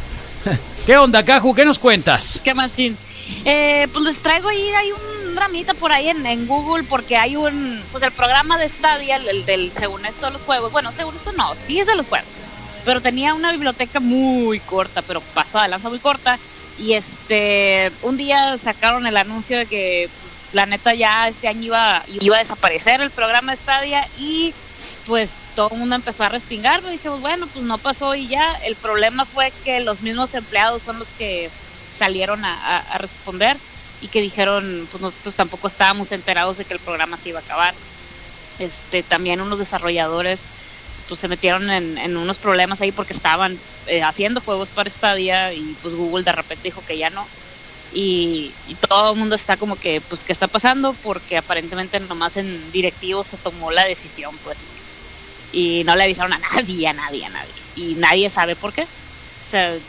¿Qué 0.88 0.97
onda, 0.97 1.23
Caju? 1.23 1.53
¿Qué 1.53 1.65
nos 1.65 1.77
cuentas? 1.77 2.39
¿Qué 2.43 2.55
más, 2.55 2.75
Chin? 2.75 2.97
Eh, 3.45 3.87
pues 3.93 4.03
les 4.03 4.19
traigo 4.19 4.49
ahí, 4.49 4.69
hay 4.69 4.91
un 4.91 5.35
ramita 5.35 5.73
por 5.73 5.91
ahí 5.91 6.09
en, 6.09 6.47
Google 6.47 6.83
porque 6.83 7.17
hay 7.17 7.35
un, 7.35 7.81
pues 7.91 8.03
el 8.03 8.11
programa 8.11 8.57
de 8.57 8.69
Stadia, 8.69 9.17
el, 9.17 9.27
el 9.27 9.45
del, 9.45 9.71
según 9.71 10.05
esto 10.05 10.27
de 10.27 10.33
los 10.33 10.41
juegos, 10.41 10.71
bueno, 10.71 10.91
según 10.91 11.15
esto 11.15 11.31
no, 11.33 11.53
sí 11.67 11.79
es 11.79 11.87
de 11.87 11.95
los 11.95 12.07
juegos, 12.07 12.27
pero 12.85 13.01
tenía 13.01 13.33
una 13.33 13.51
biblioteca 13.51 13.99
muy 13.99 14.59
corta, 14.61 15.01
pero 15.01 15.21
pasada 15.21 15.67
lanza 15.67 15.89
muy 15.89 15.99
corta, 15.99 16.37
y 16.77 16.93
este, 16.93 17.91
un 18.03 18.17
día 18.17 18.57
sacaron 18.57 19.07
el 19.07 19.17
anuncio 19.17 19.57
de 19.57 19.65
que 19.65 20.09
pues, 20.09 20.53
la 20.53 20.65
neta 20.65 20.93
ya 20.93 21.27
este 21.27 21.47
año 21.47 21.63
iba, 21.63 22.03
iba 22.21 22.35
a 22.35 22.39
desaparecer 22.39 23.01
el 23.01 23.11
programa 23.11 23.51
de 23.51 23.57
Stadia 23.57 24.07
y 24.17 24.53
pues 25.05 25.29
todo 25.55 25.69
el 25.71 25.79
mundo 25.79 25.95
empezó 25.95 26.23
a 26.23 26.29
respingar, 26.29 26.81
pues 26.81 26.91
dijimos, 26.93 27.21
bueno, 27.21 27.47
pues 27.47 27.65
no 27.65 27.77
pasó 27.77 28.13
y 28.13 28.27
ya, 28.27 28.53
el 28.65 28.75
problema 28.75 29.25
fue 29.25 29.51
que 29.63 29.79
los 29.79 30.01
mismos 30.01 30.33
empleados 30.35 30.83
son 30.83 30.99
los 30.99 31.07
que 31.17 31.49
salieron 31.97 32.45
a, 32.45 32.53
a- 32.55 32.79
a 32.81 32.97
responder 32.99 33.62
y 33.99 34.10
que 34.10 34.21
dijeron, 34.21 34.88
pues 34.91 35.01
nosotros 35.01 35.36
tampoco 35.36 35.67
estábamos 35.67 36.12
enterados 36.13 36.57
de 36.57 36.65
que 36.65 36.73
el 36.75 36.81
programa 36.81 37.17
se 37.17 37.29
iba 37.29 37.39
a 37.39 37.41
acabar. 37.43 37.79
Este, 38.57 39.03
también 39.03 39.41
unos 39.41 39.60
desarrolladores 39.60 40.49
pues 41.05 41.19
se 41.21 41.27
metieron 41.29 41.69
en, 41.71 41.97
en 41.97 42.17
unos 42.17 42.39
problemas 42.39 42.81
ahí 42.81 42.91
porque 42.91 43.13
estaban 43.13 43.63
eh, 43.86 44.03
haciendo 44.03 44.41
juegos 44.41 44.71
para 44.73 44.89
Stadia 44.89 45.53
y 45.53 45.75
pues 45.77 45.93
Google 45.95 46.23
de 46.25 46.33
repente 46.33 46.67
dijo 46.69 46.83
que 46.83 46.97
ya 46.97 47.10
no. 47.10 47.31
Y, 47.89 48.60
y 48.63 48.77
todo 48.77 49.13
el 49.13 49.19
mundo 49.19 49.36
está 49.36 49.57
como 49.57 49.77
que, 49.77 50.01
pues, 50.01 50.23
¿qué 50.25 50.33
está 50.33 50.47
pasando? 50.49 50.99
Porque 50.99 51.38
aparentemente 51.38 51.99
nomás 52.01 52.38
en 52.38 52.71
directivos 52.71 53.29
se 53.29 53.38
tomó 53.39 53.71
la 53.71 53.86
decisión, 53.86 54.39
pues. 54.39 54.69
Y 55.51 55.83
no 55.86 55.95
le 55.95 56.03
avisaron 56.05 56.33
a 56.33 56.39
nadie, 56.39 56.88
a 56.88 56.93
nadie, 56.93 57.25
a 57.25 57.29
nadie. 57.29 57.65
Y 57.73 57.95
nadie 57.95 58.29
sabe 58.29 58.55
por 58.55 58.73
qué. 58.73 58.83
O 58.86 59.49
sea, 59.49 59.79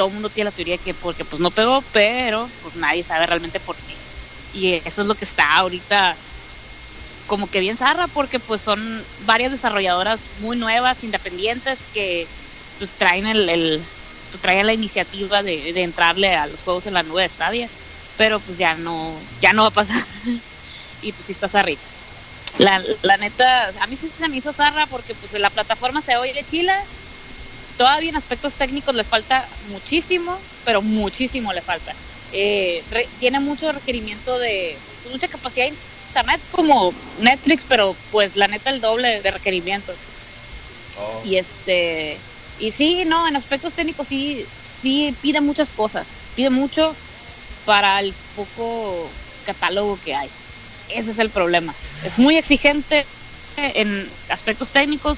todo 0.00 0.08
el 0.08 0.14
mundo 0.14 0.30
tiene 0.30 0.48
la 0.48 0.56
teoría 0.56 0.78
que 0.78 0.94
porque 0.94 1.26
pues 1.26 1.42
no 1.42 1.50
pegó, 1.50 1.84
pero 1.92 2.48
pues 2.62 2.74
nadie 2.76 3.02
sabe 3.02 3.26
realmente 3.26 3.60
por 3.60 3.76
qué. 3.76 4.58
Y 4.58 4.72
eso 4.88 5.02
es 5.02 5.06
lo 5.06 5.14
que 5.14 5.26
está 5.26 5.56
ahorita 5.56 6.16
como 7.26 7.50
que 7.50 7.60
bien 7.60 7.76
zarra 7.76 8.06
porque 8.06 8.38
pues 8.40 8.62
son 8.62 8.80
varias 9.26 9.52
desarrolladoras 9.52 10.18
muy 10.40 10.56
nuevas, 10.56 11.04
independientes 11.04 11.80
que 11.92 12.26
pues 12.78 12.92
traen 12.92 13.26
el, 13.26 13.82
pues, 14.30 14.40
traen 14.40 14.64
la 14.64 14.72
iniciativa 14.72 15.42
de, 15.42 15.74
de 15.74 15.82
entrarle 15.82 16.34
a 16.34 16.46
los 16.46 16.62
juegos 16.62 16.86
en 16.86 16.94
la 16.94 17.02
nube 17.02 17.20
de 17.20 17.28
Stadia, 17.28 17.68
pero 18.16 18.40
pues 18.40 18.56
ya 18.56 18.76
no 18.76 19.12
ya 19.42 19.52
no 19.52 19.64
va 19.64 19.68
a 19.68 19.72
pasar. 19.72 20.02
y 21.02 21.12
pues 21.12 21.26
sí 21.26 21.32
está 21.32 21.46
zarrita. 21.46 21.82
La, 22.56 22.82
la 23.02 23.18
neta, 23.18 23.70
a 23.82 23.86
mí 23.86 23.96
sí 23.96 24.08
se 24.18 24.28
me 24.30 24.38
hizo 24.38 24.54
zarra 24.54 24.86
porque 24.86 25.14
pues 25.14 25.34
la 25.34 25.50
plataforma 25.50 26.00
se 26.00 26.16
oye 26.16 26.32
de 26.32 26.42
chila, 26.42 26.74
todavía 27.80 28.10
en 28.10 28.16
aspectos 28.16 28.52
técnicos 28.56 28.94
les 28.94 29.08
falta 29.08 29.48
muchísimo, 29.70 30.36
pero 30.66 30.82
muchísimo 30.82 31.50
le 31.50 31.62
falta. 31.62 31.94
Eh, 32.30 32.84
re- 32.90 33.08
tiene 33.18 33.40
mucho 33.40 33.72
requerimiento 33.72 34.38
de 34.38 34.76
pues, 35.02 35.14
mucha 35.14 35.28
capacidad 35.28 35.64
de 35.64 35.72
internet 36.08 36.42
como 36.52 36.92
Netflix, 37.22 37.64
pero 37.66 37.96
pues 38.10 38.36
la 38.36 38.48
neta 38.48 38.68
el 38.68 38.82
doble 38.82 39.22
de 39.22 39.30
requerimientos. 39.30 39.96
Y 41.24 41.36
este 41.36 42.18
y 42.58 42.70
sí, 42.72 43.02
no, 43.06 43.26
en 43.26 43.36
aspectos 43.36 43.72
técnicos 43.72 44.08
sí 44.08 44.44
sí 44.82 45.16
pide 45.22 45.40
muchas 45.40 45.72
cosas, 45.72 46.06
pide 46.36 46.50
mucho 46.50 46.94
para 47.64 47.98
el 48.00 48.12
poco 48.34 49.08
catálogo 49.46 49.96
que 50.04 50.14
hay. 50.14 50.28
Ese 50.90 51.12
es 51.12 51.18
el 51.18 51.30
problema. 51.30 51.74
Es 52.04 52.18
muy 52.18 52.36
exigente 52.36 53.06
en 53.56 54.06
aspectos 54.28 54.70
técnicos, 54.70 55.16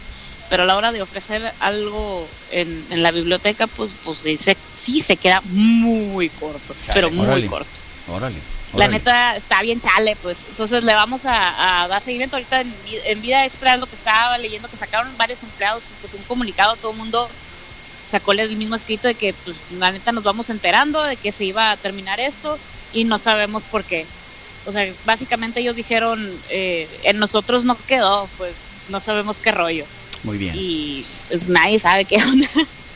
pero 0.53 0.65
a 0.65 0.67
la 0.67 0.77
hora 0.77 0.93
de 0.93 1.01
ofrecer 1.01 1.51
algo 1.61 2.29
en, 2.51 2.85
en 2.91 3.03
la 3.03 3.11
biblioteca, 3.11 3.67
pues, 3.69 3.93
pues 4.05 4.19
sí, 4.19 4.37
se, 4.37 4.55
sí 4.85 5.01
se 5.01 5.17
queda 5.17 5.41
muy 5.47 6.29
corto, 6.29 6.75
pero 6.93 7.11
muy 7.11 7.25
Órale. 7.27 7.47
corto. 7.47 7.71
Órale. 8.07 8.37
La 8.77 8.87
neta 8.87 9.35
está 9.35 9.63
bien 9.63 9.81
chale, 9.81 10.15
pues. 10.17 10.37
Entonces 10.51 10.85
le 10.85 10.93
vamos 10.93 11.25
a, 11.25 11.85
a 11.85 11.89
dar 11.89 12.03
seguimiento 12.03 12.37
ahorita 12.37 12.61
en, 12.61 12.71
Vi- 12.85 12.99
en 13.07 13.23
Vida 13.23 13.47
Extra, 13.47 13.73
es 13.73 13.81
lo 13.81 13.87
que 13.87 13.97
estaba 13.97 14.37
leyendo, 14.37 14.69
que 14.69 14.77
sacaron 14.77 15.17
varios 15.17 15.43
empleados, 15.43 15.85
pues 16.03 16.13
un 16.13 16.23
comunicado, 16.25 16.77
todo 16.77 16.93
el 16.93 16.99
mundo 16.99 17.31
sacó 18.11 18.33
el 18.33 18.55
mismo 18.59 18.75
escrito 18.77 19.09
de 19.09 19.15
que, 19.15 19.33
pues, 19.33 19.57
la 19.79 19.91
neta 19.91 20.13
nos 20.13 20.23
vamos 20.23 20.51
enterando 20.51 21.03
de 21.03 21.17
que 21.17 21.33
se 21.33 21.47
iba 21.47 21.71
a 21.71 21.77
terminar 21.79 22.21
esto 22.21 22.59
y 22.93 23.05
no 23.05 23.19
sabemos 23.19 23.63
por 23.71 23.85
qué. 23.85 24.05
O 24.67 24.73
sea, 24.73 24.87
básicamente 25.07 25.61
ellos 25.61 25.77
dijeron, 25.77 26.31
eh, 26.51 26.87
en 27.05 27.19
nosotros 27.19 27.65
no 27.65 27.75
quedó, 27.87 28.29
pues 28.37 28.53
no 28.91 29.01
sabemos 29.01 29.39
qué 29.39 29.51
rollo. 29.51 29.87
Muy 30.25 30.39
bien. 30.39 30.55
Y 30.57 31.05
pues 31.29 31.49
nadie 31.49 31.79
sabe 31.79 32.05
qué 32.05 32.17
onda. 32.17 32.49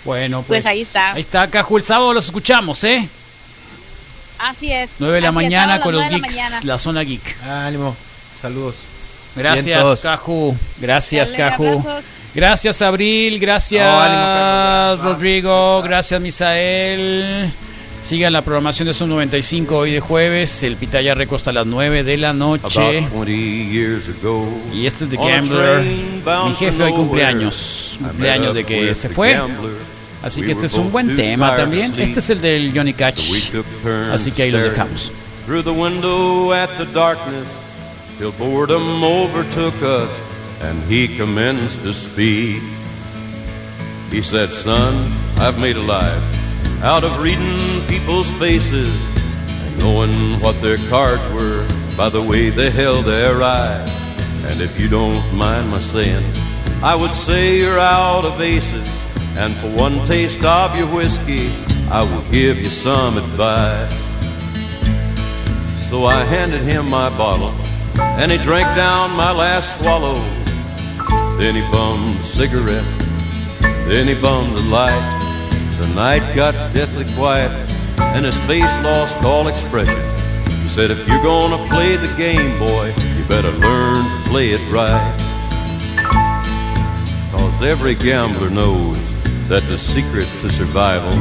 Bueno, 0.05 0.39
pues, 0.43 0.63
Pues 0.63 0.67
ahí 0.67 0.83
está. 0.83 1.15
Ahí 1.15 1.21
está, 1.21 1.49
Caju. 1.51 1.79
El 1.79 1.85
sábado 1.85 2.15
los 2.15 2.27
escuchamos, 2.27 2.85
¿eh? 2.85 3.09
Así 4.39 4.73
es. 4.73 4.91
9 4.99 5.15
de 5.17 5.21
la 5.21 5.33
mañana 5.33 5.81
con 5.81 5.95
los 5.95 6.09
geeks, 6.09 6.65
la 6.65 6.79
zona 6.79 7.03
geek. 7.03 7.43
Ánimo. 7.45 7.97
Saludos. 8.41 8.77
Gracias. 9.35 10.01
Caju. 10.01 10.57
Gracias, 10.81 11.33
Caju. 11.33 11.85
Gracias, 12.35 12.83
Abril. 12.83 13.39
Gracias, 13.41 13.85
No, 13.85 14.01
ánimo, 14.01 14.23
Carlos. 14.23 15.05
Rodrigo. 15.05 15.83
Gracias, 15.83 16.21
Misael. 16.21 17.51
Sigan 18.03 18.33
la 18.33 18.43
programación 18.43 18.87
de 18.87 18.95
Son 18.95 19.09
95 19.09 19.77
hoy 19.77 19.91
de 19.91 20.01
jueves. 20.01 20.63
El 20.63 20.77
Pitaya 20.77 21.15
Reco 21.15 21.37
hasta 21.37 21.53
las 21.53 21.67
9 21.67 22.05
de 22.05 22.17
la 22.17 22.33
noche. 22.33 22.99
About 22.99 23.27
20 23.27 23.33
years 23.33 24.09
ago, 24.09 24.47
Y 24.73 24.87
este 24.87 25.05
es 25.05 25.11
The 25.11 25.19
a 25.19 25.27
Gambler. 25.29 25.83
Mi 25.83 26.55
jefe 26.55 26.83
hoy 26.83 26.93
cumpleaños. 26.93 27.99
Cumpleaños 28.01 28.55
de 28.55 28.65
que 28.65 28.95
se 28.95 29.09
fue. 29.09 29.37
Así 30.23 30.43
que 30.43 30.53
este 30.53 30.67
es 30.67 30.75
un 30.75 30.91
buen 30.93 31.17
tema 31.17 31.57
también. 31.57 31.93
Este 31.99 32.21
es 32.21 32.31
el 32.31 32.41
del 32.41 32.73
Johnny 32.75 32.93
Cash. 32.93 33.51
Así 34.13 34.31
que 34.31 34.45
ahí 34.45 34.51
lo 34.51 34.59
dejamos. 34.59 35.13
Through 35.47 35.63
the 35.63 35.71
window 35.71 36.53
at 36.53 36.69
the 36.77 36.87
darkness, 36.93 37.47
till 38.19 38.33
boredom 38.33 39.01
overtook 39.01 39.75
us, 39.81 40.11
and 40.61 40.77
he 40.91 41.07
commenced 41.17 41.81
to 41.85 41.93
speak. 41.93 42.61
He 44.11 44.23
said, 44.23 44.53
Son, 44.53 45.07
I've 45.39 45.61
made 45.61 45.77
a 45.77 45.83
life 45.83 46.36
out 46.83 47.05
of 47.05 47.23
reading 47.23 47.87
people's 47.87 48.33
faces 48.35 48.91
and 49.63 49.79
knowing 49.81 50.41
what 50.41 50.61
their 50.61 50.77
cards 50.89 51.27
were 51.31 51.67
by 51.97 52.09
the 52.09 52.23
way 52.23 52.51
they 52.51 52.71
held 52.71 53.05
their 53.05 53.43
eyes. 53.43 53.91
And 54.47 54.61
if 54.61 54.79
you 54.79 54.89
don't 54.89 55.21
mind 55.35 55.69
my 55.71 55.81
saying, 55.81 56.25
I 56.83 56.95
would 56.95 57.15
say 57.15 57.59
you're 57.59 57.79
out 57.79 58.25
of 58.25 58.41
aces. 58.41 58.89
And 59.39 59.55
for 59.57 59.69
one 59.69 59.99
taste 60.07 60.45
of 60.45 60.77
your 60.79 60.87
whiskey, 60.89 61.51
I 61.91 62.03
will 62.03 62.23
give 62.33 62.59
you 62.59 62.71
some 62.71 63.17
advice. 63.17 63.95
So 65.89 66.05
I 66.05 66.25
handed 66.25 66.63
him 66.63 66.89
my 66.89 67.11
bottle, 67.17 67.53
and 67.99 68.33
he 68.33 68.39
drank 68.39 68.67
down 68.77 69.11
my 69.17 69.33
last 69.33 69.81
swallow. 69.81 70.15
Then 71.39 71.55
he 71.55 71.61
bummed 71.73 72.17
a 72.17 72.23
cigarette, 72.23 72.85
then 73.89 74.09
he 74.09 74.21
bummed 74.21 74.57
a 74.59 74.63
light. 74.63 75.26
The 75.79 75.93
night 75.95 76.23
got 76.35 76.55
deathly 76.75 77.05
quiet, 77.15 77.51
and 78.01 78.25
his 78.25 78.41
face 78.43 78.77
lost 78.83 79.23
all 79.25 79.47
expression. 79.47 80.01
He 80.63 80.69
said, 80.69 80.91
If 80.91 81.07
you're 81.07 81.23
gonna 81.23 81.63
play 81.69 81.97
the 81.97 82.13
game, 82.17 82.59
boy, 82.59 82.95
you 83.17 83.25
better 83.29 83.51
learn 83.51 84.03
to 84.03 84.31
play 84.31 84.51
it 84.51 84.73
right. 84.73 85.13
Cause 87.31 87.63
every 87.63 87.95
gambler 87.95 88.49
knows 88.49 88.99
that 89.49 89.63
the 89.65 89.79
secret 89.79 90.27
to 90.41 90.49
survival 90.49 91.13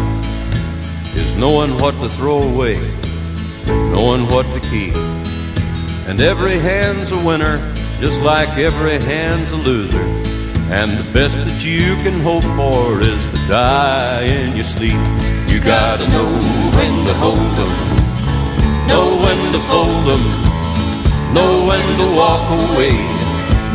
is 1.15 1.35
knowing 1.35 1.71
what 1.79 1.93
to 2.01 2.07
throw 2.07 2.41
away, 2.41 2.75
knowing 3.67 4.25
what 4.27 4.45
to 4.53 4.59
keep. 4.69 4.95
And 6.07 6.21
every 6.21 6.57
hand's 6.57 7.11
a 7.11 7.25
winner, 7.25 7.57
just 7.99 8.21
like 8.21 8.57
every 8.57 8.99
hand's 9.05 9.51
a 9.51 9.57
loser. 9.57 10.05
And 10.71 10.97
the 10.97 11.05
best 11.13 11.37
that 11.37 11.61
you 11.61 11.93
can 12.01 12.17
hope 12.25 12.43
for 12.57 12.97
is 12.97 13.23
to 13.29 13.39
die 13.45 14.25
in 14.25 14.57
your 14.57 14.65
sleep. 14.65 14.97
You 15.45 15.61
gotta 15.61 16.09
know 16.09 16.25
when 16.73 16.93
to 17.05 17.13
hold 17.21 17.55
'em, 17.61 17.73
know 18.89 19.05
when 19.21 19.37
to 19.53 19.61
fold 19.69 20.09
'em, 20.09 20.23
know 21.37 21.69
when 21.69 21.85
to 22.01 22.07
walk 22.17 22.49
away, 22.49 22.97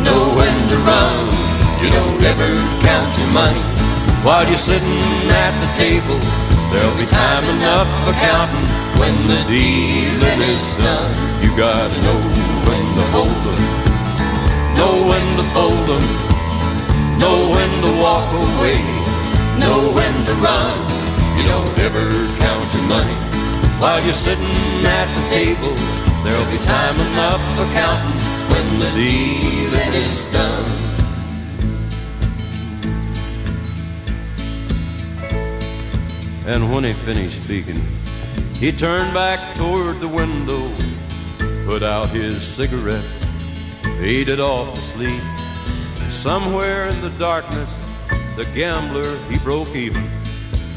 know 0.03 0.21
when 0.35 0.55
to 0.67 0.77
run. 0.83 1.31
You 1.79 1.89
don't 1.95 2.19
ever 2.27 2.51
count 2.83 3.09
your 3.17 3.31
money 3.39 3.63
while 4.27 4.43
you're 4.51 4.59
sitting 4.59 5.01
at 5.31 5.53
the 5.63 5.71
table. 5.71 6.19
There'll 6.71 6.99
be 6.99 7.07
time 7.07 7.45
enough 7.55 7.87
for 8.03 8.13
counting 8.19 8.67
when 8.99 9.15
the 9.31 9.39
dealing 9.47 10.41
is 10.43 10.75
done. 10.75 11.15
You 11.39 11.55
gotta 11.55 11.97
know 12.03 12.19
when 12.67 12.83
to 12.99 13.05
hold 13.15 13.43
'em, 13.47 13.61
know 14.75 14.93
when 15.07 15.25
to 15.39 15.45
fold 15.55 15.89
'em, 15.89 16.30
know 17.21 17.37
when 17.53 17.69
to 17.85 17.91
walk 18.01 18.27
away, 18.33 18.81
know 19.61 19.79
when 19.93 20.13
to 20.27 20.33
run. 20.41 20.77
You 21.37 21.45
don't 21.53 21.75
ever 21.85 22.05
count 22.41 22.67
your 22.73 22.87
money 22.89 23.17
while 23.79 24.01
you're 24.03 24.13
sitting 24.27 24.55
at 24.97 25.07
the 25.17 25.23
table. 25.29 25.73
There'll 26.23 26.51
be 26.51 26.57
time 26.65 26.97
enough 27.09 27.41
for 27.55 27.65
counting 27.77 28.19
when 28.51 28.65
the 28.81 28.89
dealing 28.97 29.93
is 29.93 30.25
done. 30.33 30.69
And 36.47 36.71
when 36.71 36.83
he 36.83 36.93
finished 36.93 37.43
speaking, 37.43 37.79
he 38.55 38.71
turned 38.71 39.13
back 39.13 39.39
toward 39.55 39.99
the 39.99 40.07
window, 40.07 40.61
put 41.65 41.83
out 41.83 42.09
his 42.09 42.41
cigarette, 42.41 43.07
faded 43.99 44.39
off 44.39 44.73
to 44.75 44.81
sleep. 44.81 45.21
Somewhere 46.21 46.87
in 46.89 47.01
the 47.01 47.09
darkness, 47.17 47.83
the 48.35 48.45
gambler, 48.53 49.17
he 49.27 49.39
broke 49.39 49.75
even. 49.75 50.07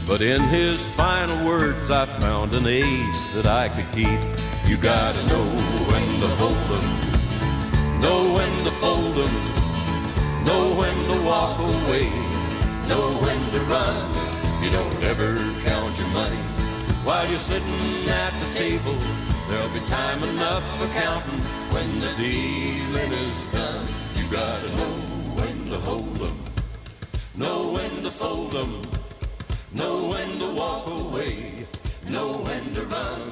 But 0.08 0.22
in 0.22 0.40
his 0.44 0.86
final 0.96 1.36
words, 1.46 1.90
I 1.90 2.06
found 2.06 2.54
an 2.54 2.66
ace 2.66 3.26
that 3.34 3.46
I 3.46 3.68
could 3.68 3.84
keep. 3.92 4.18
You 4.66 4.78
gotta 4.78 5.22
know 5.26 5.44
when 5.92 6.06
to 6.22 6.28
hold 6.40 6.68
'em, 6.72 8.00
know 8.00 8.32
when 8.32 8.52
to 8.64 8.70
fold 8.80 9.18
'em, 9.18 9.34
know 10.46 10.64
when 10.80 10.96
to 11.12 11.16
walk 11.28 11.58
away, 11.58 12.08
know 12.88 13.06
when 13.20 13.40
to 13.52 13.60
run. 13.68 14.00
You 14.62 14.70
don't 14.70 15.02
ever 15.04 15.36
count 15.60 15.92
your 15.98 16.08
money 16.20 16.44
while 17.04 17.28
you're 17.28 17.46
sitting 17.52 18.08
at 18.08 18.32
the 18.40 18.48
table. 18.54 18.96
There'll 19.50 19.74
be 19.76 19.80
time 19.80 20.22
enough 20.22 20.64
for 20.78 20.88
counting 20.98 21.42
when 21.68 22.00
the 22.00 22.12
dealing 22.16 23.12
is 23.12 23.46
done. 23.48 23.84
You 24.16 24.24
gotta 24.30 24.70
know 24.78 25.03
to 25.74 25.80
hold 25.80 26.22
'em, 26.22 26.38
know 27.34 27.72
when 27.72 27.90
to 28.04 28.10
fold 28.10 28.54
'em, 28.54 28.80
know 29.72 30.08
when 30.12 30.38
to 30.38 30.48
walk 30.52 30.86
away, 30.86 31.66
know 32.08 32.28
when 32.46 32.64
to 32.74 32.82
run. 32.86 33.22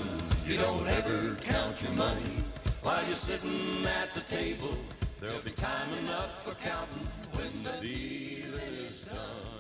You 0.45 0.57
don't 0.57 0.89
ever 0.89 1.37
count 1.37 1.83
your 1.83 1.93
money 1.93 2.37
while 2.83 3.05
you're 3.07 3.25
sitting 3.31 3.87
at 4.01 4.13
the 4.13 4.25
table. 4.39 4.77
There'll 5.21 5.47
be 5.51 5.53
time 5.53 5.93
enough 6.03 6.43
for 6.45 6.55
counting 6.55 7.07
when 7.37 7.53
the 7.63 7.75
dealing 7.81 8.75
is 8.87 9.05
done. 9.05 9.52